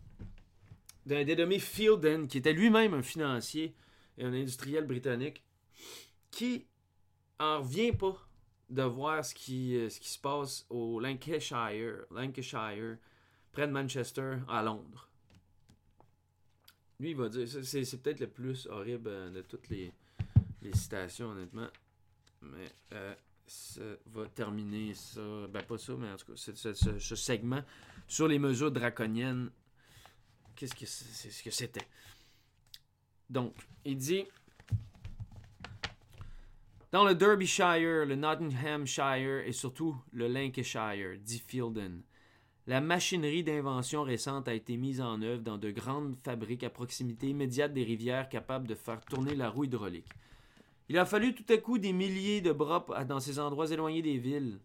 d'un 1.05 1.23
dénommé 1.23 1.59
Fielden, 1.59 2.29
qui 2.29 2.38
était 2.38 2.55
lui-même 2.55 2.94
un 2.94 3.03
financier 3.03 3.77
et 4.16 4.25
un 4.25 4.33
industriel 4.33 4.87
britannique, 4.87 5.44
qui 6.31 6.64
en 7.38 7.59
revient 7.59 7.92
pas 7.92 8.27
de 8.70 8.85
voir 8.85 9.23
ce 9.23 9.35
qui, 9.35 9.77
euh, 9.77 9.90
ce 9.90 10.01
qui 10.01 10.09
se 10.09 10.18
passe 10.18 10.64
au 10.70 10.99
Lancashire, 10.99 12.07
Lancashire, 12.11 12.97
près 13.53 13.66
de 13.66 13.73
Manchester, 13.73 14.38
à 14.49 14.62
Londres. 14.62 15.11
Lui, 17.00 17.11
il 17.11 17.16
va 17.16 17.28
dire, 17.28 17.46
c'est 17.48 18.02
peut-être 18.02 18.20
le 18.20 18.28
plus 18.28 18.66
horrible 18.66 19.09
euh, 19.09 19.30
de 19.30 19.42
toutes 19.42 19.68
les, 19.68 19.92
citations, 20.72 21.30
honnêtement. 21.30 21.68
Mais 22.40 22.72
euh, 22.92 23.14
ça 23.46 23.83
va 24.07 24.26
terminer 24.26 24.94
ça. 24.94 25.20
Ben, 25.50 25.62
pas 25.62 25.78
ça, 25.78 25.94
mais 25.98 26.11
en 26.11 26.16
tout 26.16 26.33
cas, 26.33 26.37
ce, 26.37 27.14
segment 27.14 27.62
sur 28.07 28.28
les 28.28 28.38
mesures 28.38 28.70
draconiennes. 28.70 29.50
Qu'est-ce 30.57 30.74
que 30.74 30.87
c'est 30.87 31.30
ce 31.30 31.42
que 31.42 31.50
c'était? 31.50 31.87
Donc, 33.28 33.54
il 33.85 33.96
dit. 33.96 34.24
Dans 36.92 37.04
le 37.04 37.16
Derbyshire, 37.16 38.07
le 38.07 38.14
Nottinghamshire 38.14 39.42
et 39.44 39.50
surtout 39.50 39.96
le 40.12 40.28
Lancashire, 40.28 41.18
dit 41.18 41.42
Fielden, 41.44 42.02
la 42.66 42.81
machinerie 42.81 43.44
d'invention 43.44 44.03
récente 44.03 44.48
a 44.48 44.55
été 44.55 44.77
mise 44.77 45.03
en 45.03 45.20
œuvre 45.20 45.42
dans 45.42 45.59
de 45.59 45.70
grandes 45.70 46.16
fabriques 46.24 46.64
à 46.64 46.70
proximité 46.70 47.29
immédiate 47.29 47.74
des 47.74 47.85
rivières 47.85 48.31
capables 48.31 48.66
de 48.66 48.74
faire 48.74 49.03
tourner 49.03 49.35
la 49.35 49.50
roue 49.50 49.64
hydraulique. 49.64 50.09
Il 50.88 50.98
a 50.98 51.05
fallu 51.05 51.35
tout 51.35 51.50
à 51.53 51.59
coup 51.59 51.79
des 51.79 51.92
milliers 51.92 52.40
de 52.40 52.53
bras 52.53 52.87
dans 53.07 53.20
ces 53.20 53.38
endroits 53.38 53.70
éloignés 53.70 54.03
des 54.03 54.18
villes. 54.18 54.61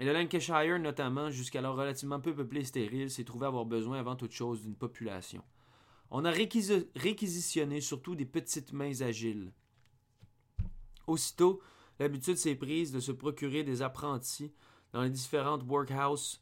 Et 0.00 0.04
le 0.04 0.12
Lancashire, 0.12 0.80
notamment, 0.80 1.30
jusqu'alors 1.30 1.76
relativement 1.76 2.20
peu 2.20 2.34
peuplé 2.34 2.62
et 2.62 2.64
stérile, 2.64 3.10
s'est 3.10 3.24
trouvé 3.24 3.46
avoir 3.46 3.64
besoin 3.64 4.00
avant 4.00 4.16
toute 4.16 4.32
chose 4.32 4.62
d'une 4.62 4.74
population. 4.74 5.42
On 6.10 6.24
a 6.24 6.30
réquisitionné 6.30 7.80
surtout 7.80 8.16
des 8.16 8.24
petites 8.24 8.72
mains 8.72 9.00
agiles. 9.00 9.52
Aussitôt, 11.06 11.60
l'habitude 12.00 12.36
s'est 12.36 12.56
prise 12.56 12.90
de 12.90 13.00
se 13.00 13.12
procurer 13.12 13.62
des 13.62 13.82
apprentis 13.82 14.52
dans 14.92 15.02
les 15.02 15.10
différentes 15.10 15.62
workhouses 15.62 16.40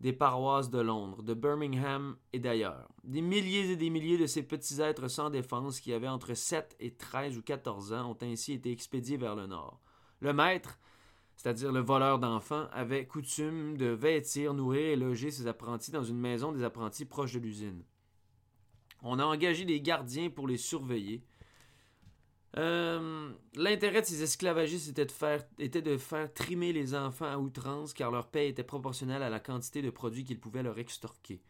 des 0.00 0.12
paroisses 0.12 0.70
de 0.70 0.78
Londres, 0.78 1.22
de 1.22 1.34
Birmingham 1.34 2.16
et 2.32 2.38
d'ailleurs. 2.38 2.88
Des 3.02 3.20
milliers 3.20 3.72
et 3.72 3.76
des 3.76 3.90
milliers 3.90 4.18
de 4.18 4.26
ces 4.26 4.42
petits 4.42 4.80
êtres 4.80 5.08
sans 5.08 5.30
défense 5.30 5.80
qui 5.80 5.92
avaient 5.92 6.08
entre 6.08 6.34
7 6.34 6.76
et 6.78 6.94
13 6.94 7.36
ou 7.36 7.42
14 7.42 7.92
ans 7.92 8.10
ont 8.10 8.18
ainsi 8.22 8.52
été 8.52 8.70
expédiés 8.70 9.16
vers 9.16 9.34
le 9.34 9.46
nord. 9.46 9.80
Le 10.20 10.32
maître, 10.32 10.78
c'est-à-dire 11.36 11.72
le 11.72 11.80
voleur 11.80 12.18
d'enfants, 12.18 12.68
avait 12.72 13.06
coutume 13.06 13.76
de 13.76 13.86
vêtir, 13.86 14.54
nourrir 14.54 14.86
et 14.86 14.96
loger 14.96 15.30
ses 15.30 15.46
apprentis 15.46 15.90
dans 15.90 16.04
une 16.04 16.18
maison 16.18 16.52
des 16.52 16.62
apprentis 16.62 17.04
proche 17.04 17.32
de 17.32 17.40
l'usine. 17.40 17.82
On 19.02 19.18
a 19.18 19.24
engagé 19.24 19.64
des 19.64 19.80
gardiens 19.80 20.30
pour 20.30 20.48
les 20.48 20.56
surveiller, 20.56 21.22
euh, 22.56 23.30
l'intérêt 23.54 24.00
de 24.00 24.06
ces 24.06 24.22
esclavagistes 24.22 24.88
était 25.58 25.82
de, 25.82 25.96
faire, 25.98 26.32
trimer 26.32 26.72
les 26.72 26.94
enfants 26.94 27.30
à 27.30 27.38
outrance 27.38 27.92
car 27.92 28.10
leur 28.10 28.28
paie 28.28 28.48
était 28.48 28.64
proportionnelle 28.64 29.22
à 29.22 29.28
la 29.28 29.38
quantité 29.38 29.82
de 29.82 29.90
produits 29.90 30.24
qu'ils 30.24 30.40
pouvaient 30.40 30.62
leur 30.62 30.78
extorquer, 30.78 31.42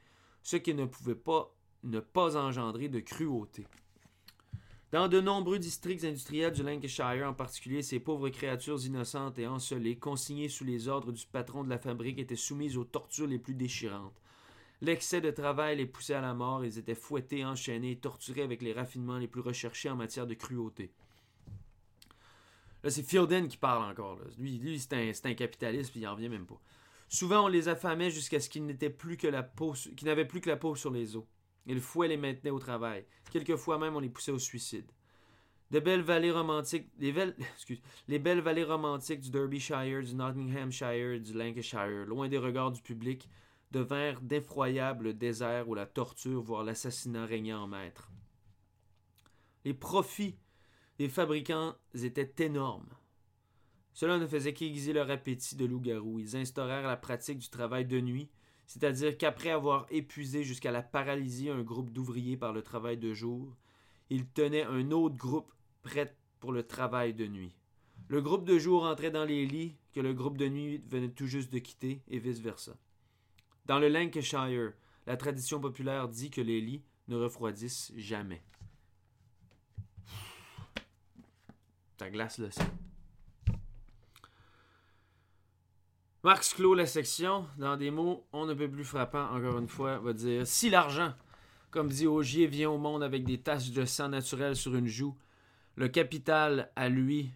ce 0.42 0.56
qui 0.56 0.74
ne 0.74 0.86
pouvait 0.86 1.14
pas 1.14 1.54
ne 1.84 2.00
pas 2.00 2.36
engendrer 2.36 2.88
de 2.88 2.98
cruauté. 2.98 3.66
Dans 4.90 5.06
de 5.06 5.20
nombreux 5.20 5.58
districts 5.58 6.04
industriels 6.04 6.52
du 6.52 6.62
Lancashire 6.62 7.28
en 7.28 7.34
particulier, 7.34 7.82
ces 7.82 8.00
pauvres 8.00 8.30
créatures 8.30 8.84
innocentes 8.84 9.38
et 9.38 9.46
encelées, 9.46 9.96
consignées 9.96 10.48
sous 10.48 10.64
les 10.64 10.88
ordres 10.88 11.12
du 11.12 11.26
patron 11.26 11.62
de 11.62 11.68
la 11.68 11.78
fabrique, 11.78 12.18
étaient 12.18 12.36
soumises 12.36 12.76
aux 12.76 12.84
tortures 12.84 13.26
les 13.26 13.38
plus 13.38 13.54
déchirantes. 13.54 14.20
L'excès 14.80 15.20
de 15.20 15.30
travail 15.30 15.76
les 15.76 15.86
poussait 15.86 16.14
à 16.14 16.20
la 16.20 16.34
mort, 16.34 16.64
ils 16.64 16.78
étaient 16.78 16.94
fouettés, 16.94 17.44
enchaînés, 17.44 17.98
torturés 17.98 18.42
avec 18.42 18.62
les 18.62 18.72
raffinements 18.72 19.18
les 19.18 19.26
plus 19.26 19.40
recherchés 19.40 19.90
en 19.90 19.96
matière 19.96 20.26
de 20.26 20.34
cruauté. 20.34 20.92
Là, 22.84 22.90
c'est 22.90 23.02
Fielden 23.02 23.48
qui 23.48 23.56
parle 23.56 23.90
encore. 23.90 24.20
Lui, 24.38 24.78
c'est 24.78 24.92
un, 24.94 25.30
un, 25.30 25.34
capitaliste, 25.34 25.90
puis 25.90 26.00
il 26.00 26.06
en 26.06 26.14
revient 26.14 26.28
même 26.28 26.46
pas. 26.46 26.60
Souvent, 27.08 27.46
on 27.46 27.48
les 27.48 27.68
affamait 27.68 28.10
jusqu'à 28.10 28.38
ce 28.38 28.48
qu'ils 28.48 28.66
n'étaient 28.66 28.90
plus 28.90 29.16
que 29.16 29.26
la 29.26 29.42
peau, 29.42 29.72
qu'ils 29.72 30.06
n'avaient 30.06 30.26
plus 30.26 30.40
que 30.40 30.48
la 30.48 30.56
peau 30.56 30.76
sur 30.76 30.92
les 30.92 31.16
os. 31.16 31.24
Et 31.66 31.74
le 31.74 31.80
fouet 31.80 32.06
les 32.06 32.16
maintenait 32.16 32.50
au 32.50 32.58
travail. 32.58 33.04
Quelquefois 33.32 33.78
même, 33.78 33.96
on 33.96 34.00
les 34.00 34.08
poussait 34.08 34.30
au 34.30 34.38
suicide. 34.38 34.86
De 35.70 35.80
belles 35.80 36.02
vallées 36.02 36.30
romantiques, 36.30 36.88
les, 36.98 37.12
les 38.08 38.18
belles 38.18 38.40
vallées 38.40 38.64
romantiques 38.64 39.20
du 39.20 39.30
Derbyshire, 39.30 40.02
du 40.02 40.14
Nottinghamshire, 40.14 41.20
du 41.20 41.32
Lancashire, 41.32 42.06
loin 42.06 42.28
des 42.28 42.38
regards 42.38 42.72
du 42.72 42.80
public, 42.80 43.28
devinrent 43.70 44.20
d'effroyables 44.22 45.16
déserts 45.16 45.68
où 45.68 45.74
la 45.74 45.86
torture, 45.86 46.42
voire 46.42 46.64
l'assassinat 46.64 47.26
régnait 47.26 47.52
en 47.54 47.66
maître. 47.66 48.10
Les 49.64 49.74
profits 49.74 50.38
des 50.98 51.08
fabricants 51.08 51.74
étaient 51.94 52.44
énormes. 52.44 52.88
Cela 53.92 54.18
ne 54.18 54.26
faisait 54.26 54.54
qu'aiguiser 54.54 54.92
leur 54.92 55.10
appétit 55.10 55.56
de 55.56 55.64
loup-garou. 55.64 56.20
Ils 56.20 56.36
instaurèrent 56.36 56.86
la 56.86 56.96
pratique 56.96 57.38
du 57.38 57.48
travail 57.48 57.84
de 57.84 58.00
nuit, 58.00 58.30
c'est-à-dire 58.66 59.16
qu'après 59.18 59.50
avoir 59.50 59.86
épuisé 59.90 60.44
jusqu'à 60.44 60.70
la 60.70 60.82
paralysie 60.82 61.50
un 61.50 61.62
groupe 61.62 61.90
d'ouvriers 61.90 62.36
par 62.36 62.52
le 62.52 62.62
travail 62.62 62.96
de 62.96 63.12
jour, 63.12 63.56
ils 64.10 64.26
tenaient 64.26 64.64
un 64.64 64.90
autre 64.90 65.16
groupe 65.16 65.52
prêt 65.82 66.16
pour 66.40 66.52
le 66.52 66.62
travail 66.62 67.14
de 67.14 67.26
nuit. 67.26 67.54
Le 68.08 68.22
groupe 68.22 68.44
de 68.44 68.58
jour 68.58 68.84
entrait 68.84 69.10
dans 69.10 69.24
les 69.24 69.46
lits 69.46 69.76
que 69.92 70.00
le 70.00 70.14
groupe 70.14 70.38
de 70.38 70.48
nuit 70.48 70.82
venait 70.86 71.10
tout 71.10 71.26
juste 71.26 71.52
de 71.52 71.58
quitter, 71.58 72.02
et 72.08 72.18
vice-versa. 72.18 72.76
Dans 73.68 73.78
le 73.78 73.88
Lancashire, 73.88 74.72
la 75.06 75.16
tradition 75.18 75.60
populaire 75.60 76.08
dit 76.08 76.30
que 76.30 76.40
les 76.40 76.60
lits 76.62 76.82
ne 77.06 77.16
refroidissent 77.16 77.92
jamais. 77.96 78.42
Ta 81.98 82.08
glace 82.08 82.38
le 82.38 82.50
sang. 82.50 82.64
Marx 86.24 86.54
clôt 86.54 86.74
la 86.74 86.86
section 86.86 87.46
dans 87.58 87.76
des 87.76 87.90
mots 87.90 88.26
on 88.32 88.46
ne 88.46 88.54
peut 88.54 88.70
plus 88.70 88.84
frappant, 88.84 89.30
encore 89.34 89.58
une 89.58 89.68
fois, 89.68 89.98
va 89.98 90.14
dire 90.14 90.46
Si 90.46 90.70
l'argent, 90.70 91.12
comme 91.70 91.88
dit 91.88 92.06
Augier, 92.06 92.46
vient 92.46 92.70
au 92.70 92.78
monde 92.78 93.02
avec 93.02 93.24
des 93.24 93.38
taches 93.38 93.70
de 93.70 93.84
sang 93.84 94.08
naturel 94.08 94.56
sur 94.56 94.74
une 94.74 94.86
joue, 94.86 95.14
le 95.76 95.88
capital, 95.88 96.72
à 96.74 96.88
lui, 96.88 97.32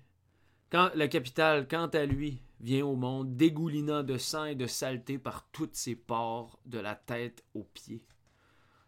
Quand 0.71 0.91
le 0.95 1.07
capital, 1.09 1.69
quant 1.69 1.89
à 1.89 2.07
lui, 2.07 2.41
vient 2.63 2.87
au 2.87 2.97
monde, 2.97 3.37
dégoulinant 3.37 4.03
de 4.03 4.17
sang 4.17 4.45
et 4.45 4.55
de 4.55 4.67
saleté 4.67 5.19
par 5.19 5.49
toutes 5.51 5.75
ses 5.75 5.97
pores, 5.97 6.59
de 6.65 6.79
la 6.79 6.95
tête 6.95 7.45
aux 7.55 7.65
pieds. 7.65 8.05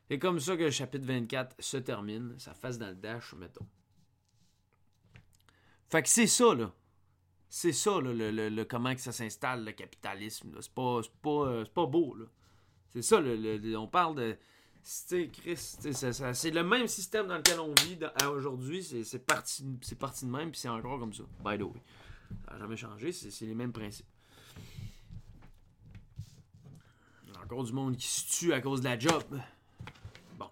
C'est 0.09 0.19
comme 0.19 0.39
ça 0.39 0.57
que 0.57 0.63
le 0.63 0.71
chapitre 0.71 1.07
24 1.07 1.57
se 1.59 1.77
termine, 1.79 2.35
ça 2.39 2.55
face 2.55 2.79
dans 2.79 2.89
le 2.89 2.95
dash, 2.95 3.35
mettons. 3.35 3.67
Fait 5.89 6.03
que 6.03 6.09
c'est 6.09 6.27
ça, 6.27 6.55
là. 6.55 6.73
C'est 7.49 7.73
ça, 7.73 8.01
là, 8.01 8.13
le, 8.13 8.65
comment 8.65 8.95
que 8.95 9.01
ça 9.01 9.13
s'installe, 9.13 9.65
le 9.65 9.73
capitalisme. 9.73 10.53
C'est 10.61 10.73
pas, 10.73 11.01
pas, 11.23 11.47
euh, 11.47 11.65
pas 11.65 11.87
beau, 11.87 12.15
là. 12.15 12.27
C'est 12.91 13.03
ça, 13.03 13.21
le, 13.21 13.77
on 13.77 13.89
parle 13.89 14.15
de. 14.17 14.37
C'est 14.83 15.31
le 16.51 16.63
même 16.63 16.87
système 16.87 17.27
dans 17.27 17.37
lequel 17.39 17.59
on 17.59 17.73
vit 17.85 17.99
aujourd'hui. 18.31 18.83
C'est 18.83 19.25
parti, 19.25 19.65
parti 19.99 20.27
de 20.27 20.31
même, 20.31 20.51
puis 20.51 20.61
c'est 20.61 20.69
encore 20.69 20.99
comme 20.99 21.15
ça. 21.15 21.23
By 21.43 21.57
the 21.57 21.63
way. 21.63 21.81
Ça 22.47 22.55
n'a 22.55 22.59
jamais 22.59 22.77
changé, 22.77 23.13
c'est 23.13 23.47
les 23.47 23.55
mêmes 23.55 23.73
principes. 23.73 24.07
Encore 27.43 27.65
du 27.65 27.73
monde 27.73 27.97
qui 27.97 28.07
se 28.07 28.39
tue 28.39 28.53
à 28.53 28.61
cause 28.61 28.81
de 28.81 28.87
la 28.87 28.99
job. 28.99 29.23
Bon. 30.39 30.49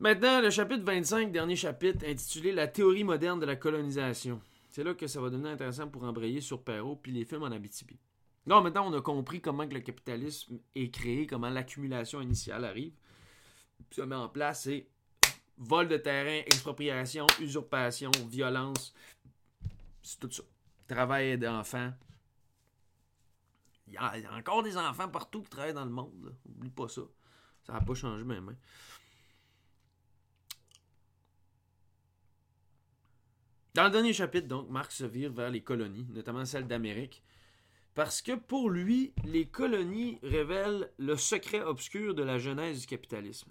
Maintenant, 0.00 0.40
le 0.40 0.50
chapitre 0.50 0.84
25, 0.84 1.30
dernier 1.30 1.54
chapitre, 1.54 2.04
intitulé 2.06 2.52
La 2.52 2.66
théorie 2.66 3.04
moderne 3.04 3.38
de 3.38 3.46
la 3.46 3.56
colonisation. 3.56 4.40
C'est 4.70 4.82
là 4.82 4.94
que 4.94 5.06
ça 5.06 5.20
va 5.20 5.30
devenir 5.30 5.50
intéressant 5.52 5.86
pour 5.86 6.02
embrayer 6.02 6.40
sur 6.40 6.62
Perrault 6.62 6.96
puis 6.96 7.12
les 7.12 7.24
films 7.24 7.42
en 7.42 7.52
Abitibi. 7.52 7.98
Non, 8.46 8.62
maintenant, 8.62 8.90
on 8.90 8.98
a 8.98 9.00
compris 9.00 9.40
comment 9.40 9.68
que 9.68 9.74
le 9.74 9.80
capitalisme 9.80 10.58
est 10.74 10.90
créé, 10.90 11.26
comment 11.26 11.50
l'accumulation 11.50 12.20
initiale 12.20 12.64
arrive. 12.64 12.94
Puis 13.90 14.00
ça 14.00 14.06
met 14.06 14.16
en 14.16 14.28
place, 14.28 14.64
c'est 14.64 14.88
vol 15.58 15.86
de 15.88 15.96
terrain, 15.96 16.40
expropriation, 16.46 17.26
usurpation, 17.40 18.10
violence. 18.28 18.94
C'est 20.02 20.18
tout 20.18 20.30
ça. 20.30 20.42
Travail 20.88 21.38
d'enfants. 21.38 21.92
Il 23.86 23.94
y, 23.94 23.96
a, 23.96 24.12
encore 24.34 24.62
des 24.62 24.76
enfants 24.76 25.08
partout 25.08 25.42
qui 25.42 25.50
travaillent 25.50 25.74
dans 25.74 25.84
le 25.84 25.90
monde. 25.90 26.34
Oublie 26.46 26.70
pas 26.70 26.88
ça. 26.88 27.02
Ça 27.62 27.74
n'a 27.74 27.80
pas 27.80 27.94
changé 27.94 28.24
même. 28.24 28.56
Dans 33.74 33.84
le 33.84 33.90
dernier 33.90 34.12
chapitre, 34.12 34.48
donc, 34.48 34.68
Marx 34.68 34.96
se 34.96 35.04
vire 35.04 35.32
vers 35.32 35.50
les 35.50 35.62
colonies, 35.62 36.06
notamment 36.10 36.44
celles 36.44 36.66
d'Amérique, 36.66 37.22
parce 37.94 38.20
que 38.20 38.32
pour 38.32 38.68
lui, 38.68 39.14
les 39.24 39.46
colonies 39.46 40.18
révèlent 40.22 40.90
le 40.98 41.16
secret 41.16 41.62
obscur 41.62 42.14
de 42.14 42.22
la 42.22 42.38
genèse 42.38 42.80
du 42.80 42.86
capitalisme. 42.86 43.50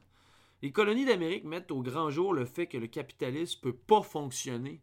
Les 0.61 0.71
colonies 0.71 1.05
d'Amérique 1.05 1.43
mettent 1.43 1.71
au 1.71 1.81
grand 1.81 2.11
jour 2.11 2.33
le 2.33 2.45
fait 2.45 2.67
que 2.67 2.77
le 2.77 2.87
capitalisme 2.87 3.59
ne 3.63 3.71
peut 3.71 3.77
pas 3.77 4.03
fonctionner 4.03 4.81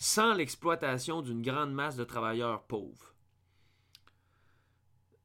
sans 0.00 0.32
l'exploitation 0.32 1.20
d'une 1.20 1.42
grande 1.42 1.74
masse 1.74 1.94
de 1.94 2.04
travailleurs 2.04 2.64
pauvres. 2.64 3.14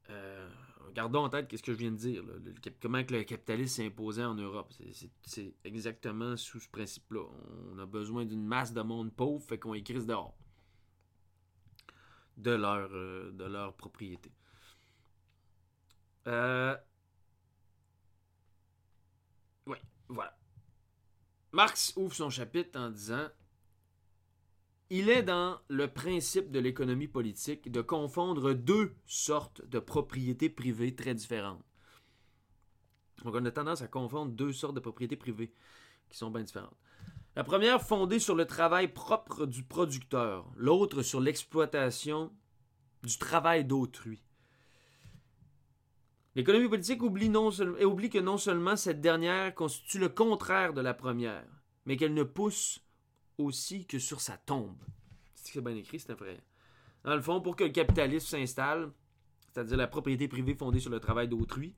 Euh, 0.09 0.49
gardons 0.93 1.23
en 1.23 1.29
tête 1.29 1.55
ce 1.55 1.63
que 1.63 1.71
je 1.71 1.77
viens 1.77 1.91
de 1.91 1.97
dire. 1.97 2.23
comment 2.81 3.03
que 3.05 3.13
le 3.13 3.23
capitalisme 3.23 3.73
s'est 3.73 3.85
imposé 3.85 4.23
en 4.25 4.35
Europe. 4.35 4.73
C'est 5.23 5.55
exactement 5.63 6.35
sous 6.35 6.59
ce 6.59 6.67
principe-là. 6.67 7.23
On 7.71 7.79
a 7.79 7.85
besoin 7.85 8.25
d'une 8.25 8.45
masse 8.45 8.73
de 8.73 8.81
monde 8.81 9.13
pauvre, 9.13 9.41
fait 9.45 9.57
qu'on 9.57 9.73
écrit 9.73 10.05
dehors 10.05 10.37
de 12.35 12.51
leur, 12.51 12.89
euh, 12.91 13.31
de 13.31 13.45
leur 13.45 13.73
propriété. 13.77 14.29
Euh... 16.27 16.75
Oui, 19.67 19.77
voilà. 20.09 20.37
Marx 21.53 21.93
ouvre 21.95 22.13
son 22.13 22.29
chapitre 22.29 22.77
en 22.77 22.89
disant 22.89 23.29
Il 24.91 25.09
est 25.09 25.23
dans 25.23 25.59
le 25.67 25.87
principe 25.87 26.51
de 26.51 26.59
l'économie 26.59 27.07
politique 27.07 27.71
de 27.71 27.81
confondre 27.81 28.53
deux 28.53 28.93
sortes 29.07 29.65
de 29.65 29.79
propriétés 29.79 30.49
privées 30.49 30.93
très 30.93 31.15
différentes. 31.15 31.63
Donc 33.23 33.33
on 33.33 33.45
a 33.45 33.51
tendance 33.51 33.81
à 33.81 33.87
confondre 33.87 34.31
deux 34.31 34.53
sortes 34.53 34.75
de 34.75 34.79
propriétés 34.79 35.15
privées 35.15 35.51
qui 36.07 36.17
sont 36.17 36.29
bien 36.29 36.43
différentes. 36.43 36.77
La 37.35 37.43
première 37.43 37.81
fondée 37.81 38.19
sur 38.19 38.35
le 38.35 38.45
travail 38.45 38.87
propre 38.87 39.47
du 39.47 39.63
producteur, 39.63 40.45
l'autre 40.55 41.01
sur 41.01 41.19
l'exploitation 41.19 42.31
du 43.01 43.17
travail 43.17 43.65
d'autrui. 43.65 44.21
L'économie 46.35 46.69
politique 46.69 47.01
oublie, 47.01 47.29
non 47.29 47.49
oublie 47.49 48.09
que 48.11 48.19
non 48.19 48.37
seulement 48.37 48.75
cette 48.75 49.01
dernière 49.01 49.55
constitue 49.55 49.99
le 49.99 50.09
contraire 50.09 50.73
de 50.73 50.81
la 50.81 50.93
première, 50.93 51.47
mais 51.85 51.97
qu'elle 51.97 52.13
ne 52.13 52.23
pousse 52.23 52.84
aussi 53.37 53.85
que 53.85 53.99
sur 53.99 54.21
sa 54.21 54.37
tombe. 54.37 54.77
C'est 55.35 55.61
bien 55.61 55.75
écrit, 55.75 55.99
c'est 55.99 56.13
vrai. 56.13 56.39
Dans 57.03 57.15
le 57.15 57.21
fond, 57.21 57.41
pour 57.41 57.55
que 57.55 57.63
le 57.63 57.69
capitalisme 57.69 58.27
s'installe, 58.27 58.91
c'est-à-dire 59.53 59.77
la 59.77 59.87
propriété 59.87 60.27
privée 60.27 60.55
fondée 60.55 60.79
sur 60.79 60.89
le 60.89 60.99
travail 60.99 61.27
d'autrui, 61.27 61.75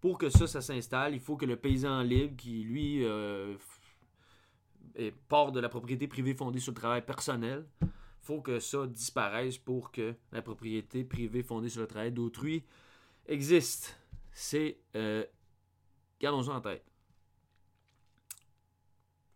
pour 0.00 0.16
que 0.16 0.30
ça, 0.30 0.46
ça 0.46 0.62
s'installe, 0.62 1.14
il 1.14 1.20
faut 1.20 1.36
que 1.36 1.44
le 1.44 1.56
paysan 1.56 2.02
libre, 2.02 2.34
qui 2.36 2.62
lui 2.62 3.04
euh, 3.04 3.56
et 4.96 5.12
part 5.28 5.52
de 5.52 5.60
la 5.60 5.68
propriété 5.68 6.08
privée 6.08 6.34
fondée 6.34 6.60
sur 6.60 6.72
le 6.72 6.76
travail 6.76 7.04
personnel. 7.04 7.66
faut 8.20 8.40
que 8.40 8.58
ça 8.58 8.86
disparaisse 8.86 9.58
pour 9.58 9.92
que 9.92 10.14
la 10.32 10.42
propriété 10.42 11.04
privée 11.04 11.42
fondée 11.42 11.68
sur 11.68 11.80
le 11.80 11.86
travail 11.86 12.12
d'autrui 12.12 12.64
existe. 13.26 13.98
C'est. 14.32 14.78
Euh, 14.96 15.24
gardons 16.20 16.42
ça 16.42 16.52
en 16.52 16.60
tête. 16.60 16.89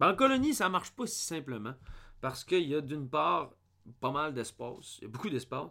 En 0.01 0.15
colonie, 0.15 0.55
ça 0.55 0.69
marche 0.69 0.91
pas 0.93 1.07
si 1.07 1.25
simplement. 1.25 1.75
Parce 2.21 2.45
qu'il 2.45 2.69
y 2.69 2.75
a 2.75 2.81
d'une 2.81 3.09
part 3.09 3.53
pas 4.01 4.11
mal 4.11 4.35
d'espace. 4.35 4.99
Il 4.99 5.05
y 5.05 5.07
a 5.07 5.09
beaucoup 5.09 5.31
d'espace. 5.31 5.71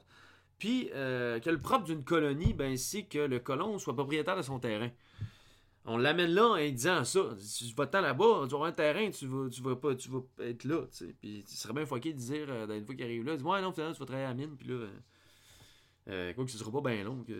Puis 0.60 0.90
euh, 0.94 1.40
que 1.40 1.50
le 1.50 1.60
propre 1.60 1.86
d'une 1.86 2.04
colonie, 2.04 2.54
ben, 2.54 2.78
c'est 2.78 3.04
que 3.04 3.20
le 3.20 3.40
colon 3.40 3.78
soit 3.80 3.96
propriétaire 3.96 4.38
de 4.38 4.42
son 4.42 4.60
terrain 4.60 4.92
on 5.86 5.98
l'amène 5.98 6.32
là 6.32 6.48
en 6.48 6.70
disant 6.70 7.04
ça. 7.04 7.36
Tu 7.58 7.74
vas 7.76 8.02
là-bas, 8.02 8.46
tu 8.48 8.56
avoir 8.56 8.64
un 8.66 8.72
terrain, 8.72 9.10
tu 9.12 9.28
vas, 9.28 9.50
tu 9.50 9.62
vas 9.62 9.76
pas 9.76 9.96
tu 9.96 10.10
être 10.40 10.64
là. 10.64 10.86
sais. 10.92 11.16
Puis 11.20 11.44
tu 11.48 11.56
serais 11.56 11.74
bien 11.74 11.86
foqué 11.86 12.14
de 12.14 12.18
dire, 12.18 12.46
euh, 12.50 12.78
une 12.78 12.86
fois 12.86 12.96
qu'il 12.96 13.04
arrive 13.04 13.26
là, 13.26 13.36
dis 13.36 13.44
moi 13.44 13.62
non, 13.62 13.74
finalement, 13.74 13.94
tu 13.94 14.00
vas 14.00 14.06
travailler 14.06 14.26
à 14.26 14.30
la 14.30 14.36
mine, 14.36 14.56
puis 14.58 14.68
là, 14.68 14.76
euh, 14.76 14.90
euh, 16.10 16.34
quoi 16.34 16.46
que 16.46 16.52
ce 16.52 16.58
sera 16.58 16.72
pas 16.72 16.82
bien 16.82 17.04
long. 17.04 17.24
Que, 17.24 17.34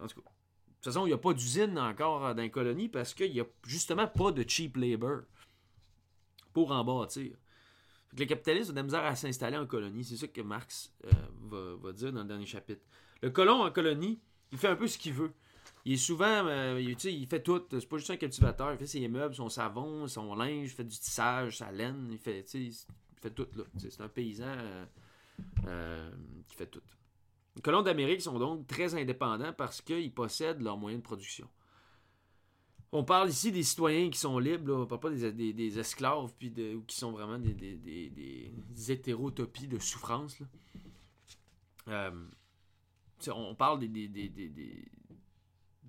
en 0.00 0.06
tout 0.06 0.20
cas. 0.20 0.28
De 0.28 0.84
toute 0.86 0.94
façon, 0.94 1.06
il 1.06 1.10
n'y 1.10 1.14
a 1.14 1.18
pas 1.18 1.32
d'usine 1.32 1.78
encore 1.78 2.34
dans 2.34 2.42
les 2.42 2.50
colonies 2.50 2.88
parce 2.88 3.14
qu'il 3.14 3.32
n'y 3.32 3.40
a 3.40 3.46
justement 3.64 4.08
pas 4.08 4.32
de 4.32 4.44
cheap 4.46 4.76
labor 4.76 5.20
pour 6.52 6.70
en 6.70 6.84
bâtir. 6.84 7.32
Fait 8.08 8.16
que 8.16 8.20
le 8.22 8.26
capitalisme 8.26 8.70
a 8.70 8.72
de 8.72 8.76
la 8.76 8.82
misère 8.82 9.04
à 9.04 9.14
s'installer 9.16 9.56
en 9.56 9.66
colonie. 9.66 10.04
C'est 10.04 10.16
ça 10.16 10.28
que 10.28 10.40
Marx 10.40 10.92
va, 11.40 11.74
va 11.76 11.92
dire 11.92 12.12
dans 12.12 12.22
le 12.22 12.28
dernier 12.28 12.46
chapitre. 12.46 12.82
Le 13.22 13.30
colon 13.30 13.62
en 13.62 13.70
colonie, 13.70 14.20
il 14.50 14.58
fait 14.58 14.68
un 14.68 14.76
peu 14.76 14.86
ce 14.86 14.98
qu'il 14.98 15.12
veut. 15.12 15.32
Il 15.84 15.94
est 15.94 15.96
souvent, 15.96 16.46
euh, 16.46 16.80
il, 16.80 17.26
fait 17.26 17.42
tout. 17.42 17.62
C'est 17.70 17.88
pas 17.88 17.96
juste 17.96 18.10
un 18.10 18.16
cultivateur. 18.16 18.72
Il 18.72 18.78
fait 18.78 18.86
ses 18.86 19.08
meubles, 19.08 19.34
son 19.34 19.48
savon, 19.48 20.06
son 20.06 20.34
linge, 20.34 20.66
il 20.66 20.68
fait 20.68 20.84
du 20.84 20.96
tissage, 20.96 21.58
sa 21.58 21.72
laine. 21.72 22.08
Il 22.10 22.18
fait, 22.18 22.44
il 22.54 22.72
fait 23.20 23.30
tout. 23.30 23.46
C'est 23.78 24.00
un 24.00 24.08
paysan 24.08 24.44
euh, 24.46 24.84
euh, 25.66 26.10
qui 26.48 26.56
fait 26.56 26.66
tout. 26.66 26.82
Les 27.56 27.62
colons 27.62 27.82
d'Amérique 27.82 28.22
sont 28.22 28.38
donc 28.38 28.66
très 28.66 28.94
indépendants 28.94 29.52
parce 29.52 29.80
qu'ils 29.80 30.12
possèdent 30.14 30.62
leurs 30.62 30.78
moyens 30.78 31.02
de 31.02 31.06
production. 31.06 31.48
On 32.94 33.04
parle 33.04 33.30
ici 33.30 33.50
des 33.50 33.62
citoyens 33.62 34.10
qui 34.10 34.18
sont 34.18 34.38
libres, 34.38 34.74
on 34.74 34.86
parle 34.86 35.00
pas 35.00 35.10
des, 35.10 35.78
esclaves 35.78 36.30
puis 36.38 36.50
de, 36.50 36.78
qui 36.86 36.94
sont 36.94 37.12
vraiment 37.12 37.38
des, 37.38 37.54
des, 37.54 38.52
hétérotopies 38.90 39.66
de 39.66 39.78
souffrance. 39.78 40.38
Là. 41.86 42.12
on 43.34 43.54
parle 43.54 43.80
des, 43.80 43.88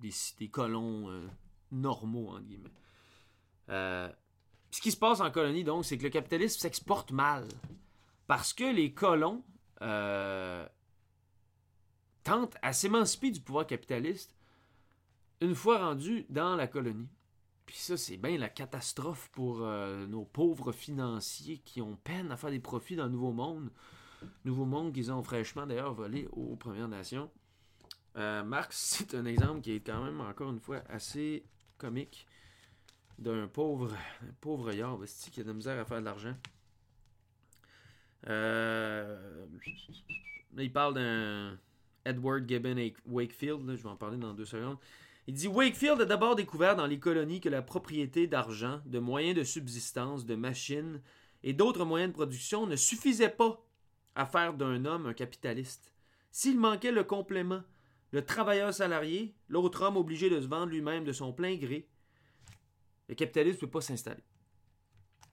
des, 0.00 0.48
colons 0.50 1.10
euh, 1.10 1.28
normaux, 1.70 2.30
entre 2.30 2.46
guillemets. 2.46 2.70
Euh, 3.68 4.10
ce 4.70 4.80
qui 4.80 4.90
se 4.90 4.96
passe 4.96 5.20
en 5.20 5.30
colonie, 5.30 5.62
donc, 5.62 5.84
c'est 5.84 5.98
que 5.98 6.04
le 6.04 6.10
capitalisme 6.10 6.58
s'exporte 6.58 7.12
mal. 7.12 7.46
Parce 8.26 8.54
que 8.54 8.64
les 8.64 8.94
colons 8.94 9.44
euh, 9.82 10.66
tentent 12.22 12.56
à 12.62 12.72
s'émanciper 12.72 13.30
du 13.30 13.40
pouvoir 13.40 13.66
capitaliste 13.66 14.33
une 15.44 15.54
fois 15.54 15.78
rendus 15.78 16.26
dans 16.28 16.56
la 16.56 16.66
colonie. 16.66 17.08
Puis 17.66 17.76
ça, 17.76 17.96
c'est 17.96 18.16
bien 18.16 18.36
la 18.36 18.48
catastrophe 18.48 19.30
pour 19.32 19.60
nos 19.60 20.24
pauvres 20.24 20.70
financiers 20.72 21.58
qui 21.64 21.80
ont 21.80 21.96
peine 21.96 22.30
à 22.30 22.36
faire 22.36 22.50
des 22.50 22.60
profits 22.60 22.94
dans 22.94 23.04
le 23.04 23.10
Nouveau 23.10 23.32
Monde. 23.32 23.70
Nouveau 24.44 24.66
Monde 24.66 24.92
qu'ils 24.92 25.10
ont 25.10 25.22
fraîchement 25.22 25.66
d'ailleurs 25.66 25.94
volé 25.94 26.28
aux 26.32 26.56
Premières 26.56 26.88
Nations. 26.88 27.30
Euh, 28.16 28.44
Marx, 28.44 28.76
c'est 28.98 29.14
un 29.14 29.24
exemple 29.26 29.60
qui 29.60 29.72
est 29.72 29.80
quand 29.80 30.02
même, 30.04 30.20
encore 30.20 30.50
une 30.50 30.60
fois, 30.60 30.82
assez 30.88 31.44
comique 31.78 32.26
d'un 33.18 33.46
pauvre, 33.46 33.92
un 34.22 34.32
pauvre 34.40 34.72
yard 34.72 35.04
qui 35.04 35.40
a 35.40 35.42
de 35.42 35.48
la 35.48 35.54
misère 35.54 35.78
à 35.80 35.84
faire 35.84 36.00
de 36.00 36.04
l'argent. 36.04 36.34
Euh, 38.26 39.46
il 40.56 40.72
parle 40.72 40.94
d'un 40.94 41.58
Edward 42.04 42.48
Gibbon 42.48 42.76
Wakefield, 43.06 43.76
je 43.76 43.82
vais 43.82 43.88
en 43.88 43.96
parler 43.96 44.16
dans 44.16 44.34
deux 44.34 44.44
secondes. 44.44 44.78
Il 45.26 45.34
dit 45.34 45.48
Wakefield 45.48 46.02
a 46.02 46.04
d'abord 46.04 46.36
découvert 46.36 46.76
dans 46.76 46.86
les 46.86 46.98
colonies 46.98 47.40
que 47.40 47.48
la 47.48 47.62
propriété 47.62 48.26
d'argent, 48.26 48.82
de 48.84 48.98
moyens 48.98 49.36
de 49.36 49.44
subsistance, 49.44 50.26
de 50.26 50.34
machines 50.34 51.00
et 51.42 51.54
d'autres 51.54 51.86
moyens 51.86 52.10
de 52.10 52.16
production 52.16 52.66
ne 52.66 52.76
suffisait 52.76 53.30
pas 53.30 53.64
à 54.14 54.26
faire 54.26 54.52
d'un 54.52 54.84
homme 54.84 55.06
un 55.06 55.14
capitaliste. 55.14 55.94
S'il 56.30 56.58
manquait 56.58 56.92
le 56.92 57.04
complément, 57.04 57.62
le 58.10 58.24
travailleur 58.24 58.72
salarié, 58.74 59.34
l'autre 59.48 59.82
homme 59.82 59.96
obligé 59.96 60.28
de 60.28 60.40
se 60.40 60.46
vendre 60.46 60.72
lui-même 60.72 61.04
de 61.04 61.12
son 61.12 61.32
plein 61.32 61.56
gré, 61.56 61.88
le 63.08 63.14
capitalisme 63.14 63.56
ne 63.56 63.60
peut 63.62 63.70
pas 63.70 63.80
s'installer. 63.80 64.24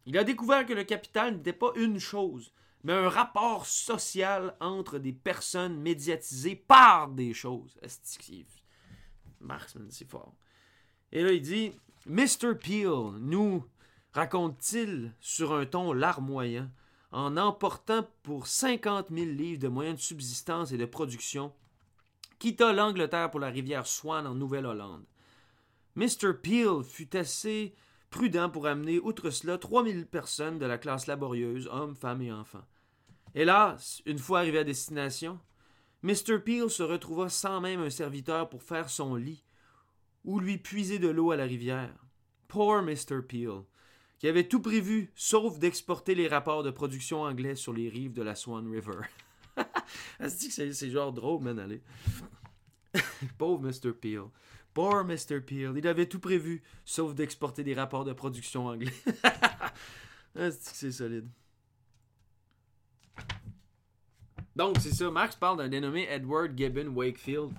Il 0.05 0.17
a 0.17 0.23
découvert 0.23 0.65
que 0.65 0.73
le 0.73 0.83
capital 0.83 1.35
n'était 1.35 1.53
pas 1.53 1.73
une 1.75 1.99
chose, 1.99 2.53
mais 2.83 2.93
un 2.93 3.09
rapport 3.09 3.65
social 3.65 4.55
entre 4.59 4.99
des 4.99 5.13
personnes 5.13 5.77
médiatisées 5.79 6.55
par 6.55 7.09
des 7.09 7.33
choses. 7.33 7.77
Marx, 9.41 9.75
c'est 9.89 10.09
fort. 10.09 10.33
Et 11.11 11.23
là, 11.23 11.31
il 11.31 11.41
dit 11.41 11.73
Mr. 12.05 12.55
Peel 12.59 13.19
nous 13.19 13.65
raconte-t-il 14.13 15.13
sur 15.19 15.53
un 15.53 15.65
ton 15.65 15.93
larmoyant, 15.93 16.69
en 17.11 17.37
emportant 17.37 18.07
pour 18.23 18.47
50 18.47 19.07
000 19.09 19.25
livres 19.25 19.61
de 19.61 19.67
moyens 19.67 19.97
de 19.97 20.01
subsistance 20.01 20.71
et 20.71 20.77
de 20.77 20.85
production, 20.85 21.53
quitta 22.39 22.73
l'Angleterre 22.73 23.29
pour 23.29 23.39
la 23.39 23.49
rivière 23.49 23.85
Swan 23.85 24.25
en 24.25 24.35
Nouvelle-Hollande. 24.35 25.05
Mr. 25.95 26.33
Peel 26.41 26.83
fut 26.83 27.15
assez 27.15 27.75
prudent 28.09 28.49
pour 28.49 28.67
amener, 28.67 28.99
outre 28.99 29.29
cela, 29.29 29.57
3000 29.57 30.05
personnes 30.05 30.57
de 30.57 30.65
la 30.65 30.77
classe 30.77 31.07
laborieuse, 31.07 31.67
hommes, 31.71 31.95
femmes 31.95 32.21
et 32.21 32.31
enfants. 32.31 32.65
Hélas, 33.35 34.01
une 34.05 34.19
fois 34.19 34.39
arrivé 34.39 34.59
à 34.59 34.63
destination, 34.63 35.39
Mr. 36.03 36.39
Peel 36.39 36.69
se 36.69 36.83
retrouva 36.83 37.29
sans 37.29 37.61
même 37.61 37.81
un 37.81 37.89
serviteur 37.89 38.49
pour 38.49 38.63
faire 38.63 38.89
son 38.89 39.15
lit 39.15 39.43
ou 40.23 40.39
lui 40.39 40.57
puiser 40.57 40.99
de 40.99 41.09
l'eau 41.09 41.31
à 41.31 41.35
la 41.35 41.45
rivière. 41.45 41.95
Poor 42.47 42.81
Mr. 42.81 43.21
Peel, 43.27 43.63
qui 44.19 44.27
avait 44.27 44.47
tout 44.47 44.61
prévu, 44.61 45.11
sauf 45.15 45.59
d'exporter 45.59 46.15
les 46.15 46.27
rapports 46.27 46.63
de 46.63 46.71
production 46.71 47.21
anglais 47.21 47.55
sur 47.55 47.73
les 47.73 47.89
rives 47.89 48.13
de 48.13 48.23
la 48.23 48.35
Swan 48.35 48.69
River. 48.69 49.01
c'est 50.27 50.89
genre 50.89 51.13
drôle, 51.13 51.43
man, 51.43 51.59
allez? 51.59 51.81
Pauvre 53.37 53.61
Mr. 53.61 53.93
Peel. 53.93 54.23
Poor 54.73 55.03
Mr. 55.03 55.41
Peel. 55.41 55.73
Il 55.75 55.87
avait 55.87 56.07
tout 56.07 56.19
prévu, 56.19 56.63
sauf 56.85 57.13
d'exporter 57.13 57.63
des 57.63 57.73
rapports 57.73 58.05
de 58.05 58.13
production 58.13 58.67
anglais. 58.67 58.93
c'est 60.59 60.91
solide? 60.91 61.29
Donc, 64.55 64.77
c'est 64.79 64.93
ça. 64.93 65.09
Marx 65.09 65.35
parle 65.35 65.57
d'un 65.57 65.69
dénommé 65.69 66.07
Edward 66.09 66.57
Gibbon 66.57 66.87
Wakefield, 66.87 67.51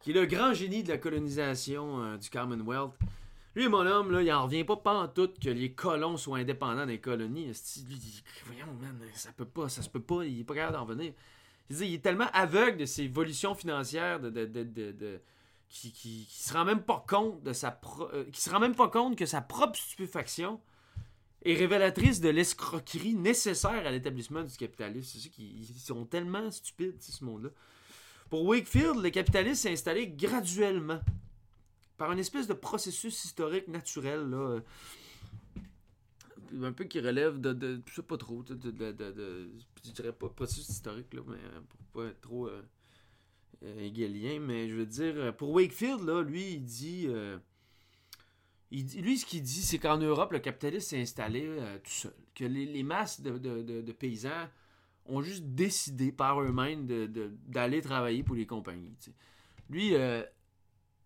qui 0.00 0.10
est 0.10 0.14
le 0.14 0.26
grand 0.26 0.52
génie 0.52 0.82
de 0.82 0.88
la 0.88 0.98
colonisation 0.98 2.02
euh, 2.02 2.16
du 2.16 2.28
Commonwealth. 2.30 2.92
Lui, 3.54 3.68
mon 3.68 3.84
homme, 3.86 4.12
là, 4.12 4.22
il 4.22 4.32
en 4.32 4.44
revient 4.44 4.64
pas 4.64 4.76
tout 5.14 5.30
que 5.42 5.48
les 5.48 5.72
colons 5.72 6.16
soient 6.16 6.38
indépendants 6.38 6.86
des 6.86 6.98
colonies. 7.00 7.46
Lui, 7.88 8.22
voyons, 8.46 8.66
ça 9.14 9.32
peut 9.32 9.44
pas, 9.44 9.68
ça 9.68 9.82
se 9.82 9.88
peut 9.88 10.00
pas, 10.00 10.24
il 10.24 10.40
est 10.40 10.44
pas 10.44 10.54
capable 10.54 10.76
d'en 10.76 10.84
venir. 10.84 11.12
Il 11.70 11.94
est 11.94 12.02
tellement 12.02 12.28
aveugle 12.32 12.78
de 12.78 12.86
ses 12.86 13.02
évolutions 13.02 13.54
financières, 13.54 14.20
de, 14.20 15.20
qui, 15.68 16.28
même 16.64 16.82
pas 16.82 17.04
sa 17.52 17.80
euh, 18.12 18.24
se 18.32 18.50
rend 18.50 18.60
même 18.60 18.74
pas 18.74 18.88
compte 18.88 19.16
que 19.16 19.26
sa 19.26 19.40
propre 19.40 19.76
stupéfaction 19.76 20.60
est 21.50 21.54
révélatrice 21.54 22.20
de 22.20 22.28
l'escroquerie 22.28 23.14
nécessaire 23.14 23.86
à 23.86 23.90
l'établissement 23.90 24.42
du 24.42 24.56
capitalisme. 24.56 25.08
C'est 25.12 25.18
ceux 25.18 25.30
qui 25.30 25.64
sont 25.78 26.04
tellement 26.04 26.50
stupides, 26.50 27.00
ce 27.00 27.24
monde-là. 27.24 27.50
Pour 28.30 28.44
Wakefield, 28.44 28.96
le 29.02 29.10
capitalisme 29.10 29.62
s'est 29.62 29.72
installé 29.72 30.08
graduellement 30.08 31.00
par 31.96 32.12
une 32.12 32.18
espèce 32.18 32.46
de 32.46 32.54
processus 32.54 33.24
historique 33.24 33.68
naturel, 33.68 34.28
là, 34.28 34.36
euh, 34.36 34.60
un 36.62 36.72
peu 36.72 36.84
qui 36.84 37.00
relève 37.00 37.40
de, 37.40 37.82
je 37.86 37.94
sais 37.94 38.02
pas 38.02 38.16
trop, 38.16 38.42
de, 38.42 38.56
je 39.84 39.90
dirais 39.90 40.12
pas 40.12 40.28
processus 40.28 40.68
historique, 40.68 41.12
là, 41.12 41.22
mais 41.26 41.36
euh, 41.36 41.60
pour 41.68 42.02
pas 42.02 42.10
être 42.10 42.20
trop 42.20 42.46
euh, 42.46 42.62
euh 43.64 44.38
mais 44.40 44.68
je 44.68 44.74
veux 44.74 44.86
dire, 44.86 45.34
pour 45.36 45.50
Wakefield, 45.50 46.04
là, 46.04 46.22
lui, 46.22 46.52
il 46.52 46.64
dit, 46.64 47.08
lui, 48.70 49.18
ce 49.18 49.24
qu'il 49.24 49.42
dit, 49.42 49.62
c'est 49.62 49.78
qu'en 49.78 49.98
Europe, 49.98 50.32
le 50.32 50.40
capitalisme 50.40 50.88
s'est 50.88 51.00
installé 51.00 51.48
tout 51.82 51.90
seul, 51.90 52.14
que 52.34 52.44
les, 52.44 52.82
masses 52.82 53.20
de, 53.20 53.92
paysans 53.92 54.48
ont 55.06 55.22
juste 55.22 55.44
décidé 55.44 56.12
par 56.12 56.40
eux-mêmes 56.42 56.86
d'aller 57.46 57.80
travailler 57.80 58.22
pour 58.22 58.34
les 58.34 58.46
compagnies. 58.46 58.94
Lui, 59.70 59.94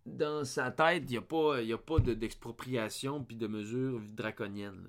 dans 0.07 0.45
sa 0.45 0.71
tête, 0.73 1.05
il 1.07 1.11
n'y 1.11 1.17
a 1.17 1.23
pas, 1.23 1.59
pas 1.87 2.01
d'expropriation 2.01 3.23
puis 3.23 3.37
de 3.37 3.47
mesures 3.47 4.01
draconiennes. 4.01 4.89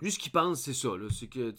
Lui, 0.00 0.12
ce 0.12 0.18
qu'il 0.18 0.32
pense, 0.32 0.62
c'est 0.62 0.74
ça. 0.74 0.90
C'est 1.10 1.28
que 1.28 1.54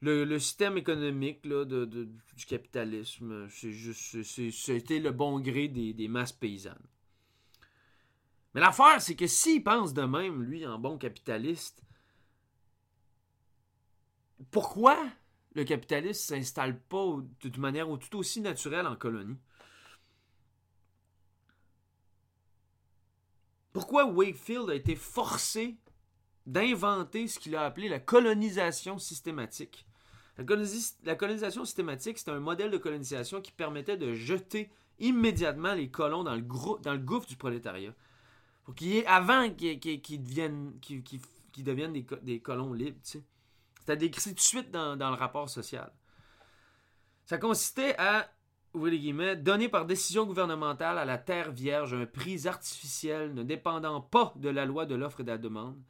le, 0.00 0.38
système 0.38 0.76
économique 0.76 1.42
du 1.46 2.46
capitalisme, 2.46 3.46
c'est 3.48 3.72
juste. 3.72 4.22
C'était 4.22 4.98
le 4.98 5.12
bon 5.12 5.38
gré 5.38 5.68
des 5.68 6.08
masses 6.08 6.32
paysannes. 6.32 6.82
Mais 8.54 8.60
l'affaire, 8.60 9.02
c'est 9.02 9.16
que 9.16 9.26
s'il 9.26 9.64
pense 9.64 9.94
de 9.94 10.02
même, 10.02 10.42
lui, 10.42 10.66
en 10.66 10.78
bon 10.78 10.96
capitaliste, 10.96 11.82
pourquoi 14.50 14.96
le 15.54 15.64
capitalisme 15.64 16.36
s'installe 16.36 16.80
pas 16.80 17.16
de 17.42 17.60
manière 17.60 17.86
tout 17.98 18.18
aussi 18.18 18.40
naturelle 18.40 18.86
en 18.86 18.96
colonie? 18.96 19.38
Pourquoi 23.72 24.06
Wakefield 24.06 24.70
a 24.70 24.74
été 24.76 24.94
forcé 24.94 25.76
d'inventer 26.46 27.26
ce 27.26 27.40
qu'il 27.40 27.56
a 27.56 27.64
appelé 27.64 27.88
la 27.88 27.98
colonisation 27.98 28.98
systématique? 28.98 29.84
La, 30.38 31.14
colonisation 31.16 31.64
systématique, 31.64 32.18
c'est 32.18 32.30
un 32.30 32.38
modèle 32.38 32.70
de 32.70 32.78
colonisation 32.78 33.40
qui 33.40 33.50
permettait 33.50 33.96
de 33.96 34.14
jeter 34.14 34.70
immédiatement 35.00 35.74
les 35.74 35.90
colons 35.90 36.22
dans 36.22 36.34
le, 36.36 36.98
gouffre 36.98 37.26
du 37.26 37.36
prolétariat. 37.36 37.92
Pour 38.64 38.74
qu'il 38.74 38.88
y 38.88 38.98
ait, 38.98 39.06
avant 39.06 39.50
qu'ils 39.50 40.22
deviennent, 40.22 41.92
des, 42.22 42.40
colons 42.40 42.72
libres. 42.72 42.98
C'était 43.02 43.96
décrit 43.96 44.30
tout 44.30 44.34
de 44.34 44.40
suite 44.40 44.70
dans 44.70 44.96
le 44.96 45.16
rapport 45.16 45.48
social. 45.48 45.92
Ça 47.26 47.38
consistait 47.38 47.94
à 47.98 48.30
guillemets, 48.74 49.36
donner 49.36 49.68
par 49.68 49.86
décision 49.86 50.26
gouvernementale 50.26 50.98
à 50.98 51.04
la 51.04 51.18
terre 51.18 51.52
vierge 51.52 51.94
un 51.94 52.06
prix 52.06 52.46
artificiel 52.46 53.32
ne 53.34 53.42
dépendant 53.42 54.00
pas 54.00 54.32
de 54.36 54.48
la 54.48 54.66
loi 54.66 54.86
de 54.86 54.94
l'offre 54.94 55.20
et 55.20 55.24
de 55.24 55.30
la 55.30 55.38
demande, 55.38 55.80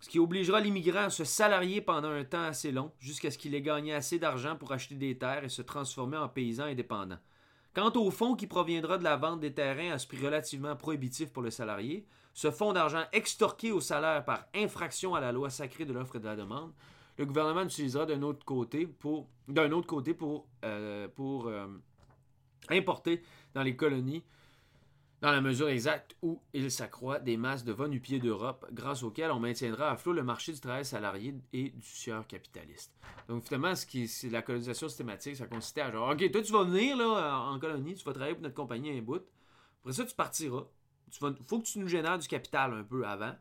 ce 0.00 0.08
qui 0.08 0.18
obligera 0.18 0.60
l'immigrant 0.60 1.04
à 1.04 1.10
se 1.10 1.24
salarier 1.24 1.80
pendant 1.80 2.10
un 2.10 2.24
temps 2.24 2.44
assez 2.44 2.72
long 2.72 2.92
jusqu'à 2.98 3.30
ce 3.30 3.38
qu'il 3.38 3.54
ait 3.54 3.62
gagné 3.62 3.92
assez 3.92 4.18
d'argent 4.18 4.56
pour 4.56 4.72
acheter 4.72 4.94
des 4.94 5.18
terres 5.18 5.44
et 5.44 5.48
se 5.48 5.62
transformer 5.62 6.16
en 6.16 6.28
paysan 6.28 6.64
indépendant. 6.64 7.18
Quant 7.74 7.92
au 7.94 8.10
fonds 8.10 8.34
qui 8.34 8.46
proviendra 8.46 8.98
de 8.98 9.04
la 9.04 9.16
vente 9.16 9.40
des 9.40 9.54
terrains 9.54 9.92
à 9.92 9.98
ce 9.98 10.06
prix 10.06 10.24
relativement 10.24 10.74
prohibitif 10.74 11.32
pour 11.32 11.42
le 11.42 11.50
salarié, 11.50 12.06
ce 12.34 12.50
fonds 12.50 12.72
d'argent 12.72 13.04
extorqué 13.12 13.70
au 13.70 13.80
salaire 13.80 14.24
par 14.24 14.46
infraction 14.54 15.14
à 15.14 15.20
la 15.20 15.32
loi 15.32 15.50
sacrée 15.50 15.84
de 15.84 15.92
l'offre 15.92 16.16
et 16.16 16.20
de 16.20 16.26
la 16.26 16.36
demande 16.36 16.72
le 17.20 17.26
gouvernement 17.26 17.62
utilisera 17.62 18.06
d'un 18.06 18.22
autre 18.22 18.44
côté 18.46 18.86
pour 18.86 19.28
euh, 20.64 21.08
euh, 21.18 21.66
importer 22.70 23.22
dans 23.52 23.62
les 23.62 23.76
colonies 23.76 24.22
dans 25.20 25.32
la 25.32 25.40
mesure 25.40 25.68
exacte 25.68 26.16
où 26.22 26.40
il 26.54 26.70
s'accroît 26.70 27.18
des 27.18 27.36
masses 27.36 27.64
de 27.64 27.72
va-nu-pieds 27.72 28.20
d'Europe, 28.20 28.66
grâce 28.72 29.02
auxquelles 29.02 29.30
on 29.30 29.38
maintiendra 29.38 29.90
à 29.90 29.96
flot 29.96 30.12
le 30.12 30.22
marché 30.22 30.52
du 30.52 30.60
travail 30.60 30.84
salarié 30.84 31.34
et 31.52 31.70
du 31.70 31.86
sieur 31.86 32.26
capitaliste. 32.26 32.94
Donc, 33.28 33.44
finalement, 33.44 33.74
c'est 33.74 34.30
la 34.30 34.42
colonisation 34.42 34.88
systématique, 34.88 35.36
ça 35.36 35.46
consistait 35.46 35.82
à 35.82 35.90
genre, 35.90 36.10
OK, 36.10 36.30
toi, 36.30 36.42
tu 36.42 36.52
vas 36.52 36.64
venir 36.64 36.98
en 36.98 37.58
colonie, 37.58 37.94
tu 37.94 38.04
vas 38.04 38.12
travailler 38.12 38.34
pour 38.34 38.42
notre 38.42 38.54
compagnie 38.54 38.96
un 38.96 39.02
bout. 39.02 39.22
Après 39.80 39.92
ça, 39.92 40.04
tu 40.04 40.14
partiras. 40.14 40.64
Il 41.08 41.18
faut 41.46 41.58
que 41.58 41.64
tu 41.64 41.78
nous 41.80 41.88
génères 41.88 42.18
du 42.18 42.28
capital 42.28 42.72
un 42.72 42.84
peu 42.84 43.04
avant. 43.04 43.34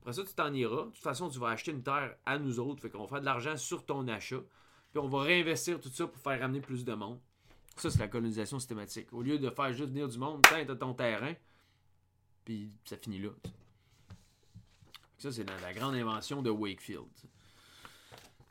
Après 0.00 0.12
ça, 0.12 0.22
tu 0.22 0.34
t'en 0.34 0.52
iras. 0.52 0.84
De 0.84 0.90
toute 0.90 0.98
façon, 0.98 1.30
tu 1.30 1.38
vas 1.38 1.48
acheter 1.48 1.72
une 1.72 1.82
terre 1.82 2.14
à 2.26 2.38
nous 2.38 2.60
autres. 2.60 2.82
Fait 2.82 2.90
qu'on 2.90 3.02
va 3.02 3.08
faire 3.08 3.20
de 3.20 3.24
l'argent 3.24 3.56
sur 3.56 3.86
ton 3.86 4.06
achat. 4.08 4.40
Puis 4.90 5.00
on 5.00 5.08
va 5.08 5.22
réinvestir 5.22 5.80
tout 5.80 5.88
ça 5.88 6.06
pour 6.06 6.20
faire 6.20 6.38
ramener 6.38 6.60
plus 6.60 6.84
de 6.84 6.92
monde. 6.92 7.18
Ça, 7.76 7.90
c'est 7.90 7.98
la 7.98 8.08
colonisation 8.08 8.58
systématique. 8.58 9.12
Au 9.12 9.22
lieu 9.22 9.38
de 9.38 9.50
faire 9.50 9.72
juste 9.72 9.90
venir 9.90 10.08
du 10.08 10.18
monde, 10.18 10.42
t'as 10.42 10.64
ton 10.76 10.94
terrain. 10.94 11.34
Puis 12.44 12.70
ça 12.84 12.96
finit 12.96 13.18
là. 13.18 13.30
Ça, 15.18 15.32
c'est 15.32 15.44
la, 15.44 15.72
grande 15.72 15.94
invention 15.94 16.42
de 16.42 16.50
Wakefield. 16.50 17.06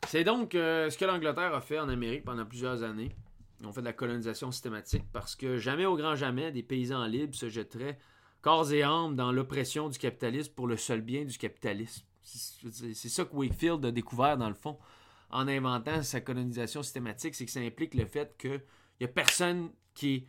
C'est 0.08 0.24
donc 0.24 0.54
euh, 0.54 0.90
ce 0.90 0.98
que 0.98 1.04
l'Angleterre 1.04 1.54
a 1.54 1.60
fait 1.60 1.78
en 1.78 1.88
Amérique 1.88 2.24
pendant 2.24 2.44
plusieurs 2.44 2.82
années. 2.82 3.14
Ils 3.60 3.66
ont 3.66 3.72
fait 3.72 3.80
de 3.80 3.86
la 3.86 3.92
colonisation 3.92 4.50
systématique 4.50 5.04
parce 5.12 5.36
que 5.36 5.56
jamais 5.58 5.86
au 5.86 5.96
grand 5.96 6.16
jamais 6.16 6.52
des 6.52 6.62
paysans 6.62 7.06
libres 7.06 7.34
se 7.34 7.48
jetteraient 7.48 7.98
corps 8.42 8.70
et 8.72 8.82
âme 8.82 9.16
dans 9.16 9.32
l'oppression 9.32 9.88
du 9.88 9.98
capitalisme 9.98 10.52
pour 10.52 10.66
le 10.66 10.76
seul 10.76 11.00
bien 11.00 11.24
du 11.24 11.38
capitalisme. 11.38 12.04
C'est 12.22 13.08
ça 13.08 13.24
que 13.24 13.34
Wakefield 13.34 13.84
a 13.86 13.90
découvert 13.90 14.36
dans 14.36 14.48
le 14.48 14.54
fond 14.54 14.78
en 15.30 15.48
inventant 15.48 16.02
sa 16.02 16.20
colonisation 16.20 16.82
systématique, 16.82 17.34
c'est 17.34 17.46
que 17.46 17.50
ça 17.50 17.60
implique 17.60 17.94
le 17.94 18.06
fait 18.06 18.36
il 18.98 19.04
n'y 19.04 19.10
a 19.10 19.12
personne 19.12 19.70
qui 19.94 20.14
est 20.14 20.26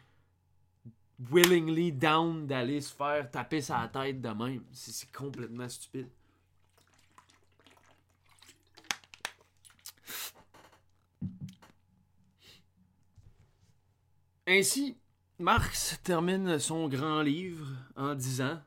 willingly 1.19 1.91
down 1.91 2.45
d'aller 2.47 2.81
se 2.81 2.93
faire 2.93 3.29
taper 3.29 3.61
sa 3.61 3.87
tête 3.87 4.21
de 4.21 4.29
même. 4.29 4.63
C'est 4.71 5.11
complètement 5.11 5.69
stupide. 5.69 6.09
Ainsi, 14.47 14.97
Marx 15.39 15.99
termine 16.03 16.59
son 16.59 16.87
grand 16.87 17.21
livre 17.21 17.67
en 17.95 18.13
disant 18.13 18.61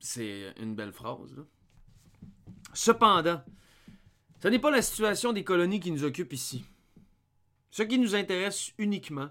C'est 0.00 0.52
une 0.60 0.74
belle 0.74 0.92
phrase. 0.92 1.34
Là. 1.36 1.42
Cependant, 2.72 3.42
ce 4.42 4.48
n'est 4.48 4.58
pas 4.58 4.72
la 4.72 4.82
situation 4.82 5.32
des 5.32 5.44
colonies 5.44 5.78
qui 5.78 5.92
nous 5.92 6.04
occupe 6.04 6.32
ici. 6.32 6.64
Ce 7.74 7.82
qui 7.82 7.98
nous 7.98 8.14
intéresse 8.14 8.72
uniquement, 8.78 9.30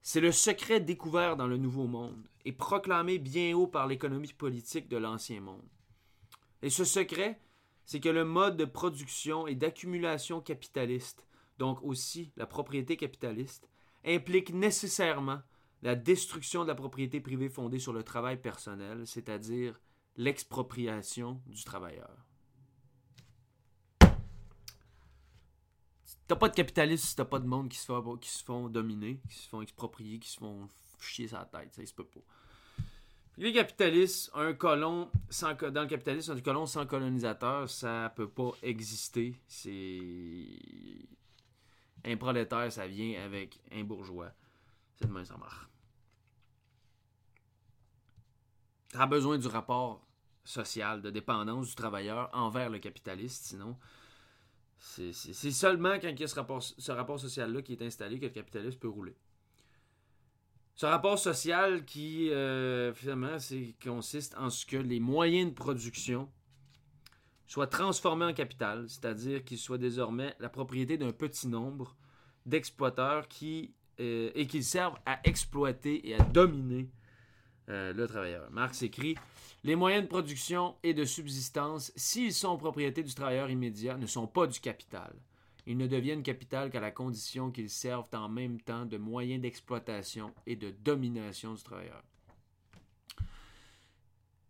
c'est 0.00 0.22
le 0.22 0.32
secret 0.32 0.80
découvert 0.80 1.36
dans 1.36 1.46
le 1.46 1.58
Nouveau 1.58 1.86
Monde 1.86 2.26
et 2.46 2.52
proclamé 2.52 3.18
bien 3.18 3.54
haut 3.54 3.66
par 3.66 3.86
l'économie 3.86 4.32
politique 4.32 4.88
de 4.88 4.96
l'Ancien 4.96 5.42
Monde. 5.42 5.68
Et 6.62 6.70
ce 6.70 6.84
secret, 6.84 7.38
c'est 7.84 8.00
que 8.00 8.08
le 8.08 8.24
mode 8.24 8.56
de 8.56 8.64
production 8.64 9.46
et 9.46 9.56
d'accumulation 9.56 10.40
capitaliste, 10.40 11.26
donc 11.58 11.82
aussi 11.82 12.32
la 12.38 12.46
propriété 12.46 12.96
capitaliste, 12.96 13.68
implique 14.06 14.54
nécessairement 14.54 15.42
la 15.82 15.96
destruction 15.96 16.62
de 16.62 16.68
la 16.68 16.74
propriété 16.74 17.20
privée 17.20 17.50
fondée 17.50 17.78
sur 17.78 17.92
le 17.92 18.04
travail 18.04 18.40
personnel, 18.40 19.06
c'est-à-dire 19.06 19.82
l'expropriation 20.16 21.42
du 21.44 21.62
travailleur. 21.62 22.24
T'as 26.26 26.36
pas 26.36 26.48
de 26.48 26.54
capitalisme 26.54 27.04
si 27.06 27.16
t'as 27.16 27.24
pas 27.24 27.38
de 27.38 27.46
monde 27.46 27.68
qui 27.68 27.76
se, 27.78 27.86
font, 27.86 28.16
qui 28.16 28.30
se 28.30 28.42
font 28.42 28.68
dominer, 28.68 29.20
qui 29.28 29.36
se 29.36 29.48
font 29.48 29.60
exproprier, 29.60 30.18
qui 30.18 30.30
se 30.30 30.38
font 30.38 30.68
chier 31.00 31.28
sa 31.28 31.44
tête. 31.44 31.74
Ça, 31.74 31.84
se 31.84 31.92
peut 31.92 32.04
pas. 32.04 32.20
Les 33.36 33.52
capitalistes, 33.52 34.30
un 34.34 34.54
colon 34.54 35.10
sans, 35.28 35.54
dans 35.54 35.82
le 35.82 35.88
capitalisme, 35.88 36.32
un 36.32 36.40
colon 36.40 36.66
sans 36.66 36.86
colonisateur, 36.86 37.68
ça 37.68 38.12
peut 38.14 38.28
pas 38.28 38.52
exister. 38.62 39.34
C'est. 39.48 40.46
Un 42.06 42.16
prolétaire, 42.16 42.70
ça 42.70 42.86
vient 42.86 43.22
avec 43.24 43.58
un 43.72 43.82
bourgeois. 43.82 44.30
C'est 44.96 45.06
de 45.06 45.12
même 45.12 45.24
ça 45.24 45.36
marche. 45.36 45.68
Tu 48.90 49.06
besoin 49.08 49.38
du 49.38 49.48
rapport 49.48 50.06
social, 50.44 51.02
de 51.02 51.10
dépendance 51.10 51.68
du 51.68 51.74
travailleur 51.74 52.30
envers 52.32 52.70
le 52.70 52.78
capitaliste, 52.78 53.46
sinon. 53.46 53.76
C'est 54.78 55.50
seulement 55.50 55.94
quand 55.94 56.08
il 56.08 56.20
y 56.20 56.24
a 56.24 56.28
ce 56.28 56.90
rapport, 56.92 57.18
social-là 57.18 57.62
qui 57.62 57.72
est 57.72 57.82
installé 57.82 58.18
que 58.18 58.26
le 58.26 58.30
capitalisme 58.30 58.78
peut 58.78 58.88
rouler. 58.88 59.16
Ce 60.76 60.86
rapport 60.86 61.18
social 61.18 61.84
qui, 61.84 62.30
euh, 62.30 62.92
finalement, 62.94 63.36
consiste 63.82 64.36
en 64.36 64.50
ce 64.50 64.66
que 64.66 64.76
les 64.76 64.98
moyens 64.98 65.50
de 65.50 65.54
production 65.54 66.28
soient 67.46 67.68
transformés 67.68 68.24
en 68.24 68.32
capital, 68.32 68.88
c'est-à-dire 68.88 69.44
qu'ils 69.44 69.58
soient 69.58 69.78
désormais 69.78 70.34
la 70.40 70.48
propriété 70.48 70.98
d'un 70.98 71.12
petit 71.12 71.46
nombre 71.46 71.96
d'exploiteurs 72.46 73.28
qui, 73.28 73.74
euh, 74.00 74.30
et 74.34 74.46
qu'ils 74.46 74.64
servent 74.64 74.98
à 75.06 75.20
exploiter 75.24 76.08
et 76.08 76.14
à 76.14 76.24
dominer 76.24 76.90
euh, 77.68 77.92
le 77.92 78.06
travailleur. 78.06 78.50
Marx 78.50 78.82
écrit 78.82 79.16
Les 79.62 79.76
moyens 79.76 80.04
de 80.04 80.08
production 80.08 80.74
et 80.82 80.94
de 80.94 81.04
subsistance, 81.04 81.92
s'ils 81.96 82.34
sont 82.34 82.56
propriété 82.56 83.02
du 83.02 83.14
travailleur 83.14 83.50
immédiat, 83.50 83.96
ne 83.96 84.06
sont 84.06 84.26
pas 84.26 84.46
du 84.46 84.60
capital. 84.60 85.14
Ils 85.66 85.78
ne 85.78 85.86
deviennent 85.86 86.22
capital 86.22 86.70
qu'à 86.70 86.80
la 86.80 86.90
condition 86.90 87.50
qu'ils 87.50 87.70
servent 87.70 88.08
en 88.12 88.28
même 88.28 88.60
temps 88.60 88.84
de 88.84 88.98
moyens 88.98 89.40
d'exploitation 89.40 90.34
et 90.46 90.56
de 90.56 90.70
domination 90.70 91.54
du 91.54 91.62
travailleur. 91.62 92.02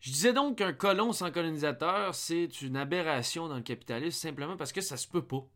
Je 0.00 0.10
disais 0.10 0.32
donc 0.32 0.58
qu'un 0.58 0.72
colon 0.72 1.12
sans 1.12 1.30
colonisateur, 1.30 2.14
c'est 2.14 2.60
une 2.60 2.76
aberration 2.76 3.48
dans 3.48 3.56
le 3.56 3.62
capitalisme 3.62 4.18
simplement 4.18 4.56
parce 4.56 4.72
que 4.72 4.80
ça 4.80 4.96
se 4.96 5.08
peut 5.08 5.24
pas. 5.24 5.46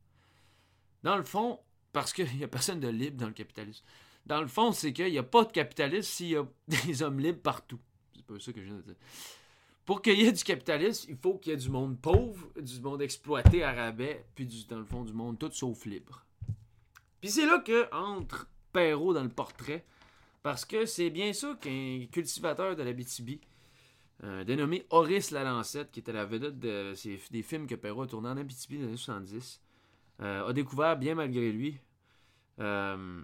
Dans 1.03 1.17
le 1.17 1.25
fond, 1.25 1.61
parce 1.93 2.13
qu'il 2.13 2.35
n'y 2.37 2.45
a 2.45 2.49
personne 2.49 2.81
de 2.81 2.89
libre 2.89 3.19
dans 3.19 3.27
le 3.27 3.33
capitalisme. 3.33 3.85
Dans 4.29 4.43
le 4.43 4.47
fond, 4.47 4.73
c'est 4.73 4.93
qu'il 4.93 5.11
n'y 5.11 5.19
a 5.19 5.23
pas 5.23 5.45
de 5.45 5.53
capitalisme 5.53 6.09
s'il 6.09 6.29
y 6.29 6.37
a 6.37 6.47
des 6.87 7.03
hommes 7.03 7.19
libres 7.19 7.41
partout. 7.41 7.81
C'est 8.15 8.25
pas 8.25 8.39
ça 8.39 8.53
que 8.53 8.61
je 8.61 8.67
viens 8.67 8.77
de 8.77 8.83
dire. 8.83 8.95
Pour 9.87 10.03
qu'il 10.03 10.21
y 10.21 10.27
ait 10.27 10.33
du 10.33 10.45
capitalisme, 10.45 11.07
il 11.11 11.17
faut 11.17 11.39
qu'il 11.39 11.53
y 11.53 11.55
ait 11.55 11.59
du 11.59 11.71
monde 11.71 11.99
pauvre, 11.99 12.47
du 12.61 12.79
monde 12.81 13.01
exploité 13.01 13.65
à 13.65 13.73
rabais, 13.73 14.27
puis 14.35 14.45
du, 14.45 14.67
dans 14.67 14.79
le 14.79 14.85
fond 14.85 15.03
du 15.03 15.15
monde 15.15 15.39
tout 15.39 15.51
sauf 15.51 15.87
libre. 15.87 16.27
Puis 17.23 17.31
c'est 17.31 17.47
là 17.47 17.59
que 17.61 17.93
entre 17.95 18.47
Perrault 18.71 19.15
dans 19.15 19.23
le 19.23 19.31
portrait, 19.31 19.87
parce 20.43 20.67
que 20.67 20.85
c'est 20.85 21.09
bien 21.09 21.33
ça 21.33 21.57
qu'un 21.59 22.05
cultivateur 22.13 22.77
de 22.77 22.83
la 22.83 22.93
BTB, 22.93 23.41
euh, 24.25 24.45
dénommé 24.45 24.85
Horace 24.91 25.31
Lalancette, 25.31 25.91
qui 25.91 26.01
était 26.01 26.13
la 26.13 26.27
vedette 26.27 26.59
de, 26.59 26.93
des 27.31 27.43
films 27.43 27.67
que 27.67 27.75
Perrault 27.75 28.03
a 28.03 28.07
tourné 28.07 28.29
en 28.29 28.37
Abitibi 28.37 28.77
dans 28.77 28.83
les 28.83 28.89
années 28.89 28.97
70, 28.99 29.63
euh, 30.21 30.49
a 30.49 30.53
découvert 30.53 30.99
bien 30.99 31.15
malgré 31.15 31.51
lui 31.51 31.79
euh, 32.61 33.23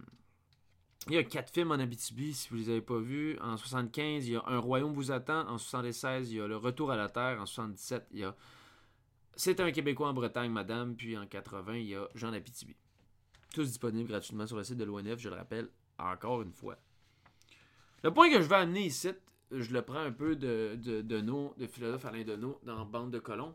il 1.09 1.15
y 1.15 1.19
a 1.19 1.25
quatre 1.25 1.53
films 1.53 1.71
en 1.71 1.75
Abitibi, 1.75 2.33
si 2.33 2.49
vous 2.49 2.57
ne 2.57 2.61
les 2.63 2.71
avez 2.71 2.81
pas 2.81 2.99
vus. 2.99 3.39
En 3.41 3.57
75, 3.57 4.27
il 4.27 4.33
y 4.33 4.37
a 4.37 4.43
Un 4.47 4.59
royaume 4.59 4.95
vous 4.95 5.13
attend. 5.13 5.47
En 5.49 5.59
76, 5.59 6.33
il 6.33 6.39
y 6.39 6.41
a 6.41 6.47
Le 6.47 6.57
retour 6.57 6.91
à 6.91 6.97
la 6.97 7.09
terre. 7.11 7.41
En 7.41 7.47
77, 7.47 8.07
il 8.13 8.21
y 8.21 8.25
a 8.25 8.35
C'est 9.37 9.61
un 9.61 9.71
Québécois 9.71 10.09
en 10.09 10.15
Bretagne, 10.15 10.51
madame. 10.51 10.97
Puis 10.97 11.17
en 11.19 11.27
80, 11.27 11.77
il 11.77 11.89
y 11.89 11.95
a 11.95 12.09
Jean 12.15 12.33
Abitibi. 12.33 12.75
Tous 13.53 13.65
disponibles 13.65 14.09
gratuitement 14.09 14.47
sur 14.47 14.57
le 14.57 14.65
site 14.65 14.79
de 14.79 14.85
l'ONF, 14.85 15.19
je 15.19 15.29
le 15.29 15.37
rappelle 15.37 15.69
encore 15.99 16.43
une 16.43 16.53
fois. 16.53 16.79
Le 18.03 18.13
point 18.13 18.31
que 18.31 18.41
je 18.41 18.49
vais 18.49 18.57
amener 18.57 18.87
ici, 18.87 19.11
je 19.51 19.73
le 19.73 19.83
prends 19.83 20.01
un 20.01 20.13
peu 20.13 20.37
de, 20.37 20.77
de, 20.77 21.21
nos, 21.21 21.55
de 21.59 21.67
philosophe 21.67 22.05
Alain 22.07 22.25
Deneau 22.25 22.59
dans 22.65 22.85
Bande 22.85 23.11
de 23.11 23.19
colons. 23.19 23.55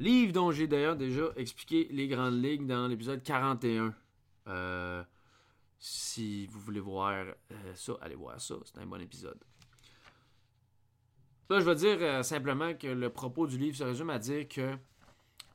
Livre 0.00 0.32
dont 0.32 0.50
j'ai 0.50 0.66
d'ailleurs 0.66 0.96
déjà 0.96 1.30
expliqué 1.36 1.88
les 1.90 2.08
grandes 2.08 2.42
ligues 2.42 2.66
dans 2.66 2.88
l'épisode 2.88 3.22
41. 3.22 3.94
Euh, 4.48 5.02
si 5.78 6.46
vous 6.46 6.60
voulez 6.60 6.80
voir 6.80 7.26
euh, 7.26 7.74
ça, 7.74 7.92
allez 8.00 8.14
voir 8.14 8.40
ça. 8.40 8.54
C'est 8.64 8.78
un 8.80 8.86
bon 8.86 9.00
épisode. 9.00 9.38
Là, 11.50 11.60
je 11.60 11.64
vais 11.64 11.74
dire 11.74 11.98
euh, 12.00 12.22
simplement 12.22 12.74
que 12.74 12.86
le 12.86 13.10
propos 13.10 13.46
du 13.46 13.58
livre 13.58 13.76
se 13.76 13.84
résume 13.84 14.10
à 14.10 14.18
dire 14.18 14.48
que 14.48 14.76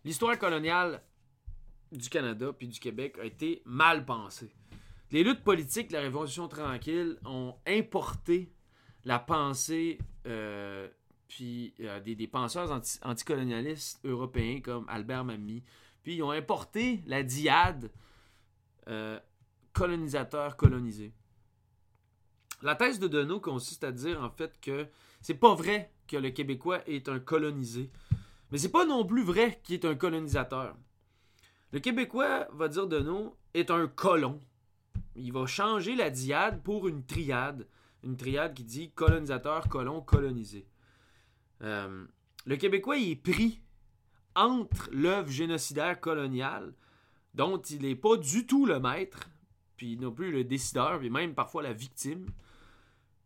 l'histoire 0.06 0.38
coloniale 0.38 1.02
du 1.92 2.10
Canada 2.10 2.54
puis 2.54 2.68
du 2.68 2.80
Québec 2.80 3.18
a 3.20 3.26
été 3.26 3.64
mal 3.66 4.06
pensée. 4.06 4.54
Les 5.12 5.24
luttes 5.24 5.44
politiques 5.44 5.88
de 5.88 5.94
la 5.94 6.02
Révolution 6.02 6.48
tranquille 6.48 7.18
ont 7.26 7.56
importé 7.66 8.54
la 9.06 9.18
pensée 9.18 9.98
euh, 10.28 10.88
puis 11.28 11.74
des, 12.04 12.28
penseurs 12.28 12.72
anticolonialistes 13.04 14.00
européens 14.04 14.62
comme 14.62 14.86
Albert 14.88 15.26
Mamie. 15.26 15.64
Puis 16.04 16.16
ils 16.16 16.24
ont 16.24 16.32
importé 16.32 17.02
la 17.08 17.24
diade 17.24 17.92
colonisateur 19.74 20.58
colonisé. 20.58 21.14
La 22.62 22.76
thèse 22.76 23.00
de 23.00 23.08
Deneau 23.08 23.40
consiste 23.40 23.84
à 23.84 23.92
dire 23.92 24.22
en 24.22 24.30
fait 24.30 24.60
que 24.60 24.88
c'est 25.22 25.36
pas 25.36 25.56
vrai 25.56 25.92
que 26.08 26.18
le 26.18 26.30
Québécois 26.32 26.82
est 26.88 27.08
un 27.08 27.20
colonisé, 27.20 27.90
mais 28.52 28.58
c'est 28.58 28.72
pas 28.72 28.86
non 28.86 29.06
plus 29.06 29.24
vrai 29.24 29.60
qu'il 29.64 29.76
est 29.76 29.86
un 29.86 29.96
colonisateur. 29.96 30.76
Le 31.72 31.80
Québécois, 31.80 32.48
va 32.52 32.68
dire 32.68 32.88
Deneau, 32.88 33.38
est 33.54 33.72
un 33.72 33.88
colon. 33.88 34.40
Il 35.16 35.32
va 35.32 35.46
changer 35.46 35.96
la 35.96 36.10
diade 36.10 36.62
pour 36.64 36.88
une 36.88 37.06
triade. 37.06 37.68
Une 38.04 38.18
triade 38.18 38.54
qui 38.54 38.64
dit 38.64 38.92
colonisateur, 38.92 39.68
colon, 39.68 40.02
colonisé. 40.02 40.66
Euh, 41.62 42.06
le 42.46 42.56
Québécois 42.56 42.98
il 42.98 43.12
est 43.12 43.16
pris 43.16 43.62
entre 44.36 44.90
l'œuvre 44.92 45.30
génocidaire 45.30 46.00
coloniale, 46.00 46.74
dont 47.34 47.58
il 47.62 47.82
n'est 47.82 47.96
pas 47.96 48.16
du 48.18 48.46
tout 48.46 48.66
le 48.66 48.80
maître, 48.80 49.30
puis 49.80 49.96
non 49.96 50.12
plus 50.12 50.30
le 50.30 50.44
décideur, 50.44 51.00
puis 51.00 51.10
même 51.10 51.34
parfois 51.34 51.64
la 51.64 51.72
victime. 51.72 52.28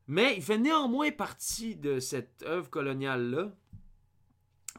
Mais 0.05 0.35
il 0.35 0.43
fait 0.43 0.59
néanmoins 0.59 1.11
partie 1.11 1.75
de 1.75 1.99
cette 1.99 2.43
œuvre 2.43 2.69
coloniale-là 2.69 3.51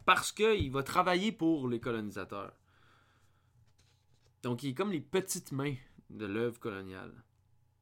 parce 0.04 0.30
qu'il 0.30 0.70
va 0.70 0.84
travailler 0.84 1.32
pour 1.32 1.68
les 1.68 1.80
colonisateurs. 1.80 2.52
Donc 4.44 4.62
il 4.62 4.68
est 4.68 4.74
comme 4.74 4.92
les 4.92 5.00
petites 5.00 5.50
mains 5.50 5.74
de 6.10 6.26
l'œuvre 6.26 6.60
coloniale. 6.60 7.12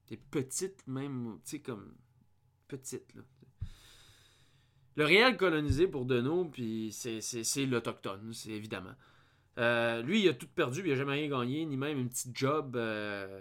Des 0.08 0.16
petites, 0.16 0.86
même, 0.86 1.38
tu 1.44 1.50
sais, 1.50 1.60
comme 1.60 1.94
petites, 2.68 3.14
là. 3.14 3.22
Le 4.96 5.04
réel 5.04 5.36
colonisé 5.36 5.86
pour 5.86 6.06
Deneau, 6.06 6.46
puis 6.46 6.92
c'est 6.92 7.66
l'Autochtone, 7.66 8.32
c'est 8.32 8.50
évidemment. 8.52 8.94
Euh, 9.58 10.02
lui, 10.02 10.22
il 10.22 10.28
a 10.28 10.34
tout 10.34 10.46
perdu, 10.46 10.80
il 10.84 10.90
n'a 10.90 10.96
jamais 10.96 11.12
rien 11.12 11.28
gagné, 11.28 11.64
ni 11.66 11.76
même 11.76 11.98
un 11.98 12.06
petit 12.06 12.30
job. 12.32 12.76
Euh, 12.76 13.40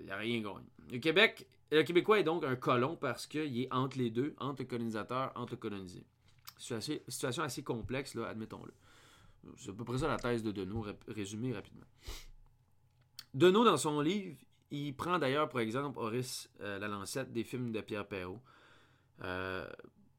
il 0.00 0.06
n'a 0.06 0.16
rien 0.16 0.40
gagné. 0.40 0.66
Le 0.90 0.98
Québec, 0.98 1.46
le 1.70 1.82
Québécois 1.82 2.20
est 2.20 2.24
donc 2.24 2.44
un 2.44 2.56
colon 2.56 2.96
parce 2.96 3.26
qu'il 3.26 3.60
est 3.60 3.72
entre 3.72 3.98
les 3.98 4.10
deux, 4.10 4.34
entre 4.38 4.62
le 4.62 4.68
colonisateur, 4.68 5.32
entre 5.34 5.52
le 5.52 5.58
colonisé. 5.58 6.04
Situation 6.58 7.42
assez, 7.42 7.62
complexe, 7.62 8.14
là, 8.14 8.28
admettons-le. 8.28 8.72
C'est 9.56 9.70
à 9.70 9.72
peu 9.72 9.84
près 9.84 9.98
ça 9.98 10.08
la 10.08 10.18
thèse 10.18 10.42
de 10.42 10.52
Deneau, 10.52 10.86
résumée 11.08 11.52
rapidement. 11.52 11.86
Deneau, 13.34 13.64
dans 13.64 13.76
son 13.76 14.00
livre, 14.00 14.36
il 14.70 14.94
prend 14.94 15.18
d'ailleurs, 15.18 15.48
pour 15.48 15.60
exemple, 15.60 15.98
Horace 15.98 16.48
euh, 16.60 16.78
Lalancette 16.78 17.32
des 17.32 17.42
films 17.42 17.72
de 17.72 17.80
Pierre 17.80 18.06
Perrault. 18.06 18.40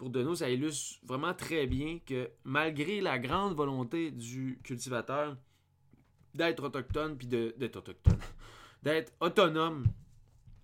Pour 0.03 0.09
Deneau, 0.09 0.35
ça 0.35 0.49
illustre 0.49 0.99
vraiment 1.05 1.33
très 1.33 1.65
bien 1.65 1.97
que 2.05 2.29
malgré 2.43 2.99
la 2.99 3.17
grande 3.17 3.55
volonté 3.55 4.11
du 4.11 4.59
cultivateur 4.61 5.37
d'être 6.33 6.61
autochtone, 6.61 7.15
puis 7.15 7.25
d'être 7.25 7.77
autochtone, 7.77 8.19
d'être 8.83 9.13
autonome, 9.21 9.85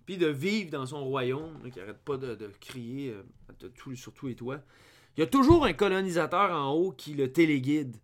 puis 0.04 0.18
de 0.18 0.26
vivre 0.26 0.70
dans 0.70 0.84
son 0.84 1.02
royaume, 1.06 1.70
qui 1.72 1.80
arrête 1.80 2.04
pas 2.04 2.18
de, 2.18 2.36
crier 2.60 3.14
euh, 3.14 3.68
tout, 3.74 3.96
sur 3.96 4.12
tous. 4.12 4.28
Il 4.28 5.20
y 5.20 5.22
a 5.22 5.26
toujours 5.26 5.64
un 5.64 5.72
colonisateur 5.72 6.50
en 6.52 6.74
haut 6.74 6.92
qui 6.92 7.14
le 7.14 7.32
téléguide. 7.32 7.96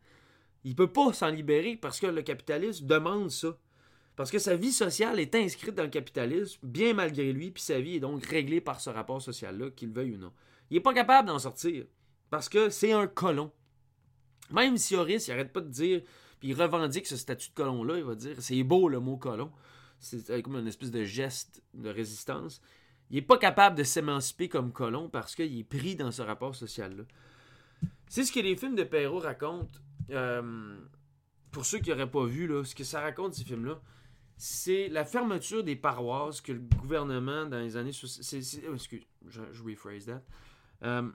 Il 0.65 0.75
peut 0.75 0.91
pas 0.91 1.13
s'en 1.13 1.29
libérer 1.29 1.77
parce 1.77 2.01
que 2.01 2.07
le 2.07 2.23
capitalisme 2.23 2.87
demande 2.87 3.31
ça. 3.31 3.59
Parce 4.17 4.31
que 4.31 4.39
sa 4.39 4.57
vie 4.57 4.73
sociale 4.73 5.21
est 5.21 5.35
inscrite 5.35 5.75
dans 5.75 5.83
le 5.83 5.91
capitalisme, 5.91 6.61
bien 6.63 6.95
malgré 6.95 7.31
lui, 7.31 7.51
puis 7.51 7.63
sa 7.63 7.79
vie 7.79 7.97
est 7.97 8.01
donc 8.01 8.25
réglée 8.25 8.63
par 8.63 8.81
ce 8.81 8.89
rapport 8.89 9.21
social-là, 9.21 9.69
qu'il 9.69 9.91
veuille 9.91 10.15
ou 10.15 10.19
non. 10.19 10.33
Il 10.71 10.75
n'est 10.75 10.81
pas 10.83 10.95
capable 10.95 11.29
d'en 11.29 11.39
sortir, 11.39 11.87
parce 12.31 12.49
que 12.49 12.71
c'est 12.71 12.93
un 12.93 13.07
colon. 13.07 13.53
Même 14.51 14.77
si 14.77 14.95
Horace, 14.95 15.29
il 15.29 15.49
pas 15.49 15.61
de 15.61 15.69
dire, 15.69 16.03
puis 16.39 16.49
il 16.49 16.61
revendique 16.61 17.07
ce 17.07 17.17
statut 17.17 17.51
de 17.51 17.55
colon-là, 17.55 17.99
il 17.99 18.05
va 18.05 18.15
dire, 18.15 18.37
c'est 18.39 18.63
beau 18.63 18.89
le 18.89 19.01
mot 19.01 19.17
colon, 19.17 19.51
c'est 19.99 20.43
comme 20.43 20.57
une 20.57 20.67
espèce 20.67 20.91
de 20.91 21.05
geste 21.05 21.63
de 21.75 21.89
résistance. 21.89 22.61
Il 23.11 23.17
n'est 23.17 23.23
pas 23.23 23.39
capable 23.39 23.77
de 23.77 23.85
s'émanciper 23.85 24.49
comme 24.49 24.73
colon 24.73 25.09
parce 25.09 25.35
qu'il 25.35 25.59
est 25.59 25.65
pris 25.65 25.95
dans 25.95 26.11
ce 26.11 26.23
rapport 26.23 26.55
social-là. 26.55 27.05
C'est 28.09 28.25
ce 28.25 28.33
que 28.33 28.41
les 28.41 28.57
films 28.57 28.75
de 28.75 28.85
Perrault 28.85 29.21
racontent. 29.21 29.79
Euh, 30.11 30.77
pour 31.51 31.65
ceux 31.65 31.79
qui 31.79 31.91
n'auraient 31.91 32.11
pas 32.11 32.25
vu, 32.25 32.47
là, 32.47 32.65
ce 32.65 32.75
que 32.75 32.85
ça 32.85 33.01
raconte, 33.01 33.35
ces 33.35 33.45
films-là, 33.45 33.81
c'est 34.37 34.89
la 34.89 35.05
fermeture 35.05 35.65
des 35.65 35.77
paroisses 35.77 36.41
que 36.41 36.53
le 36.53 36.61
gouvernement, 36.61 37.47
dans 37.47 37.59
les 37.59 37.77
années... 37.77 37.93
Oh, 37.95 38.75
excuse, 38.75 39.07
je, 39.27 39.43
je 39.53 39.63
rephrase 39.63 40.07
that. 40.07 40.23
Euh, 40.83 41.11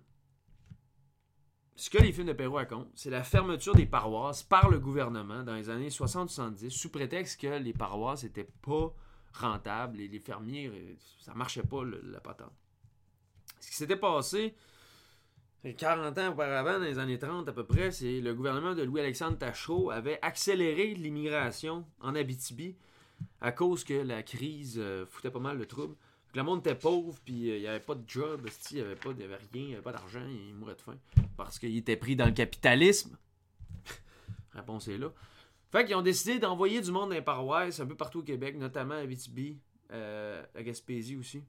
ce 1.76 1.90
que 1.90 1.98
les 1.98 2.12
films 2.12 2.28
de 2.28 2.34
Perrault 2.34 2.58
racontent, 2.58 2.92
c'est 2.96 3.10
la 3.10 3.24
fermeture 3.24 3.76
des 3.76 3.86
paroisses 3.86 4.44
par 4.44 4.70
le 4.70 4.80
gouvernement 4.80 5.44
dans 5.44 5.56
les 5.56 5.70
années 5.70 5.90
60-70, 5.90 6.70
sous 6.70 6.90
prétexte 6.90 7.42
que 7.42 7.48
les 7.48 7.74
paroisses 7.74 8.24
n'étaient 8.24 8.50
pas 8.62 8.94
rentables 9.34 10.00
et 10.00 10.08
les 10.08 10.20
fermiers, 10.20 10.68
euh, 10.68 10.96
ça 11.20 11.34
marchait 11.34 11.64
pas 11.64 11.84
la 11.84 12.20
patente. 12.20 12.54
Ce 13.60 13.70
qui 13.70 13.76
s'était 13.76 13.96
passé 13.96 14.56
40 15.78 16.18
ans 16.18 16.32
auparavant, 16.32 16.80
dans 16.80 16.86
les 16.86 16.98
années 16.98 17.20
30 17.20 17.48
à 17.48 17.54
peu 17.54 17.64
près, 17.64 17.92
c'est 17.92 18.20
le 18.20 18.34
gouvernement 18.34 18.74
de 18.74 18.82
Louis-Alexandre 18.82 19.38
Tachereau 19.38 19.92
avait 19.92 20.18
accéléré 20.24 20.96
l'immigration 20.96 21.86
en 22.00 22.16
Abitibi 22.16 22.76
à 23.42 23.52
cause 23.52 23.84
que 23.84 23.94
la 23.94 24.24
crise 24.24 24.78
euh, 24.80 25.06
foutait 25.06 25.30
pas 25.30 25.40
mal 25.40 25.60
de 25.60 25.64
troubles. 25.64 25.96
Le 26.34 26.44
monde 26.44 26.60
était 26.60 26.76
pauvre, 26.76 27.18
puis 27.26 27.52
euh, 27.52 27.58
il 27.58 27.62
n'y 27.62 27.68
avait 27.68 27.82
pas 27.82 27.96
de 27.96 28.08
job, 28.08 28.48
il 28.72 28.76
n'y 28.76 28.82
avait, 28.82 28.94
avait 29.24 29.36
rien, 29.36 29.46
il 29.54 29.66
n'y 29.66 29.74
avait 29.74 29.82
pas 29.82 29.92
d'argent, 29.92 30.26
il 30.26 30.54
mourait 30.56 30.76
de 30.76 30.82
faim. 30.82 30.98
Parce 31.36 31.60
qu'il 31.60 31.76
était 31.76 31.98
pris 31.98 32.16
dans 32.16 32.26
le 32.26 32.32
capitalisme. 32.32 33.18
Réponse 34.54 34.88
est 34.88 34.98
là. 34.98 35.12
Fait 35.72 35.86
qu'ils 35.86 35.96
ont 35.96 36.02
décidé 36.02 36.40
d'envoyer 36.40 36.80
du 36.82 36.92
monde 36.92 37.10
dans 37.10 37.16
les 37.16 37.22
paroisses 37.22 37.80
un 37.82 37.86
peu 37.86 37.96
partout 37.96 38.20
au 38.20 38.24
Québec, 38.24 38.58
notamment 38.58 38.94
à 38.94 39.00
Abitibi, 39.00 39.60
euh, 39.92 40.44
à 40.56 40.64
Gaspésie 40.64 41.18
aussi. 41.18 41.44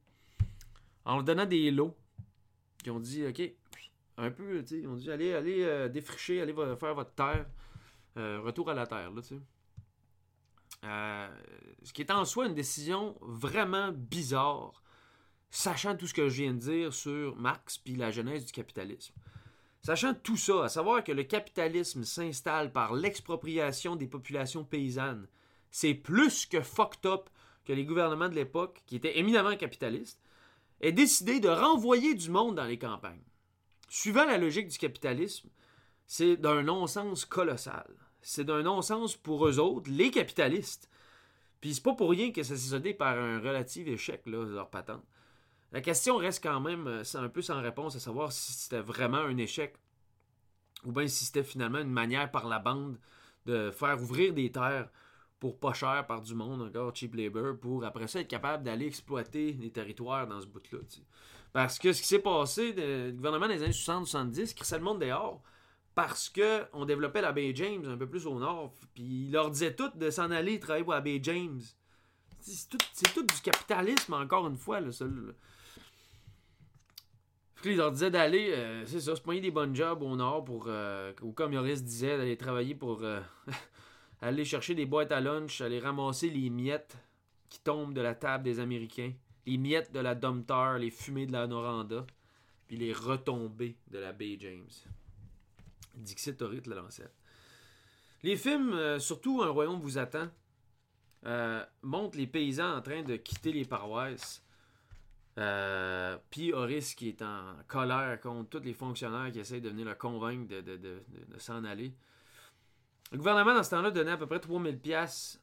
En 1.04 1.16
leur 1.16 1.24
donnant 1.24 1.46
des 1.46 1.70
lots. 1.70 1.96
Ils 2.84 2.90
ont 2.90 3.00
dit, 3.00 3.24
OK, 3.24 3.40
un 4.16 4.30
peu, 4.32 4.64
ils 4.68 4.88
ont 4.88 4.96
dit, 4.96 5.10
allez, 5.10 5.32
allez 5.32 5.62
euh, 5.62 5.88
défricher, 5.88 6.40
allez 6.40 6.54
faire 6.54 6.94
votre 6.94 7.14
terre. 7.14 7.46
retour 8.16 8.68
à 8.68 8.74
la 8.74 8.86
terre, 8.86 9.12
là, 9.12 9.22
tu 9.22 9.28
sais. 9.28 9.40
Euh, 10.84 11.28
ce 11.84 11.92
qui 11.92 12.02
est 12.02 12.10
en 12.10 12.24
soi 12.24 12.46
une 12.46 12.54
décision 12.54 13.16
vraiment 13.20 13.92
bizarre, 13.92 14.82
sachant 15.50 15.96
tout 15.96 16.06
ce 16.06 16.14
que 16.14 16.28
je 16.28 16.42
viens 16.42 16.54
de 16.54 16.58
dire 16.58 16.92
sur 16.92 17.36
Marx 17.36 17.78
puis 17.78 17.94
la 17.94 18.10
genèse 18.10 18.46
du 18.46 18.52
capitalisme. 18.52 19.14
Sachant 19.82 20.14
tout 20.14 20.36
ça, 20.36 20.64
à 20.64 20.68
savoir 20.68 21.02
que 21.02 21.12
le 21.12 21.24
capitalisme 21.24 22.04
s'installe 22.04 22.72
par 22.72 22.94
l'expropriation 22.94 23.96
des 23.96 24.06
populations 24.06 24.64
paysannes, 24.64 25.26
c'est 25.70 25.94
plus 25.94 26.46
que 26.46 26.60
fucked 26.60 27.06
up 27.06 27.28
que 27.64 27.72
les 27.72 27.84
gouvernements 27.84 28.28
de 28.28 28.34
l'époque, 28.34 28.82
qui 28.86 28.96
étaient 28.96 29.18
éminemment 29.18 29.56
capitalistes, 29.56 30.20
aient 30.80 30.92
décidé 30.92 31.40
de 31.40 31.48
renvoyer 31.48 32.14
du 32.14 32.30
monde 32.30 32.56
dans 32.56 32.64
les 32.64 32.78
campagnes. 32.78 33.22
Suivant 33.88 34.24
la 34.24 34.38
logique 34.38 34.68
du 34.68 34.78
capitalisme, 34.78 35.48
c'est 36.06 36.36
d'un 36.36 36.62
non-sens 36.62 37.24
colossal 37.24 37.88
c'est 38.22 38.44
d'un 38.44 38.62
non-sens 38.62 39.16
pour 39.16 39.46
eux 39.46 39.58
autres, 39.58 39.90
les 39.90 40.10
capitalistes. 40.10 40.88
Puis 41.60 41.74
c'est 41.74 41.82
pas 41.82 41.94
pour 41.94 42.10
rien 42.10 42.32
que 42.32 42.42
ça 42.42 42.56
s'est 42.56 42.70
soldé 42.70 42.94
par 42.94 43.18
un 43.18 43.40
relatif 43.40 43.86
échec, 43.86 44.22
là, 44.26 44.44
leur 44.44 44.70
patente. 44.70 45.04
La 45.72 45.80
question 45.80 46.16
reste 46.16 46.42
quand 46.42 46.60
même 46.60 46.86
euh, 46.86 47.02
un 47.14 47.28
peu 47.28 47.40
sans 47.40 47.60
réponse 47.62 47.96
à 47.96 48.00
savoir 48.00 48.32
si 48.32 48.52
c'était 48.52 48.80
vraiment 48.80 49.18
un 49.18 49.36
échec 49.38 49.74
ou 50.84 50.92
bien 50.92 51.06
si 51.06 51.24
c'était 51.24 51.44
finalement 51.44 51.78
une 51.78 51.90
manière 51.90 52.30
par 52.30 52.46
la 52.46 52.58
bande 52.58 52.98
de 53.46 53.70
faire 53.70 54.00
ouvrir 54.00 54.34
des 54.34 54.50
terres 54.50 54.88
pour 55.40 55.58
pas 55.58 55.72
cher 55.72 56.06
par 56.06 56.20
du 56.20 56.34
monde, 56.34 56.62
encore 56.62 56.94
cheap 56.94 57.14
labor, 57.14 57.56
pour 57.58 57.84
après 57.84 58.06
ça 58.06 58.20
être 58.20 58.28
capable 58.28 58.62
d'aller 58.62 58.86
exploiter 58.86 59.54
les 59.54 59.70
territoires 59.70 60.26
dans 60.26 60.40
ce 60.40 60.46
bout-là. 60.46 60.78
Parce 61.52 61.78
que 61.78 61.92
ce 61.92 62.00
qui 62.00 62.08
s'est 62.08 62.20
passé, 62.20 62.72
le 62.72 63.12
gouvernement 63.12 63.48
des 63.48 63.62
années 63.62 63.72
60-70, 63.72 64.54
crissait 64.54 64.78
le 64.78 64.84
monde 64.84 65.00
dehors, 65.00 65.42
parce 65.94 66.30
qu'on 66.30 66.84
développait 66.84 67.20
la 67.20 67.32
baie 67.32 67.52
James 67.54 67.84
un 67.86 67.96
peu 67.96 68.08
plus 68.08 68.26
au 68.26 68.38
nord. 68.38 68.72
Puis 68.94 69.02
il 69.02 69.32
leur 69.32 69.50
disait 69.50 69.74
tout 69.74 69.90
de 69.94 70.10
s'en 70.10 70.30
aller 70.30 70.58
travailler 70.58 70.84
pour 70.84 70.94
la 70.94 71.00
baie 71.00 71.20
James. 71.22 71.60
C'est 72.40 72.68
tout, 73.14 73.22
du 73.22 73.40
capitalisme, 73.42 74.14
encore 74.14 74.48
une 74.48 74.56
fois, 74.56 74.80
seul. 74.90 75.34
il 77.64 77.76
leur 77.76 77.92
disait 77.92 78.10
d'aller, 78.10 78.52
euh, 78.52 78.84
c'est 78.84 79.00
ça, 79.00 79.14
se 79.14 79.20
poigner 79.20 79.40
des 79.40 79.52
bonnes 79.52 79.76
jobs 79.76 80.02
au 80.02 80.16
nord 80.16 80.44
pour, 80.44 80.64
euh, 80.66 81.12
ou 81.22 81.30
comme 81.30 81.52
Yoris 81.52 81.84
disait, 81.84 82.16
d'aller 82.16 82.36
travailler 82.36 82.74
pour 82.74 83.04
euh, 83.04 83.20
aller 84.20 84.44
chercher 84.44 84.74
des 84.74 84.86
boîtes 84.86 85.12
à 85.12 85.20
lunch, 85.20 85.60
aller 85.60 85.78
ramasser 85.78 86.30
les 86.30 86.50
miettes 86.50 86.96
qui 87.48 87.60
tombent 87.60 87.94
de 87.94 88.00
la 88.00 88.16
table 88.16 88.42
des 88.42 88.58
Américains, 88.58 89.12
les 89.46 89.56
miettes 89.56 89.92
de 89.92 90.00
la 90.00 90.16
Domtar, 90.16 90.78
les 90.78 90.90
fumées 90.90 91.26
de 91.26 91.32
la 91.32 91.46
Noranda, 91.46 92.04
puis 92.66 92.76
les 92.76 92.92
retombées 92.92 93.76
de 93.92 93.98
la 93.98 94.12
baie 94.12 94.36
James. 94.40 94.70
Dixit 95.94 96.40
Orit 96.42 96.62
la 96.66 96.76
lancette. 96.76 97.14
Les 98.22 98.36
films, 98.36 98.72
euh, 98.72 98.98
surtout 98.98 99.42
Un 99.42 99.50
royaume 99.50 99.80
vous 99.80 99.98
attend, 99.98 100.28
euh, 101.26 101.64
montrent 101.82 102.16
les 102.16 102.26
paysans 102.26 102.76
en 102.76 102.82
train 102.82 103.02
de 103.02 103.16
quitter 103.16 103.52
les 103.52 103.64
paroisses. 103.64 104.44
Euh, 105.38 106.18
puis 106.30 106.52
Horace 106.52 106.94
qui 106.94 107.08
est 107.08 107.22
en 107.22 107.56
colère 107.66 108.20
contre 108.20 108.50
tous 108.50 108.64
les 108.64 108.74
fonctionnaires 108.74 109.32
qui 109.32 109.40
essayent 109.40 109.62
de 109.62 109.70
venir 109.70 109.86
le 109.86 109.94
convaincre 109.94 110.60
de, 110.60 111.02
s'en 111.38 111.64
aller. 111.64 111.94
Le 113.10 113.18
gouvernement, 113.18 113.54
dans 113.54 113.62
ce 113.62 113.70
temps-là, 113.70 113.90
donnait 113.90 114.12
à 114.12 114.16
peu 114.16 114.26
près 114.26 114.40
3000 114.40 114.78
pièces 114.78 115.42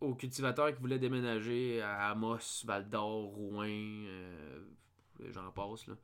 aux 0.00 0.14
cultivateurs 0.14 0.72
qui 0.72 0.80
voulaient 0.80 1.00
déménager 1.00 1.82
à 1.82 2.10
Amos, 2.10 2.64
Val-d'Or, 2.64 3.24
Rouen, 3.34 4.04
j'en 5.32 5.50
passe. 5.50 5.88
Là. 5.88 5.94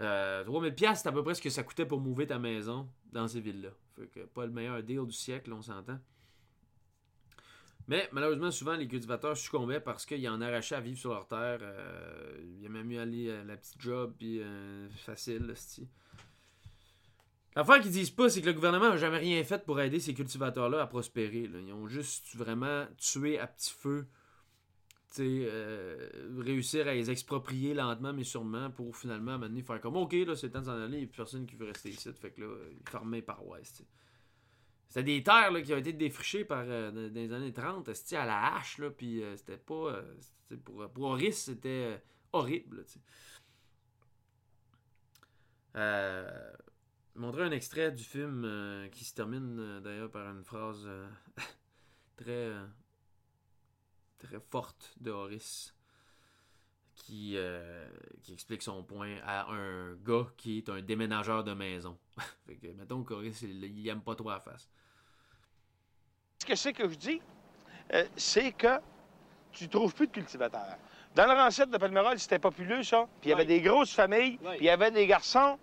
Euh, 0.00 0.42
3000 0.44 0.74
pièces 0.74 1.02
c'est 1.02 1.08
à 1.08 1.12
peu 1.12 1.22
près 1.22 1.34
ce 1.34 1.42
que 1.42 1.50
ça 1.50 1.62
coûtait 1.62 1.86
pour 1.86 2.00
mouver 2.00 2.26
ta 2.26 2.38
maison 2.38 2.88
dans 3.12 3.28
ces 3.28 3.40
villes-là. 3.40 3.70
Fait 3.96 4.06
que 4.08 4.20
pas 4.26 4.44
le 4.44 4.52
meilleur 4.52 4.82
deal 4.82 5.06
du 5.06 5.12
siècle, 5.12 5.52
on 5.52 5.62
s'entend. 5.62 5.98
Mais 7.86 8.08
malheureusement, 8.12 8.50
souvent, 8.50 8.74
les 8.74 8.88
cultivateurs 8.88 9.36
succombaient 9.36 9.80
parce 9.80 10.06
qu'ils 10.06 10.26
en 10.28 10.40
arrachaient 10.40 10.74
à 10.74 10.80
vivre 10.80 10.98
sur 10.98 11.10
leur 11.10 11.26
terre. 11.28 11.58
Euh, 11.60 12.56
il 12.58 12.64
a 12.64 12.68
même 12.70 12.86
mieux 12.86 13.00
aller 13.00 13.30
à 13.30 13.44
la 13.44 13.56
petite 13.56 13.80
job, 13.80 14.14
puis 14.18 14.40
euh, 14.40 14.88
facile, 14.90 15.54
L'affaire 17.56 17.80
qu'ils 17.80 17.92
disent 17.92 18.10
pas, 18.10 18.28
c'est 18.28 18.40
que 18.40 18.46
le 18.46 18.52
gouvernement 18.52 18.88
n'a 18.88 18.96
jamais 18.96 19.18
rien 19.18 19.44
fait 19.44 19.64
pour 19.64 19.80
aider 19.80 20.00
ces 20.00 20.12
cultivateurs-là 20.12 20.82
à 20.82 20.86
prospérer. 20.88 21.48
Ils 21.54 21.72
ont 21.72 21.86
juste 21.86 22.34
vraiment 22.34 22.86
tué 22.98 23.38
à 23.38 23.46
petit 23.46 23.72
feu 23.72 24.08
euh, 25.22 26.08
réussir 26.38 26.88
à 26.88 26.94
les 26.94 27.10
exproprier 27.10 27.74
lentement 27.74 28.12
mais 28.12 28.24
sûrement 28.24 28.70
pour 28.70 28.96
finalement 28.96 29.34
à 29.34 29.62
faire 29.62 29.80
comme 29.80 29.96
ok 29.96 30.12
là 30.12 30.34
c'est 30.34 30.50
temps 30.50 30.60
de 30.60 30.66
s'en 30.66 30.80
aller, 30.80 31.06
plus 31.06 31.16
personne 31.16 31.46
qui 31.46 31.56
veut 31.56 31.66
rester 31.66 31.90
ici. 31.90 32.12
Fait 32.12 32.30
que 32.30 32.40
là, 32.40 32.56
ils 32.72 32.88
fermaient 32.88 33.22
par 33.22 33.46
ouest. 33.46 33.84
C'était 34.88 35.04
des 35.04 35.22
terres 35.22 35.50
là, 35.50 35.62
qui 35.62 35.72
ont 35.72 35.78
été 35.78 35.92
défrichées 35.92 36.44
par, 36.44 36.64
euh, 36.66 36.90
dans 36.90 37.14
les 37.14 37.32
années 37.32 37.52
30 37.52 37.88
à 38.12 38.26
la 38.26 38.56
hache, 38.56 38.78
là, 38.78 38.90
puis 38.90 39.22
euh, 39.22 39.36
c'était 39.36 39.56
pas. 39.56 40.02
pour, 40.64 40.88
pour 40.92 41.04
Horis, 41.04 41.36
c'était 41.36 42.02
horrible. 42.32 42.84
montrer 47.16 47.42
un 47.42 47.50
extrait 47.52 47.92
du 47.92 48.04
film 48.04 48.88
qui 48.92 49.04
se 49.04 49.14
termine 49.14 49.80
d'ailleurs 49.80 50.10
par 50.10 50.28
une 50.30 50.44
phrase 50.44 50.88
très 52.16 52.52
très 54.24 54.40
forte 54.40 54.94
de 55.00 55.10
Horace 55.10 55.74
qui, 56.94 57.34
euh, 57.36 57.86
qui 58.22 58.32
explique 58.32 58.62
son 58.62 58.82
point 58.82 59.16
à 59.24 59.50
un 59.50 59.94
gars 59.94 60.26
qui 60.36 60.58
est 60.58 60.68
un 60.68 60.80
déménageur 60.80 61.44
de 61.44 61.52
maison. 61.52 61.98
fait 62.46 62.56
que, 62.56 62.68
mettons 62.68 63.02
qu'Horace, 63.02 63.42
il, 63.42 63.64
il 63.64 63.88
aime 63.88 64.02
pas 64.02 64.14
trop 64.14 64.30
la 64.30 64.40
face. 64.40 64.68
Ce 66.38 66.46
que 66.46 66.54
c'est 66.54 66.72
que 66.72 66.88
je 66.88 66.94
dis, 66.94 67.20
euh, 67.92 68.04
c'est 68.16 68.52
que 68.52 68.80
tu 69.52 69.68
trouves 69.68 69.94
plus 69.94 70.06
de 70.06 70.12
cultivateurs. 70.12 70.76
Dans 71.14 71.26
le 71.26 71.32
rancette 71.32 71.70
de 71.70 71.78
Palmerol, 71.78 72.18
c'était 72.18 72.38
populeux, 72.40 72.82
ça. 72.82 73.06
Puis 73.20 73.28
il 73.28 73.30
y 73.30 73.32
avait 73.32 73.44
des 73.44 73.60
grosses 73.60 73.94
familles, 73.94 74.36
puis 74.38 74.58
il 74.60 74.64
y 74.64 74.70
avait 74.70 74.90
des 74.90 75.06
garçons. 75.06 75.58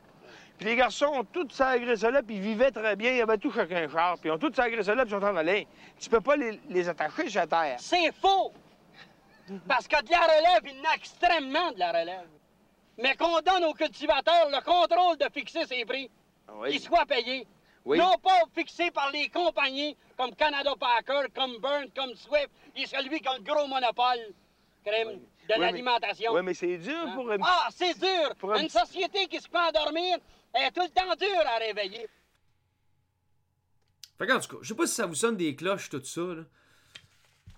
Puis 0.61 0.69
les 0.69 0.75
garçons 0.75 1.07
ont 1.07 1.23
tous 1.23 1.49
sagré 1.49 1.97
ça 1.97 2.11
là, 2.11 2.21
puis 2.21 2.35
ils 2.35 2.41
vivaient 2.41 2.69
très 2.69 2.95
bien. 2.95 3.09
Il 3.09 3.17
y 3.17 3.21
avait 3.21 3.39
tout 3.39 3.51
chacun 3.51 3.89
char, 3.89 4.19
puis 4.19 4.29
ils 4.29 4.31
ont 4.31 4.37
tous 4.37 4.53
sagré 4.53 4.83
ça 4.83 4.93
là, 4.93 5.05
puis 5.05 5.15
ils 5.15 5.19
sont 5.19 5.25
en 5.25 5.35
aller. 5.35 5.67
Tu 5.99 6.07
peux 6.07 6.21
pas 6.21 6.35
les, 6.35 6.87
attacher 6.87 7.29
sur 7.29 7.41
la 7.41 7.47
terre. 7.47 7.77
C'est 7.79 8.11
faux! 8.13 8.53
Parce 9.67 9.87
que 9.87 9.99
de 10.03 10.11
la 10.11 10.19
relève, 10.19 10.61
il 10.65 10.77
y 10.77 10.81
en 10.81 10.91
a 10.91 10.93
extrêmement 10.93 11.71
de 11.71 11.79
la 11.79 11.91
relève. 11.91 12.27
Mais 12.99 13.15
qu'on 13.15 13.41
donne 13.41 13.63
aux 13.63 13.73
cultivateurs 13.73 14.49
le 14.51 14.61
contrôle 14.63 15.17
de 15.17 15.25
fixer 15.33 15.65
ses 15.65 15.83
prix. 15.83 16.11
Oui. 16.53 16.69
Qu'ils 16.69 16.81
soient 16.81 17.07
payés. 17.07 17.47
Oui. 17.83 17.97
Non 17.97 18.13
pas 18.21 18.43
fixés 18.53 18.91
par 18.91 19.09
les 19.09 19.29
compagnies 19.29 19.97
comme 20.15 20.35
Canada 20.35 20.73
Packer, 20.79 21.31
comme 21.33 21.57
Burns, 21.57 21.89
comme 21.95 22.13
Swift, 22.13 22.51
et 22.75 22.85
celui 22.85 23.19
qui 23.19 23.27
a 23.27 23.35
le 23.35 23.41
gros 23.43 23.65
monopole 23.65 24.31
crème, 24.83 25.09
de 25.09 25.13
Oui, 25.15 25.21
mais- 25.49 25.57
l'alimentation. 25.59 26.33
Oui, 26.33 26.41
mais 26.43 26.53
c'est 26.53 26.77
dur 26.77 26.93
Hein? 26.97 27.13
pour 27.15 27.31
un 27.31 27.37
petit- 27.37 27.47
Ah, 27.47 27.67
c'est 27.71 27.97
dur! 27.99 28.35
pour 28.37 28.53
Une 28.55 28.69
société 28.69 29.27
qui 29.27 29.39
se 29.39 29.47
peut 29.49 29.57
endormir 29.57 30.17
est 30.53 30.71
tout 30.71 30.81
le 30.81 30.89
temps 30.89 31.15
dure 31.15 31.47
à 31.47 31.57
réveiller. 31.57 32.07
Fait 34.17 34.27
qu'en 34.27 34.39
tout 34.39 34.47
cas, 34.49 34.57
je 34.61 34.67
sais 34.67 34.75
pas 34.75 34.87
si 34.87 34.93
ça 34.95 35.05
vous 35.05 35.15
sonne 35.15 35.37
des 35.37 35.55
cloches, 35.55 35.89
tout 35.89 36.03
ça, 36.03 36.21
là. 36.21 36.43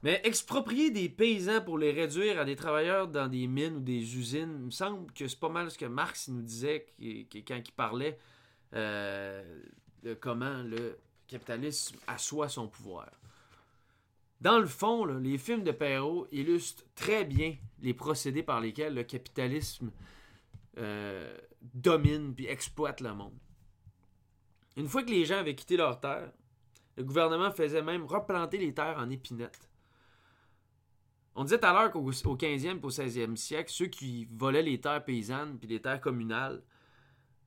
Mais 0.02 0.20
exproprier 0.26 0.92
des 0.92 1.08
paysans 1.08 1.62
pour 1.62 1.78
les 1.78 1.92
réduire 1.92 2.38
à 2.40 2.44
des 2.44 2.58
travailleurs 2.58 3.08
dans 3.08 3.28
des 3.28 3.48
mines 3.48 3.78
ou 3.78 3.80
des 3.80 4.18
usines, 4.18 4.58
il 4.60 4.66
me 4.66 4.72
semble 4.72 5.12
que 5.14 5.28
c'est 5.30 5.40
pas 5.40 5.48
mal 5.48 5.72
ce 5.72 5.78
que 5.78 5.86
Marx 5.86 6.28
nous 6.28 6.42
disait 6.42 6.86
quand 7.00 7.56
il 7.66 7.72
parlait 7.74 8.20
euh, 8.74 9.62
de 10.02 10.14
comment 10.14 10.62
le 10.64 11.00
capitalisme 11.28 11.96
assoit 12.08 12.50
son 12.50 12.68
pouvoir. 12.68 13.10
Dans 14.44 14.60
le 14.60 14.68
fond, 14.68 15.06
les 15.06 15.38
films 15.38 15.64
de 15.64 15.72
Perrault 15.72 16.28
illustrent 16.34 16.84
très 16.96 17.24
bien 17.24 17.56
les 17.80 17.94
procédés 17.94 18.44
par 18.44 18.60
lesquels 18.60 18.94
le 18.94 19.06
capitalisme 19.06 19.90
euh, 20.78 21.38
domine 21.62 22.36
puis 22.36 22.48
exploite 22.48 23.00
le 23.00 23.14
monde. 23.14 23.40
Une 24.76 24.90
fois 24.90 25.04
que 25.04 25.12
les 25.12 25.24
gens 25.24 25.38
avaient 25.38 25.56
quitté 25.56 25.78
leurs 25.78 26.02
terres, 26.02 26.34
le 26.98 27.06
gouvernement 27.06 27.52
faisait 27.52 27.82
même 27.82 28.04
replanter 28.04 28.58
les 28.58 28.74
terres 28.74 28.98
en 28.98 29.10
épinettes. 29.10 29.70
On 31.36 31.46
disait 31.46 31.60
tout 31.60 31.66
à 31.66 31.72
l'heure 31.72 31.92
qu'au 31.92 32.02
au 32.02 32.36
15e 32.36 32.66
et 32.66 32.84
au 32.84 32.90
16e 32.90 33.38
siècle, 33.38 33.72
ceux 33.72 33.88
qui 33.88 34.28
volaient 34.30 34.62
les 34.62 34.82
terres 34.82 35.06
paysannes 35.06 35.58
puis 35.58 35.70
les 35.70 35.82
terres 35.82 36.02
communales 36.02 36.62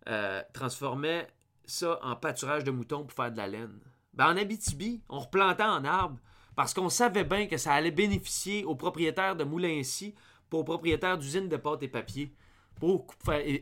euh, 0.08 0.42
transformaient 0.54 1.28
ça 1.66 2.00
en 2.02 2.16
pâturage 2.16 2.64
de 2.64 2.70
moutons 2.70 3.04
pour 3.04 3.12
faire 3.12 3.30
de 3.30 3.36
la 3.36 3.48
laine. 3.48 3.80
Ben, 4.14 4.32
en 4.32 4.36
Abitibi, 4.38 5.02
on 5.10 5.18
replantait 5.18 5.62
en 5.62 5.84
arbre 5.84 6.18
parce 6.56 6.74
qu'on 6.74 6.88
savait 6.88 7.24
bien 7.24 7.46
que 7.46 7.56
ça 7.58 7.74
allait 7.74 7.90
bénéficier 7.92 8.64
aux 8.64 8.74
propriétaires 8.74 9.36
de 9.36 9.44
moulins-ci 9.44 10.14
pour 10.50 10.60
aux 10.60 10.64
propriétaires 10.64 11.18
d'usines 11.18 11.48
de 11.48 11.56
pâte 11.56 11.82
et 11.82 11.88
papier 11.88 12.32
pour 12.76 13.06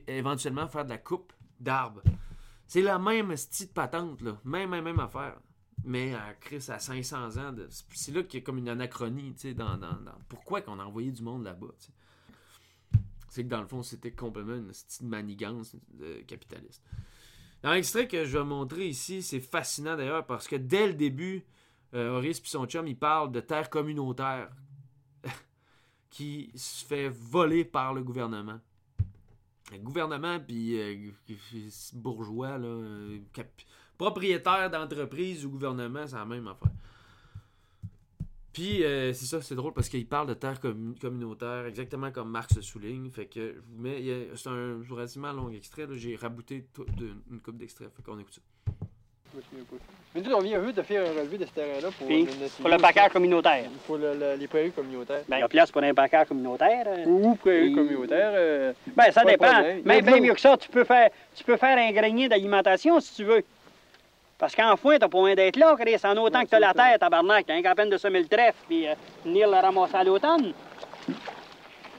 éventuellement 0.06 0.68
faire 0.68 0.84
de 0.84 0.90
la 0.90 0.98
coupe 0.98 1.32
d'arbres. 1.60 2.02
C'est 2.66 2.82
la 2.82 2.98
même 2.98 3.28
de 3.30 3.66
patente, 3.74 4.22
là. 4.22 4.40
Même, 4.44 4.70
même, 4.70 4.84
même 4.84 5.00
affaire. 5.00 5.36
Mais 5.84 6.14
à 6.14 6.34
Chris, 6.40 6.64
à 6.68 6.78
500 6.78 7.36
ans, 7.36 7.54
c'est 7.90 8.14
là 8.14 8.22
qu'il 8.22 8.40
y 8.40 8.42
a 8.42 8.46
comme 8.46 8.58
une 8.58 8.68
anachronie, 8.68 9.34
tu 9.34 9.40
sais, 9.40 9.54
dans- 9.54 9.78
Pourquoi 10.28 10.62
qu'on 10.62 10.78
a 10.78 10.84
envoyé 10.84 11.10
du 11.10 11.22
monde 11.22 11.44
là-bas, 11.44 11.66
tu 11.78 11.86
sais. 11.86 11.92
C'est 13.28 13.42
que 13.42 13.48
dans 13.48 13.60
le 13.60 13.66
fond, 13.66 13.82
c'était 13.82 14.12
complètement 14.12 14.54
une 14.54 14.68
petite 14.68 15.02
manigance 15.02 15.74
euh, 16.00 16.22
capitaliste. 16.22 16.82
Dans 17.62 17.72
l'extrait 17.72 18.06
que 18.06 18.24
je 18.24 18.38
vais 18.38 18.44
montrer 18.44 18.86
ici, 18.86 19.22
c'est 19.22 19.40
fascinant 19.40 19.96
d'ailleurs 19.96 20.24
parce 20.24 20.46
que 20.46 20.54
dès 20.56 20.86
le 20.86 20.94
début, 20.94 21.44
euh, 21.94 22.10
Horace 22.10 22.38
et 22.40 22.42
son 22.44 22.66
chum, 22.66 22.86
ils 22.86 22.96
parlent 22.96 23.32
de 23.32 23.40
terre 23.40 23.70
communautaire 23.70 24.50
qui 26.10 26.50
se 26.54 26.84
fait 26.84 27.08
voler 27.08 27.64
par 27.64 27.94
le 27.94 28.02
gouvernement. 28.02 28.60
Gouvernement, 29.82 30.38
puis 30.40 30.78
euh, 30.78 31.10
bourgeois, 31.94 32.58
là, 32.58 32.66
euh, 32.66 33.18
propriétaire 33.96 34.70
d'entreprise 34.70 35.44
ou 35.46 35.50
gouvernement, 35.50 36.06
c'est 36.06 36.16
la 36.16 36.24
même 36.24 36.46
affaire. 36.46 36.70
Puis, 38.52 38.84
euh, 38.84 39.12
c'est 39.12 39.26
ça, 39.26 39.42
c'est 39.42 39.56
drôle 39.56 39.72
parce 39.72 39.88
qu'il 39.88 40.06
parle 40.06 40.28
de 40.28 40.34
terre 40.34 40.60
commu- 40.60 40.96
communautaire, 41.00 41.66
exactement 41.66 42.12
comme 42.12 42.30
Marx 42.30 42.60
souligne. 42.60 43.10
Fait 43.10 43.26
que 43.26 43.54
je 43.54 43.60
vous 43.60 43.82
mets, 43.82 44.28
c'est 44.36 44.48
un 44.48 44.80
relativement 44.88 45.32
long 45.32 45.50
extrait, 45.50 45.88
j'ai 45.94 46.14
rabouté 46.14 46.68
tout 46.72 46.86
une 47.30 47.40
coupe 47.40 47.56
d'extraits, 47.56 47.90
fait 47.96 48.02
qu'on 48.02 48.18
écoute 48.18 48.34
ça. 48.34 48.40
Mais 50.14 50.20
nous, 50.20 50.32
on 50.32 50.38
vient 50.40 50.60
de 50.60 50.82
faire 50.82 51.02
un 51.02 51.12
relevé 51.20 51.38
de 51.38 51.44
ce 51.44 51.50
terrain-là 51.50 51.88
pour, 51.98 52.06
Puis, 52.06 52.22
le- 52.24 52.48
pour 52.60 52.68
le 52.68 52.76
package 52.76 53.10
communautaire. 53.12 53.64
Pour 53.84 53.96
le- 53.96 54.14
le- 54.14 54.36
les 54.38 54.46
prairies 54.46 54.70
communautaires. 54.70 55.22
Ben, 55.28 55.38
il 55.38 55.40
y 55.40 55.42
a 55.42 55.48
place 55.48 55.72
pour 55.72 55.82
un 55.82 55.92
package 55.92 56.28
communautaire. 56.28 56.84
euh. 56.86 57.04
Ou 57.06 57.34
prairies 57.34 57.72
Et- 57.72 57.74
communautaires. 57.74 58.30
euh, 58.34 58.72
Ben, 58.94 59.10
ça 59.10 59.24
dépend. 59.24 59.60
Mais 59.84 60.02
bien 60.02 60.20
mieux 60.20 60.34
que 60.34 60.40
ça, 60.40 60.56
tu 60.56 60.68
peux 60.68 60.84
faire, 60.84 61.10
tu 61.34 61.42
peux 61.42 61.56
faire 61.56 61.76
un 61.76 61.90
grenier 61.90 62.28
d'alimentation 62.28 63.00
si 63.00 63.14
tu 63.16 63.24
veux. 63.24 63.42
Parce 64.38 64.54
qu'en 64.54 64.76
foin, 64.76 64.98
t'as 64.98 65.08
pas 65.08 65.18
besoin 65.18 65.34
d'être 65.34 65.56
là, 65.56 65.74
Chris. 65.78 65.96
En 66.04 66.16
autant 66.18 66.38
Non, 66.40 66.44
que 66.44 66.50
t'as 66.50 66.60
la 66.60 66.74
terre, 66.74 66.96
tabarnak. 67.00 67.46
T'as 67.46 67.60
qu'à 67.60 67.74
peine 67.74 67.90
de 67.90 67.96
semer 67.96 68.20
le 68.20 68.28
trèfle 68.28 68.58
puis 68.68 68.86
euh, 68.86 68.94
venir 69.24 69.48
le 69.48 69.56
ramasser 69.56 69.96
à 69.96 70.04
l'automne. 70.04 70.52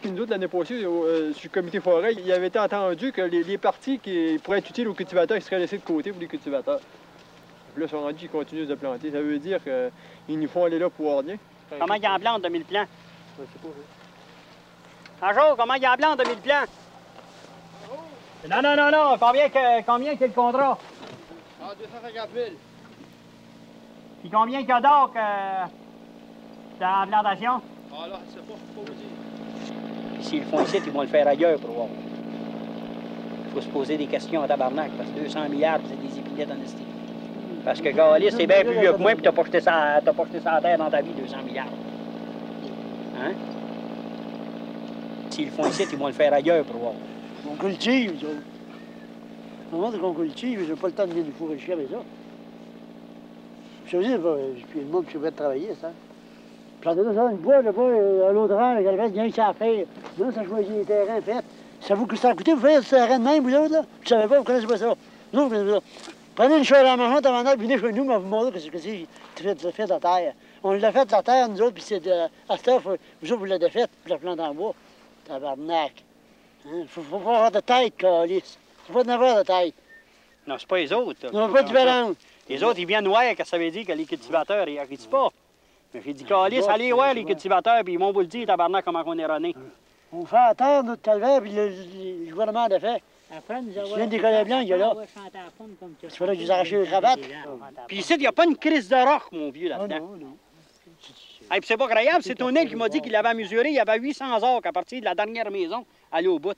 Puis 0.01 0.11
nous 0.11 0.21
autres, 0.21 0.31
l'année 0.31 0.47
passée, 0.47 0.83
euh, 0.85 1.33
sur 1.33 1.49
le 1.51 1.59
comité 1.61 1.79
forêt, 1.81 2.13
il 2.13 2.31
avait 2.31 2.47
été 2.47 2.59
entendu 2.59 3.11
que 3.11 3.21
les, 3.23 3.43
les 3.43 3.57
parties 3.57 3.99
qui 3.99 4.39
pourraient 4.41 4.59
être 4.59 4.69
utiles 4.69 4.87
aux 4.87 4.93
cultivateurs, 4.93 5.35
ils 5.35 5.41
seraient 5.43 5.59
laissés 5.59 5.77
de 5.79 5.83
côté 5.83 6.11
pour 6.11 6.21
les 6.21 6.27
cultivateurs. 6.27 6.79
Puis 7.75 7.81
là, 7.81 7.87
ils 7.87 7.91
sont 7.91 8.01
rendus 8.01 8.19
qu'ils 8.19 8.29
continuent 8.29 8.67
de 8.67 8.75
planter. 8.75 9.11
Ça 9.11 9.19
veut 9.19 9.37
dire 9.37 9.59
qu'ils 9.61 10.39
nous 10.39 10.47
font 10.47 10.63
aller 10.63 10.79
là 10.79 10.89
pour 10.89 11.19
rien. 11.19 11.35
Comment 11.77 11.95
il 11.95 12.07
en 12.07 12.17
plante 12.19 12.41
de 12.41 12.47
1000 12.47 12.63
plants? 12.63 12.85
Bonjour, 15.19 15.57
comment 15.57 15.73
il 15.73 15.85
en 15.85 15.97
plante 15.97 16.19
de 16.19 16.23
1000 16.23 16.37
plants? 16.37 16.63
Non, 18.49 18.61
non, 18.63 18.77
non, 18.77 18.91
non. 18.91 19.17
Combien 19.19 19.49
que, 19.49 19.83
combien 19.85 20.15
que 20.15 20.23
le 20.23 20.31
contrat? 20.31 20.77
Ah, 21.61 21.73
250 21.77 22.29
000. 22.33 22.45
Puis 24.21 24.29
combien 24.29 24.59
qu'il 24.59 24.69
y 24.69 24.71
a 24.71 24.79
d'or 24.79 25.11
que 25.11 26.79
dans 26.79 26.99
la 27.01 27.07
plantation? 27.07 27.61
Ah, 27.91 28.07
là, 28.07 28.19
c'est 28.29 28.47
pas, 28.47 28.53
pas 28.53 28.59
vous 28.77 28.93
dire. 28.93 30.23
S'ils 30.23 30.39
le 30.39 30.45
font 30.45 30.63
ici, 30.63 30.77
ils 30.77 30.91
vont 30.93 31.01
le 31.01 31.07
faire 31.07 31.27
ailleurs 31.27 31.59
pour 31.59 31.71
voir. 31.71 31.87
Il 33.47 33.51
faut 33.53 33.61
se 33.61 33.67
poser 33.67 33.97
des 33.97 34.07
questions 34.07 34.43
à 34.43 34.47
tabarnak, 34.47 34.91
parce 34.91 35.09
que 35.09 35.19
200 35.19 35.49
milliards, 35.49 35.81
c'est 35.89 36.01
des 36.01 36.19
épinettes 36.19 36.51
en. 36.51 36.94
Parce 37.65 37.81
que 37.81 37.89
Galis, 37.89 38.31
c'est 38.31 38.45
bien 38.45 38.63
plus 38.63 38.79
vieux 38.79 38.93
que 38.93 39.01
moi, 39.01 39.13
puis 39.13 39.23
t'as 39.23 39.31
pas 39.31 39.43
jeté 39.43 39.59
ça, 39.59 39.99
t'as 40.05 40.61
terre 40.61 40.77
dans 40.77 40.89
ta 40.89 41.01
vie, 41.01 41.09
200 41.17 41.37
milliards. 41.47 41.65
Hein? 43.19 43.31
S'ils 45.31 45.45
le 45.45 45.51
font 45.51 45.67
ici, 45.67 45.87
ils 45.91 45.97
vont 45.97 46.07
le 46.07 46.13
faire 46.13 46.31
ailleurs 46.31 46.63
pour 46.65 46.79
voir. 46.79 46.93
On 47.51 47.55
cultive, 47.55 48.13
nous 48.13 48.29
autres. 48.29 48.41
Au 49.73 49.77
moment 49.77 49.97
qu'on 49.97 50.13
cultive, 50.13 50.63
j'ai 50.67 50.75
pas 50.75 50.87
le 50.87 50.93
temps 50.93 51.05
de 51.05 51.11
venir 51.11 51.25
nous 51.25 51.31
fourrer 51.33 51.57
chier 51.57 51.73
avec 51.73 51.89
ça. 51.89 51.97
Je 53.87 53.97
veux 53.97 54.03
dire, 54.03 54.19
puis 54.69 54.81
le 54.81 54.85
monde 54.85 55.05
de 55.05 55.29
travailler, 55.31 55.69
ça. 55.81 55.89
Planter 56.81 57.01
là, 57.01 57.13
ça, 57.15 57.31
une 57.31 57.37
bois, 57.37 57.63
là-bas, 57.63 57.81
euh, 57.81 58.29
à 58.29 58.31
l'autre 58.31 58.53
reste, 58.55 59.15
il 59.15 59.25
y 59.25 59.27
a 59.27 59.31
ça 59.33 59.47
à 59.47 59.53
faire. 59.53 59.85
Là, 60.19 60.25
ça 60.31 60.43
choisit 60.45 60.71
les 60.71 60.85
terrains 60.85 61.21
faits. 61.21 61.43
Ça 61.81 61.95
vous 61.95 62.07
ça 62.15 62.29
a 62.29 62.35
coûté, 62.35 62.53
vous 62.53 62.59
faites 62.59 62.83
ce 62.83 62.91
terrain 62.91 63.17
de 63.17 63.23
même, 63.23 63.43
vous 63.43 63.55
autres, 63.55 63.73
là? 63.73 63.81
Je 64.01 64.09
savais 64.09 64.27
pas, 64.27 64.37
vous 64.37 64.43
connaissez 64.43 64.67
pas 64.67 64.77
ça. 64.77 64.93
Nous, 65.33 65.41
vous 65.41 65.49
connaissez 65.49 65.71
pas 65.71 65.79
ça. 65.79 66.14
Prenez 66.35 66.57
une 66.57 66.63
cheval 66.63 66.85
à 66.87 66.97
maman, 66.97 67.17
avant 67.17 67.43
d'aller 67.43 67.61
venez 67.61 67.79
chez 67.79 67.91
nous, 67.93 68.03
mais 68.03 68.17
vous 68.17 68.27
montrer 68.27 68.59
ce 68.59 68.69
que 68.69 68.77
c'est 68.77 69.05
fait, 69.37 69.85
de 69.85 69.89
la 69.89 69.99
terre. 69.99 70.33
On 70.63 70.71
l'a 70.73 70.91
fait 70.91 71.05
de 71.05 71.11
la 71.11 71.23
terre, 71.23 71.47
nous 71.47 71.61
autres, 71.61 71.73
puis 71.75 71.83
c'est 71.83 71.99
de, 72.01 72.11
à 72.49 72.57
cette 72.57 72.67
heure, 72.67 72.81
vous 72.81 72.91
autres, 73.31 73.35
vous 73.39 73.45
l'avez 73.45 73.69
fait, 73.69 73.89
puis 74.03 74.11
la 74.11 74.17
plante 74.17 74.39
en 74.39 74.53
bois. 74.53 74.73
Tabarnak. 75.25 75.93
Hein? 76.67 76.83
Faut, 76.89 77.01
faut 77.03 77.19
pas 77.19 77.35
avoir 77.35 77.51
de 77.51 77.59
tête, 77.61 77.95
calice. 77.97 78.57
Faut 78.87 78.93
pas 78.93 79.03
en 79.03 79.09
avoir 79.15 79.37
de 79.37 79.43
tête. 79.43 79.73
Non, 80.45 80.55
c'est 80.59 80.67
pas 80.67 80.77
les 80.77 80.91
autres. 80.91 81.19
là. 81.23 81.29
On 81.33 81.47
n'a 81.47 81.53
pas 81.53 81.63
de 81.63 81.67
différence. 81.67 82.15
Les 82.49 82.63
autres, 82.63 82.79
ils 82.79 82.85
viennent 82.85 83.07
voir 83.07 83.23
que 83.35 83.43
ça 83.45 83.57
veut 83.57 83.71
dire 83.71 83.85
que 83.85 83.93
les 83.93 84.05
cultivateurs, 84.05 84.67
ils 84.67 84.75
n'arrêtent 84.75 85.09
pas. 85.09 85.29
Mais 85.93 86.01
j'ai 86.05 86.13
dit, 86.13 86.25
Calis, 86.25 86.61
allez 86.67 86.91
voir 86.91 87.13
les 87.13 87.23
cultivateurs, 87.23 87.81
puis 87.83 87.93
ils 87.93 87.99
vont 87.99 88.11
vous 88.11 88.19
le 88.19 88.27
dire, 88.27 88.45
tabarnak, 88.45 88.83
comment 88.83 89.03
on 89.05 89.17
est 89.17 89.25
runné. 89.25 89.55
On 90.11 90.25
fait 90.25 90.35
à 90.37 90.53
terre 90.53 90.83
notre 90.83 91.01
calvaire, 91.01 91.41
puis 91.41 91.51
le, 91.51 91.69
le- 91.69 92.25
le 92.25 92.31
gouvernement 92.31 92.67
l'a 92.67 92.79
fait. 92.79 93.01
Après, 93.31 93.61
nous 93.61 93.71
Je 93.73 93.95
viens 93.95 94.07
des 94.07 94.19
collègues 94.19 94.47
blancs, 94.47 94.61
il 94.63 94.67
y 94.69 94.73
a 94.73 94.77
là. 94.77 94.93
Il 96.03 96.09
fallait 96.09 96.37
qu'ils 96.37 96.51
arrachent 96.51 96.71
les 96.71 96.85
cravates. 96.85 97.19
Puis 97.87 97.97
ici, 97.97 98.13
il 98.13 98.19
n'y 98.19 98.27
a 98.27 98.31
pas 98.31 98.45
une 98.45 98.55
crise 98.55 98.87
de 98.87 98.95
roc, 98.95 99.23
mon 99.31 99.49
vieux, 99.49 99.69
Ah 99.73 99.79
là-dedans. 99.79 99.99
non, 99.99 100.17
non. 100.17 100.37
Hey, 101.51 101.59
puis 101.59 101.67
c'est 101.67 101.77
pas 101.77 101.87
croyable, 101.87 102.23
c'est 102.23 102.33
Tonel 102.35 102.67
qui 102.67 102.75
m'a 102.75 102.89
dit 102.89 103.01
qu'il 103.01 103.15
avait 103.15 103.33
mesuré, 103.35 103.69
il 103.69 103.75
y 103.75 103.79
avait 103.79 103.99
800 103.99 104.41
orques 104.41 104.65
à 104.65 104.71
partir 104.71 104.99
de 104.99 105.05
la 105.05 105.13
dernière 105.13 105.51
maison, 105.51 105.85
aller 106.11 106.27
au 106.27 106.39
bout. 106.39 106.53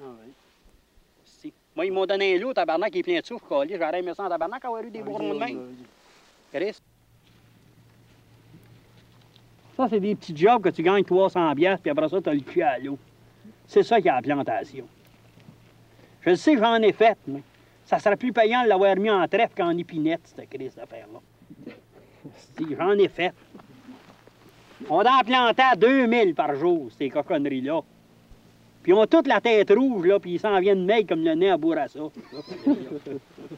Ah 0.00 0.04
oui. 0.24 0.32
Si. 1.24 1.52
Moi, 1.74 1.86
ils 1.86 1.92
m'ont 1.92 2.06
donné 2.06 2.36
un 2.36 2.38
lot, 2.38 2.52
tabarnak, 2.54 2.92
qui 2.92 3.00
est 3.00 3.02
plein 3.02 3.18
de 3.20 3.26
souffle, 3.26 3.44
Calis. 3.48 3.74
J'aurais 3.76 3.98
aimé 3.98 4.12
ça 4.16 4.24
en 4.24 4.28
tabarnak 4.28 4.64
avoir 4.64 4.82
eu 4.84 4.90
des 4.90 5.02
bourrons 5.02 5.34
de 5.34 5.38
même. 5.38 5.74
Chris. 6.52 6.76
Ça, 9.76 9.88
c'est 9.88 10.00
des 10.00 10.14
petits 10.14 10.36
jobs 10.36 10.62
que 10.62 10.68
tu 10.68 10.82
gagnes 10.82 11.04
300 11.04 11.54
piastres, 11.56 11.82
puis 11.82 11.90
après 11.90 12.08
ça, 12.08 12.20
tu 12.20 12.28
as 12.28 12.34
le 12.34 12.40
cul 12.40 12.62
à 12.62 12.78
l'eau. 12.78 12.98
C'est 13.66 13.82
ça 13.82 14.00
qui 14.00 14.08
est 14.08 14.12
la 14.12 14.22
plantation. 14.22 14.86
Je 16.22 16.34
sais, 16.34 16.56
j'en 16.56 16.76
ai 16.76 16.92
fait, 16.92 17.16
mais 17.26 17.42
ça 17.86 17.98
serait 17.98 18.16
plus 18.16 18.32
payant 18.32 18.62
de 18.62 18.68
l'avoir 18.68 18.96
mis 18.96 19.10
en 19.10 19.26
trèfle 19.26 19.54
qu'en 19.56 19.76
épinette, 19.76 20.20
cette 20.24 20.48
crise 20.48 20.74
d'affaire-là. 20.74 21.20
Si, 22.56 22.76
J'en 22.78 22.92
ai 22.92 23.08
fait. 23.08 23.32
On 24.88 25.00
en 25.00 25.20
plantait 25.24 25.62
à 25.62 25.76
2000 25.76 26.34
par 26.34 26.54
jour, 26.54 26.88
ces 26.96 27.10
coconneries-là. 27.10 27.80
Puis 28.82 28.92
ils 28.92 28.94
ont 28.94 29.06
toute 29.06 29.26
la 29.26 29.40
tête 29.40 29.70
rouge, 29.70 30.06
là, 30.06 30.18
puis 30.18 30.32
ils 30.34 30.40
s'en 30.40 30.58
viennent 30.58 30.84
maigres 30.84 31.08
comme 31.08 31.22
le 31.22 31.34
nez 31.34 31.50
à 31.50 31.56
Bourassa. 31.56 32.00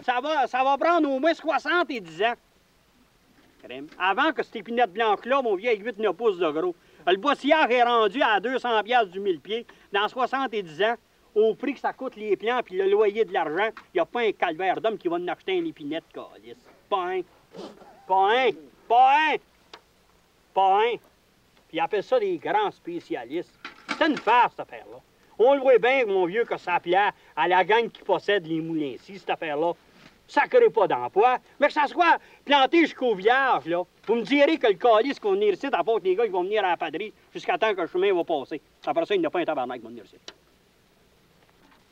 ça, 0.03 0.21
va, 0.21 0.47
ça 0.49 0.65
va 0.65 0.77
prendre 0.77 1.09
au 1.09 1.21
moins 1.21 1.35
70 1.35 2.23
ans. 2.23 2.35
Crème. 3.63 3.87
Avant 3.99 4.33
que 4.33 4.43
cette 4.43 4.57
épinette 4.57 4.93
blanche-là, 4.93 5.43
mon 5.43 5.55
vieux, 5.55 5.71
avec 5.71 5.85
8-9 5.85 6.13
pouces 6.15 6.39
de 6.39 6.51
gros. 6.51 6.75
Le 7.07 7.17
boissillard 7.17 7.71
est 7.71 7.83
rendu 7.83 8.21
à 8.21 8.41
200 8.41 8.83
pièces 8.83 9.09
du 9.09 9.21
mille 9.21 9.41
pieds 9.41 9.67
dans 9.93 10.09
70 10.09 10.83
ans. 10.83 10.95
Au 11.35 11.55
prix 11.55 11.75
que 11.75 11.81
ça 11.81 11.93
coûte 11.93 12.17
les 12.17 12.37
plants 12.37 12.61
puis 12.63 12.77
le 12.77 12.91
loyer 12.91 13.25
de 13.25 13.33
l'argent, 13.33 13.71
il 13.95 13.97
n'y 13.97 14.01
a 14.01 14.05
pas 14.05 14.21
un 14.21 14.33
calvaire 14.33 14.81
d'homme 14.81 14.99
qui 14.99 15.09
va 15.09 15.17
en 15.17 15.29
acheter 15.29 15.59
un 15.59 15.65
épinette, 15.65 16.05
calice. 16.13 16.57
Pas 16.91 17.07
un. 17.07 17.21
Pas 18.07 18.47
un. 18.47 18.51
Pas 18.87 19.17
un. 19.33 19.37
Pas 20.53 20.79
un. 20.85 20.97
Puis 21.69 21.79
ils 21.79 21.81
appellent 21.81 22.03
ça 22.03 22.21
des 22.21 22.37
grands 22.37 22.71
spécialistes. 22.71 23.59
C'est 23.99 24.07
une 24.07 24.19
farce, 24.19 24.53
cette 24.53 24.61
affaire-là. 24.61 24.99
On 25.39 25.55
le 25.55 25.61
voit 25.61 25.79
bien, 25.79 26.05
mon 26.05 26.27
vieux, 26.27 26.45
que 26.45 26.59
ça 26.59 26.79
plaît 26.79 27.09
à 27.35 27.49
la 27.49 27.65
gang 27.65 27.91
qui 27.91 28.03
possède 28.03 28.47
les 28.47 28.61
moulins 28.61 28.95
ici, 28.95 29.19
cette 29.19 29.31
affaire-là. 29.31 29.73
Ça 30.29 30.47
crée 30.47 30.71
pas 30.71 30.87
d'emploi, 30.87 31.39
mais 31.59 31.69
que 31.69 31.73
ça 31.73 31.87
soit 31.87 32.19
planté 32.45 32.81
jusqu'au 32.81 33.15
village, 33.15 33.67
là. 33.67 33.83
Vous 34.07 34.15
me 34.17 34.23
direz 34.23 34.59
que 34.59 34.67
le 34.67 34.75
calice 34.75 35.19
qu'on 35.19 35.33
venir 35.33 35.55
ici, 35.55 35.67
à 35.67 35.83
les 36.03 36.15
gars 36.15 36.25
qui 36.25 36.31
vont 36.31 36.45
venir 36.45 36.65
à 36.65 36.69
la 36.69 36.77
paderie 36.77 37.13
jusqu'à 37.33 37.57
temps 37.57 37.75
que 37.75 37.81
le 37.81 37.87
chemin 37.87 38.13
va 38.13 38.23
passer. 38.23 38.61
Après 38.87 39.07
ça, 39.07 39.15
il 39.15 39.21
n'y 39.21 39.27
a 39.27 39.31
pas 39.31 39.41
un 39.41 39.45
tabarnak 39.45 39.79
qui 39.79 39.85
va 39.85 39.89
venir 39.89 40.05
ici. 40.05 40.17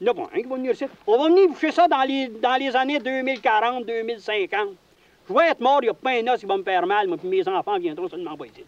A 0.07 0.15
pas 0.15 0.23
un 0.35 0.41
qui 0.41 0.45
va 0.49 0.57
venir 0.57 0.73
ici. 0.73 0.85
On 1.07 1.19
va 1.19 1.29
venir 1.29 1.49
boucher 1.49 1.71
ça 1.73 1.87
dans 1.87 2.03
les, 2.03 2.29
dans 2.29 2.57
les 2.57 2.75
années 2.75 2.99
2040, 2.99 3.85
2050. 3.87 4.69
Je 5.29 5.35
vais 5.35 5.49
être 5.49 5.61
mort, 5.61 5.79
il 5.83 5.87
n'y 5.87 5.91
a 5.91 5.95
pas 5.95 6.11
un 6.13 6.27
os 6.29 6.41
qui 6.41 6.47
va 6.47 6.57
me 6.57 6.63
faire 6.63 6.87
mal, 6.87 7.07
moi, 7.07 7.17
puis 7.19 7.29
mes 7.29 7.47
enfants 7.47 7.79
viendront 7.79 8.09
seulement 8.09 8.37
pas 8.37 8.47
ici. 8.47 8.65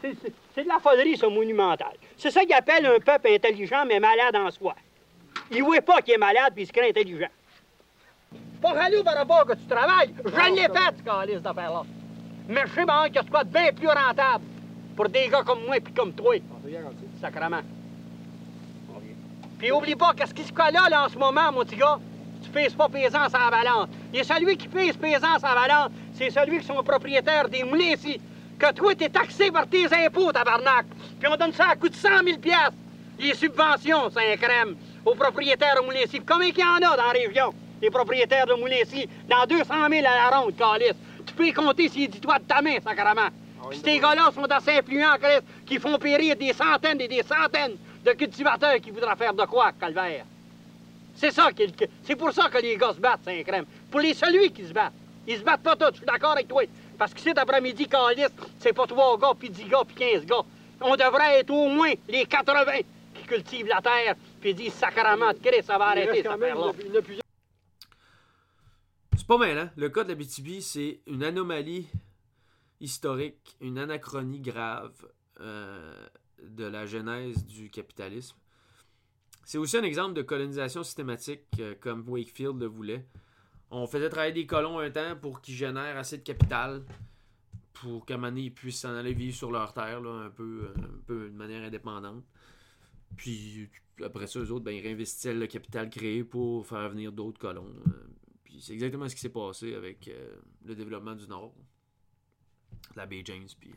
C'est- 0.00 0.14
c'est- 0.22 0.32
C'est 0.54 0.62
de 0.64 0.68
la 0.68 0.78
folerie, 0.80 1.16
ce 1.16 1.26
monumental. 1.26 1.92
C'est 2.16 2.30
ça 2.32 2.40
qu'ils 2.40 2.52
appellent 2.54 2.86
un 2.86 2.98
peuple 2.98 3.28
intelligent, 3.28 3.84
mais 3.86 4.00
malade 4.00 4.34
en 4.34 4.50
soi. 4.50 4.74
Il 5.52 5.58
ne 5.58 5.62
voit 5.64 5.80
pas 5.82 6.00
qu'il 6.02 6.14
est 6.14 6.18
malade, 6.18 6.52
puis 6.54 6.64
il 6.64 6.66
se 6.66 6.72
crée 6.72 6.88
intelligent. 6.88 7.28
Pas 8.60 8.72
râler 8.72 9.02
par 9.04 9.14
rapport 9.14 9.44
que 9.46 9.52
tu 9.54 9.66
travailles. 9.66 10.12
Je 10.24 10.30
l'ai 10.54 10.62
fait, 10.62 10.96
ce 10.98 11.02
calice 11.04 11.40
d'affaires-là. 11.42 11.82
Mais 12.48 12.62
je 12.66 12.74
sais 12.74 12.84
bien 12.84 13.04
qu'il 13.06 13.14
y 13.14 13.18
a 13.18 13.22
de 13.22 13.30
quoi 13.30 13.44
de 13.44 13.50
bien 13.52 13.72
plus 13.72 13.86
rentable 13.88 14.44
pour 14.96 15.08
des 15.08 15.28
gars 15.28 15.42
comme 15.44 15.64
moi 15.64 15.76
puis 15.80 15.92
comme 15.94 16.12
toi. 16.12 16.34
Sacrement. 17.20 17.60
Puis 19.58 19.72
oublie 19.72 19.96
pas 19.96 20.12
qu'est-ce 20.16 20.32
qui 20.32 20.44
se 20.44 20.52
colle 20.52 20.72
là, 20.72 20.88
là, 20.88 21.04
en 21.04 21.08
ce 21.08 21.18
moment, 21.18 21.52
mon 21.52 21.64
petit 21.64 21.76
gars. 21.76 21.98
Tu 22.40 22.50
pèses 22.50 22.74
pas 22.74 22.88
pesant 22.88 23.28
sans 23.28 23.50
balance. 23.50 23.88
Et 24.12 24.22
celui 24.22 24.56
qui 24.56 24.68
pèse 24.68 24.96
pesant 24.96 25.38
sans 25.40 25.54
balance, 25.54 25.90
c'est 26.12 26.30
celui 26.30 26.60
qui 26.60 26.66
sont 26.66 26.80
propriétaires 26.84 27.48
des 27.48 27.64
moulins 27.64 27.94
ici. 27.94 28.20
Que 28.56 28.72
toi, 28.72 28.94
t'es 28.94 29.08
taxé 29.08 29.50
par 29.50 29.66
tes 29.66 29.86
impôts, 29.92 30.30
tabarnak. 30.32 30.86
Puis 31.18 31.28
on 31.28 31.36
donne 31.36 31.52
ça 31.52 31.66
à 31.70 31.76
coût 31.76 31.88
de 31.88 31.96
100 31.96 32.08
000 32.24 32.38
piastres. 32.38 32.78
Les 33.18 33.34
subventions, 33.34 34.10
c'est 34.10 34.32
un 34.32 34.36
crème, 34.36 34.76
aux 35.04 35.16
propriétaires 35.16 35.74
de 35.80 35.84
moulins 35.84 36.02
ici. 36.04 36.20
Combien 36.24 36.50
qu'il 36.50 36.60
y 36.60 36.64
en 36.64 36.76
a 36.76 36.96
dans 36.96 37.06
la 37.06 37.10
région, 37.10 37.52
des 37.80 37.90
propriétaires 37.90 38.46
de 38.46 38.54
moulins 38.54 38.82
ici? 38.84 39.08
Dans 39.28 39.44
200 39.44 39.64
000 39.90 40.06
à 40.06 40.30
la 40.30 40.38
ronde, 40.38 40.54
calice. 40.54 40.94
Tu 41.26 41.34
peux 41.34 41.48
y 41.48 41.52
compter 41.52 41.88
s'il 41.88 42.08
dit 42.08 42.20
toi 42.20 42.38
de 42.38 42.44
ta 42.44 42.62
main, 42.62 42.76
sacrament. 42.82 43.30
Puis 43.70 43.80
ces 43.84 43.98
gars-là 43.98 44.30
sont 44.32 44.44
assez 44.44 44.78
influents, 44.78 45.16
Chris, 45.20 45.44
qui 45.66 45.78
font 45.78 45.98
périr 45.98 46.36
des 46.36 46.52
centaines 46.52 47.00
et 47.00 47.08
des 47.08 47.24
centaines 47.24 47.76
de 48.04 48.12
cultivateurs 48.12 48.76
qui 48.80 48.90
voudraient 48.90 49.16
faire 49.16 49.34
de 49.34 49.44
quoi, 49.44 49.72
calvaire. 49.72 50.24
C'est 51.14 51.30
ça 51.32 51.52
qu'il- 51.52 51.72
c'est 52.02 52.16
pour 52.16 52.32
ça 52.32 52.48
que 52.48 52.58
les 52.58 52.76
gars 52.76 52.92
se 52.94 53.00
battent, 53.00 53.20
c'est 53.24 53.40
un 53.40 53.42
crème. 53.42 53.66
Pour 53.90 54.00
les 54.00 54.14
celui 54.14 54.52
qui 54.52 54.66
se 54.66 54.72
battent. 54.72 54.92
Ils 55.26 55.38
se 55.38 55.42
battent 55.42 55.62
pas 55.62 55.76
tous, 55.76 55.90
je 55.92 55.96
suis 55.98 56.06
d'accord 56.06 56.32
avec 56.32 56.48
toi. 56.48 56.62
Parce 56.96 57.12
que 57.12 57.20
cet 57.20 57.36
après-midi, 57.38 57.86
calice, 57.86 58.28
c'est 58.58 58.72
pas 58.72 58.86
trois 58.86 59.18
gars, 59.18 59.32
puis 59.38 59.50
10 59.50 59.64
gars, 59.64 59.82
puis 59.86 59.94
15 59.96 60.24
gars. 60.24 60.42
On 60.80 60.96
devrait 60.96 61.40
être 61.40 61.50
au 61.50 61.68
moins 61.68 61.92
les 62.08 62.24
80 62.24 62.80
qui 63.14 63.22
cultivent 63.24 63.66
la 63.66 63.80
terre, 63.82 64.14
puis 64.40 64.54
disent 64.54 64.72
sacrament 64.74 65.32
de 65.32 65.38
Christ, 65.38 65.64
ça 65.66 65.76
va 65.76 65.86
Il 65.96 65.98
arrêter 65.98 66.22
cette 66.22 66.26
affaire-là. 66.32 66.72
C'est 69.16 69.26
pas 69.26 69.38
mal, 69.38 69.58
hein? 69.58 69.70
Le 69.76 69.88
cas 69.90 70.04
de 70.04 70.10
la 70.10 70.14
BTB, 70.14 70.60
c'est 70.60 71.00
une 71.06 71.24
anomalie 71.24 71.88
historique, 72.80 73.56
une 73.60 73.78
anachronie 73.78 74.40
grave 74.40 74.94
euh, 75.40 75.92
de 76.42 76.64
la 76.64 76.86
genèse 76.86 77.44
du 77.44 77.70
capitalisme. 77.70 78.36
C'est 79.44 79.56
aussi 79.56 79.78
un 79.78 79.82
exemple 79.82 80.12
de 80.12 80.20
colonisation 80.20 80.82
systématique, 80.82 81.40
euh, 81.58 81.74
comme 81.80 82.06
Wakefield 82.06 82.60
le 82.60 82.66
voulait. 82.66 83.06
On 83.70 83.86
faisait 83.86 84.10
travailler 84.10 84.34
des 84.34 84.46
colons 84.46 84.78
un 84.78 84.90
temps 84.90 85.16
pour 85.16 85.40
qu'ils 85.40 85.54
génèrent 85.54 85.96
assez 85.96 86.18
de 86.18 86.22
capital 86.22 86.84
pour 87.72 88.04
qu'à 88.04 88.14
un 88.14 88.16
moment 88.18 88.28
donné, 88.28 88.42
ils 88.42 88.54
puissent 88.54 88.80
s'en 88.80 88.94
aller 88.94 89.14
vivre 89.14 89.34
sur 89.34 89.50
leur 89.50 89.72
terre, 89.72 90.00
là, 90.02 90.10
un, 90.10 90.30
peu, 90.30 90.64
euh, 90.64 90.82
un 90.82 91.00
peu 91.06 91.30
de 91.30 91.34
manière 91.34 91.62
indépendante. 91.62 92.24
Puis 93.16 93.70
après 94.04 94.26
ça, 94.26 94.38
eux 94.40 94.50
autres, 94.52 94.64
ben, 94.64 94.72
ils 94.72 94.82
réinvestissaient 94.82 95.32
le 95.32 95.46
capital 95.46 95.88
créé 95.88 96.24
pour 96.24 96.66
faire 96.66 96.88
venir 96.90 97.10
d'autres 97.12 97.38
colons. 97.38 97.74
Euh, 97.86 97.90
puis 98.44 98.60
c'est 98.60 98.74
exactement 98.74 99.08
ce 99.08 99.14
qui 99.14 99.22
s'est 99.22 99.28
passé 99.30 99.74
avec 99.74 100.10
le 100.64 100.74
développement 100.74 101.14
du 101.14 101.26
Nord, 101.26 101.54
la 102.96 103.06
baie 103.06 103.22
James, 103.24 103.48
puis 103.58 103.72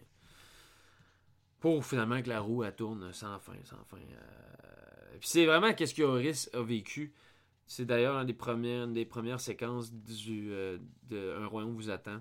pour 1.61 1.85
finalement 1.85 2.21
que 2.21 2.27
la 2.27 2.41
roue 2.41 2.63
elle 2.63 2.75
tourne 2.75 3.13
sans 3.13 3.39
fin, 3.39 3.53
sans 3.63 3.83
fin. 3.85 3.97
euh. 3.97 5.17
Puis 5.19 5.29
c'est 5.29 5.45
vraiment 5.45 5.71
qu'est-ce 5.73 5.93
que 5.93 6.01
Horace 6.01 6.49
a 6.53 6.61
vécu. 6.61 7.13
C'est 7.67 7.85
d'ailleurs 7.85 8.17
une 8.17 8.25
des 8.25 8.33
premières, 8.33 8.87
des 8.87 9.05
premières 9.05 9.39
séquences 9.39 9.93
du 9.93 10.49
euh, 10.51 10.77
de 11.09 11.37
Un 11.39 11.45
royaume 11.45 11.73
vous 11.75 11.89
attend. 11.89 12.17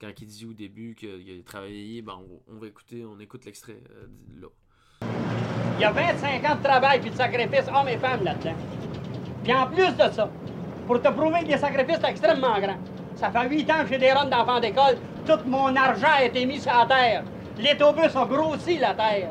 Quand 0.00 0.10
il 0.20 0.26
dit 0.26 0.44
au 0.44 0.52
début 0.52 0.94
qu'il 0.94 1.38
a 1.38 1.42
travaillé, 1.44 2.02
ben 2.02 2.18
on, 2.48 2.56
va 2.56 2.66
écouter, 2.66 3.04
on 3.04 3.20
écoute 3.20 3.44
l'extrait 3.44 3.80
euh, 3.90 4.06
là. 4.40 4.48
Il 5.76 5.82
y 5.82 5.84
a 5.84 5.92
25 5.92 6.44
ans 6.44 6.56
de 6.56 6.62
travail 6.62 7.00
puis 7.00 7.10
de 7.10 7.16
sacrifice 7.16 7.68
hommes 7.68 7.88
et 7.88 7.98
femmes 7.98 8.24
là-dedans. 8.24 8.56
Puis 9.44 9.54
en 9.54 9.66
plus 9.68 9.92
de 9.92 10.12
ça, 10.12 10.30
pour 10.86 11.00
te 11.00 11.08
prouver 11.08 11.40
que 11.40 11.48
les 11.48 11.58
sacrifices 11.58 12.00
sont 12.00 12.08
extrêmement 12.08 12.58
grands, 12.60 12.80
ça 13.14 13.30
fait 13.30 13.48
8 13.48 13.70
ans 13.70 13.82
que 13.84 13.90
j'ai 13.90 13.98
des 13.98 14.12
runs 14.12 14.26
d'enfants 14.26 14.60
d'école, 14.60 14.98
tout 15.26 15.38
mon 15.46 15.74
argent 15.76 16.08
a 16.18 16.24
été 16.24 16.44
mis 16.44 16.58
sur 16.58 16.72
la 16.72 16.86
terre. 16.86 17.24
L'étobus 17.60 18.16
a 18.16 18.24
grossi 18.24 18.78
la 18.78 18.94
terre. 18.94 19.30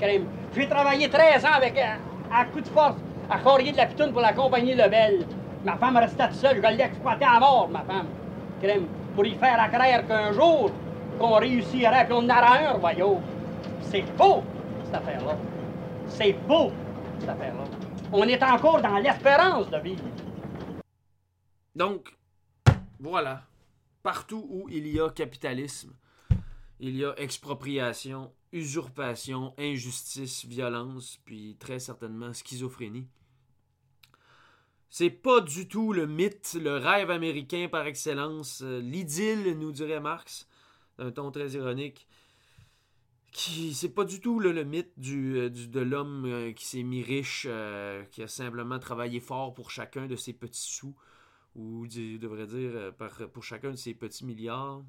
Crème. 0.00 0.26
J'ai 0.54 0.68
travaillé 0.68 1.10
13 1.10 1.44
ans 1.44 1.52
avec, 1.54 1.76
à, 1.78 1.98
à 2.34 2.44
coup 2.46 2.60
de 2.60 2.68
force, 2.68 2.96
à 3.28 3.38
Corrier 3.38 3.72
de 3.72 3.76
la 3.76 3.86
Pitoune 3.86 4.12
pour 4.12 4.22
la 4.22 4.32
compagnie 4.32 4.74
Lebel. 4.74 5.26
Ma 5.64 5.76
femme 5.76 5.96
restait 5.96 6.28
toute 6.28 6.36
seule, 6.36 6.56
je 6.56 6.76
l'ai 6.76 6.84
exploitée 6.84 7.26
à 7.26 7.38
mort, 7.38 7.68
ma 7.70 7.80
femme. 7.80 8.06
Crème. 8.62 8.86
Pour 9.14 9.26
y 9.26 9.34
faire 9.34 9.60
accraire 9.60 10.06
qu'un 10.06 10.32
jour, 10.32 10.70
qu'on 11.18 11.34
réussirait, 11.34 12.04
puis 12.06 12.14
on 12.16 12.24
aura 12.24 12.58
un 12.58 12.72
royaume. 12.72 13.22
C'est 13.82 14.04
beau, 14.16 14.42
cette 14.84 14.94
affaire-là. 14.94 15.36
C'est 16.06 16.32
beau, 16.32 16.72
cette 17.18 17.28
affaire-là. 17.28 17.64
On 18.12 18.22
est 18.24 18.42
encore 18.42 18.80
dans 18.80 18.96
l'espérance 18.98 19.68
de 19.70 19.78
vivre. 19.78 20.04
Donc, 21.74 22.08
voilà. 22.98 23.42
Partout 24.02 24.46
où 24.48 24.68
il 24.70 24.86
y 24.86 25.00
a 25.00 25.10
capitalisme, 25.10 25.92
il 26.80 26.96
y 26.96 27.04
a 27.04 27.14
expropriation, 27.18 28.32
usurpation, 28.52 29.54
injustice, 29.58 30.44
violence, 30.44 31.18
puis 31.24 31.56
très 31.58 31.78
certainement 31.78 32.32
schizophrénie. 32.32 33.08
C'est 34.88 35.10
pas 35.10 35.40
du 35.40 35.68
tout 35.68 35.92
le 35.92 36.06
mythe, 36.06 36.56
le 36.60 36.76
rêve 36.76 37.10
américain 37.10 37.68
par 37.70 37.86
excellence, 37.86 38.62
euh, 38.62 38.80
l'idylle, 38.80 39.58
nous 39.58 39.72
dirait 39.72 40.00
Marx, 40.00 40.48
d'un 40.98 41.10
ton 41.10 41.30
très 41.30 41.50
ironique. 41.50 42.06
Qui, 43.32 43.74
c'est 43.74 43.90
pas 43.90 44.04
du 44.04 44.20
tout 44.20 44.40
le 44.40 44.64
mythe 44.64 44.92
euh, 45.08 45.50
de 45.50 45.80
l'homme 45.80 46.24
euh, 46.24 46.52
qui 46.52 46.64
s'est 46.64 46.82
mis 46.82 47.02
riche, 47.02 47.48
qui 48.10 48.22
a 48.22 48.28
simplement 48.28 48.78
travaillé 48.78 49.20
fort 49.20 49.52
pour 49.52 49.70
chacun 49.70 50.06
de 50.06 50.16
ses 50.16 50.32
petits 50.32 50.70
sous 50.72 50.94
ou 51.54 51.86
je 51.90 52.18
devrais 52.18 52.46
dire 52.46 52.92
pour 53.32 53.42
chacun 53.42 53.70
de 53.70 53.76
ces 53.76 53.94
petits 53.94 54.26
milliards. 54.26 54.82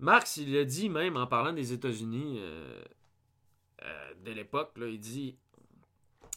Marx, 0.00 0.36
il 0.36 0.52
l'a 0.52 0.64
dit 0.64 0.88
même 0.88 1.16
en 1.16 1.26
parlant 1.26 1.52
des 1.52 1.72
États-Unis 1.72 2.38
euh, 2.38 2.82
euh, 3.82 4.14
de 4.24 4.32
l'époque, 4.32 4.72
il 4.76 4.98
dit 4.98 5.36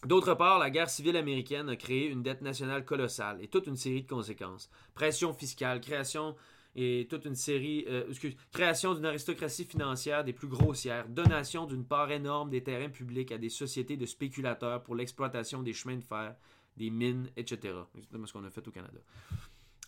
D'autre 0.05 0.35
part, 0.35 0.59
la 0.59 0.69
guerre 0.69 0.89
civile 0.89 1.17
américaine 1.17 1.69
a 1.69 1.75
créé 1.75 2.07
une 2.07 2.21
dette 2.21 2.41
nationale 2.41 2.85
colossale 2.85 3.39
et 3.41 3.47
toute 3.47 3.65
une 3.65 3.75
série 3.75 4.03
de 4.03 4.07
conséquences. 4.07 4.69
Pression 4.93 5.33
fiscale, 5.33 5.81
création 5.81 6.35
et 6.75 7.07
toute 7.09 7.25
une 7.25 7.35
série, 7.35 7.85
euh, 7.87 8.03
création 8.51 8.93
d'une 8.93 9.05
aristocratie 9.05 9.65
financière 9.65 10.23
des 10.23 10.33
plus 10.33 10.47
grossières, 10.47 11.09
donation 11.09 11.65
d'une 11.65 11.83
part 11.83 12.11
énorme 12.11 12.51
des 12.51 12.61
terrains 12.61 12.89
publics 12.89 13.31
à 13.31 13.39
des 13.39 13.49
sociétés 13.49 13.97
de 13.97 14.05
spéculateurs 14.05 14.83
pour 14.83 14.95
l'exploitation 14.95 15.63
des 15.63 15.73
chemins 15.73 15.95
de 15.95 16.03
fer, 16.03 16.35
des 16.77 16.91
mines, 16.91 17.31
etc. 17.35 17.73
Exactement 17.95 18.27
ce 18.27 18.33
qu'on 18.33 18.45
a 18.45 18.51
fait 18.51 18.67
au 18.67 18.71
Canada. 18.71 18.99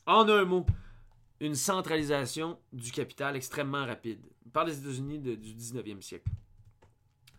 En 0.08 0.28
un 0.28 0.46
mot, 0.46 0.66
une 1.40 1.56
centralisation 1.56 2.60
du 2.74 2.92
capital 2.92 3.36
extrêmement 3.36 3.86
rapide. 3.86 4.22
On 4.46 4.50
parle 4.50 4.70
des 4.70 4.80
États-Unis 4.80 5.20
du 5.20 5.54
19e 5.54 6.02
siècle. 6.02 6.30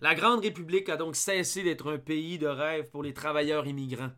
La 0.00 0.14
Grande 0.14 0.40
République 0.40 0.88
a 0.88 0.96
donc 0.96 1.16
cessé 1.16 1.62
d'être 1.62 1.92
un 1.92 1.98
pays 1.98 2.38
de 2.38 2.46
rêve 2.46 2.88
pour 2.90 3.02
les 3.02 3.12
travailleurs 3.12 3.66
immigrants. 3.66 4.12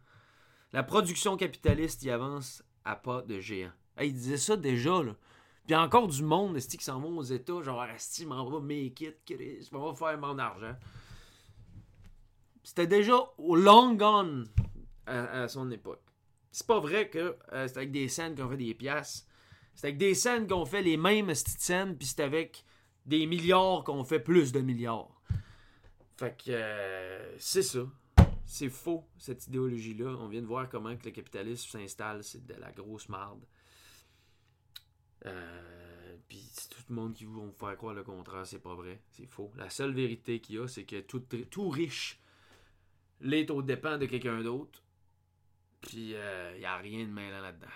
La 0.72 0.84
production 0.84 1.36
capitaliste 1.36 2.02
y 2.04 2.10
avance 2.10 2.62
à 2.84 2.94
pas 2.94 3.22
de 3.22 3.40
géant. 3.40 3.72
Il 4.00 4.14
disait 4.14 4.36
ça 4.36 4.56
déjà, 4.56 5.02
là. 5.02 5.16
Puis 5.66 5.76
encore 5.76 6.08
du 6.08 6.22
monde 6.22 6.56
esti, 6.56 6.76
qui 6.76 6.84
s'en 6.84 7.00
vont 7.00 7.18
aux 7.18 7.22
États, 7.22 7.62
genre, 7.62 7.84
Esti, 7.84 8.26
m'en 8.26 8.48
va 8.48 8.60
make 8.60 9.00
it, 9.00 9.18
Chris, 9.24 9.68
m'en 9.70 9.94
faire 9.94 10.18
mon 10.18 10.38
argent? 10.38 10.74
C'était 12.64 12.86
déjà 12.86 13.16
au 13.38 13.54
long 13.54 13.94
gone 13.94 14.48
à, 15.06 15.42
à 15.42 15.48
son 15.48 15.70
époque. 15.70 16.02
C'est 16.50 16.66
pas 16.66 16.80
vrai 16.80 17.08
que 17.08 17.36
euh, 17.52 17.68
c'est 17.68 17.76
avec 17.76 17.92
des 17.92 18.08
scènes 18.08 18.36
qu'on 18.36 18.48
fait 18.48 18.56
des 18.56 18.74
pièces. 18.74 19.26
C'est 19.74 19.88
avec 19.88 19.98
des 19.98 20.14
scènes 20.14 20.46
qu'on 20.46 20.64
fait 20.64 20.82
les 20.82 20.96
mêmes 20.96 21.26
petites 21.26 21.60
scènes, 21.60 21.96
puis 21.96 22.06
c'est 22.06 22.20
avec 22.20 22.64
des 23.06 23.26
milliards 23.26 23.84
qu'on 23.84 24.04
fait 24.04 24.20
plus 24.20 24.52
de 24.52 24.60
milliards. 24.60 25.20
Fait 26.16 26.36
que 26.36 26.50
euh, 26.50 27.36
c'est 27.38 27.62
ça. 27.62 27.80
C'est 28.44 28.68
faux, 28.68 29.08
cette 29.18 29.46
idéologie-là. 29.46 30.16
On 30.20 30.28
vient 30.28 30.42
de 30.42 30.46
voir 30.46 30.68
comment 30.68 30.96
que 30.96 31.04
le 31.04 31.10
capitalisme 31.10 31.70
s'installe. 31.70 32.22
C'est 32.22 32.46
de 32.46 32.54
la 32.54 32.70
grosse 32.70 33.08
marde. 33.08 33.44
Euh, 35.26 36.16
Puis 36.28 36.50
tout 36.70 36.82
le 36.88 36.94
monde 36.94 37.14
qui 37.14 37.24
vous 37.24 37.50
faire 37.52 37.76
croire 37.76 37.94
le 37.94 38.04
contraire, 38.04 38.46
c'est 38.46 38.62
pas 38.62 38.74
vrai. 38.74 39.00
C'est 39.10 39.26
faux. 39.26 39.50
La 39.56 39.70
seule 39.70 39.94
vérité 39.94 40.40
qu'il 40.40 40.56
y 40.56 40.58
a, 40.58 40.68
c'est 40.68 40.84
que 40.84 41.00
tout, 41.00 41.20
tout 41.50 41.68
riche 41.70 42.20
l'est 43.20 43.50
au 43.50 43.62
dépens 43.62 43.98
de 43.98 44.06
quelqu'un 44.06 44.42
d'autre. 44.42 44.82
Puis 45.80 46.10
il 46.10 46.58
n'y 46.58 46.64
a 46.64 46.76
rien 46.76 47.06
de 47.06 47.10
mêlant 47.10 47.40
là-dedans. 47.40 47.66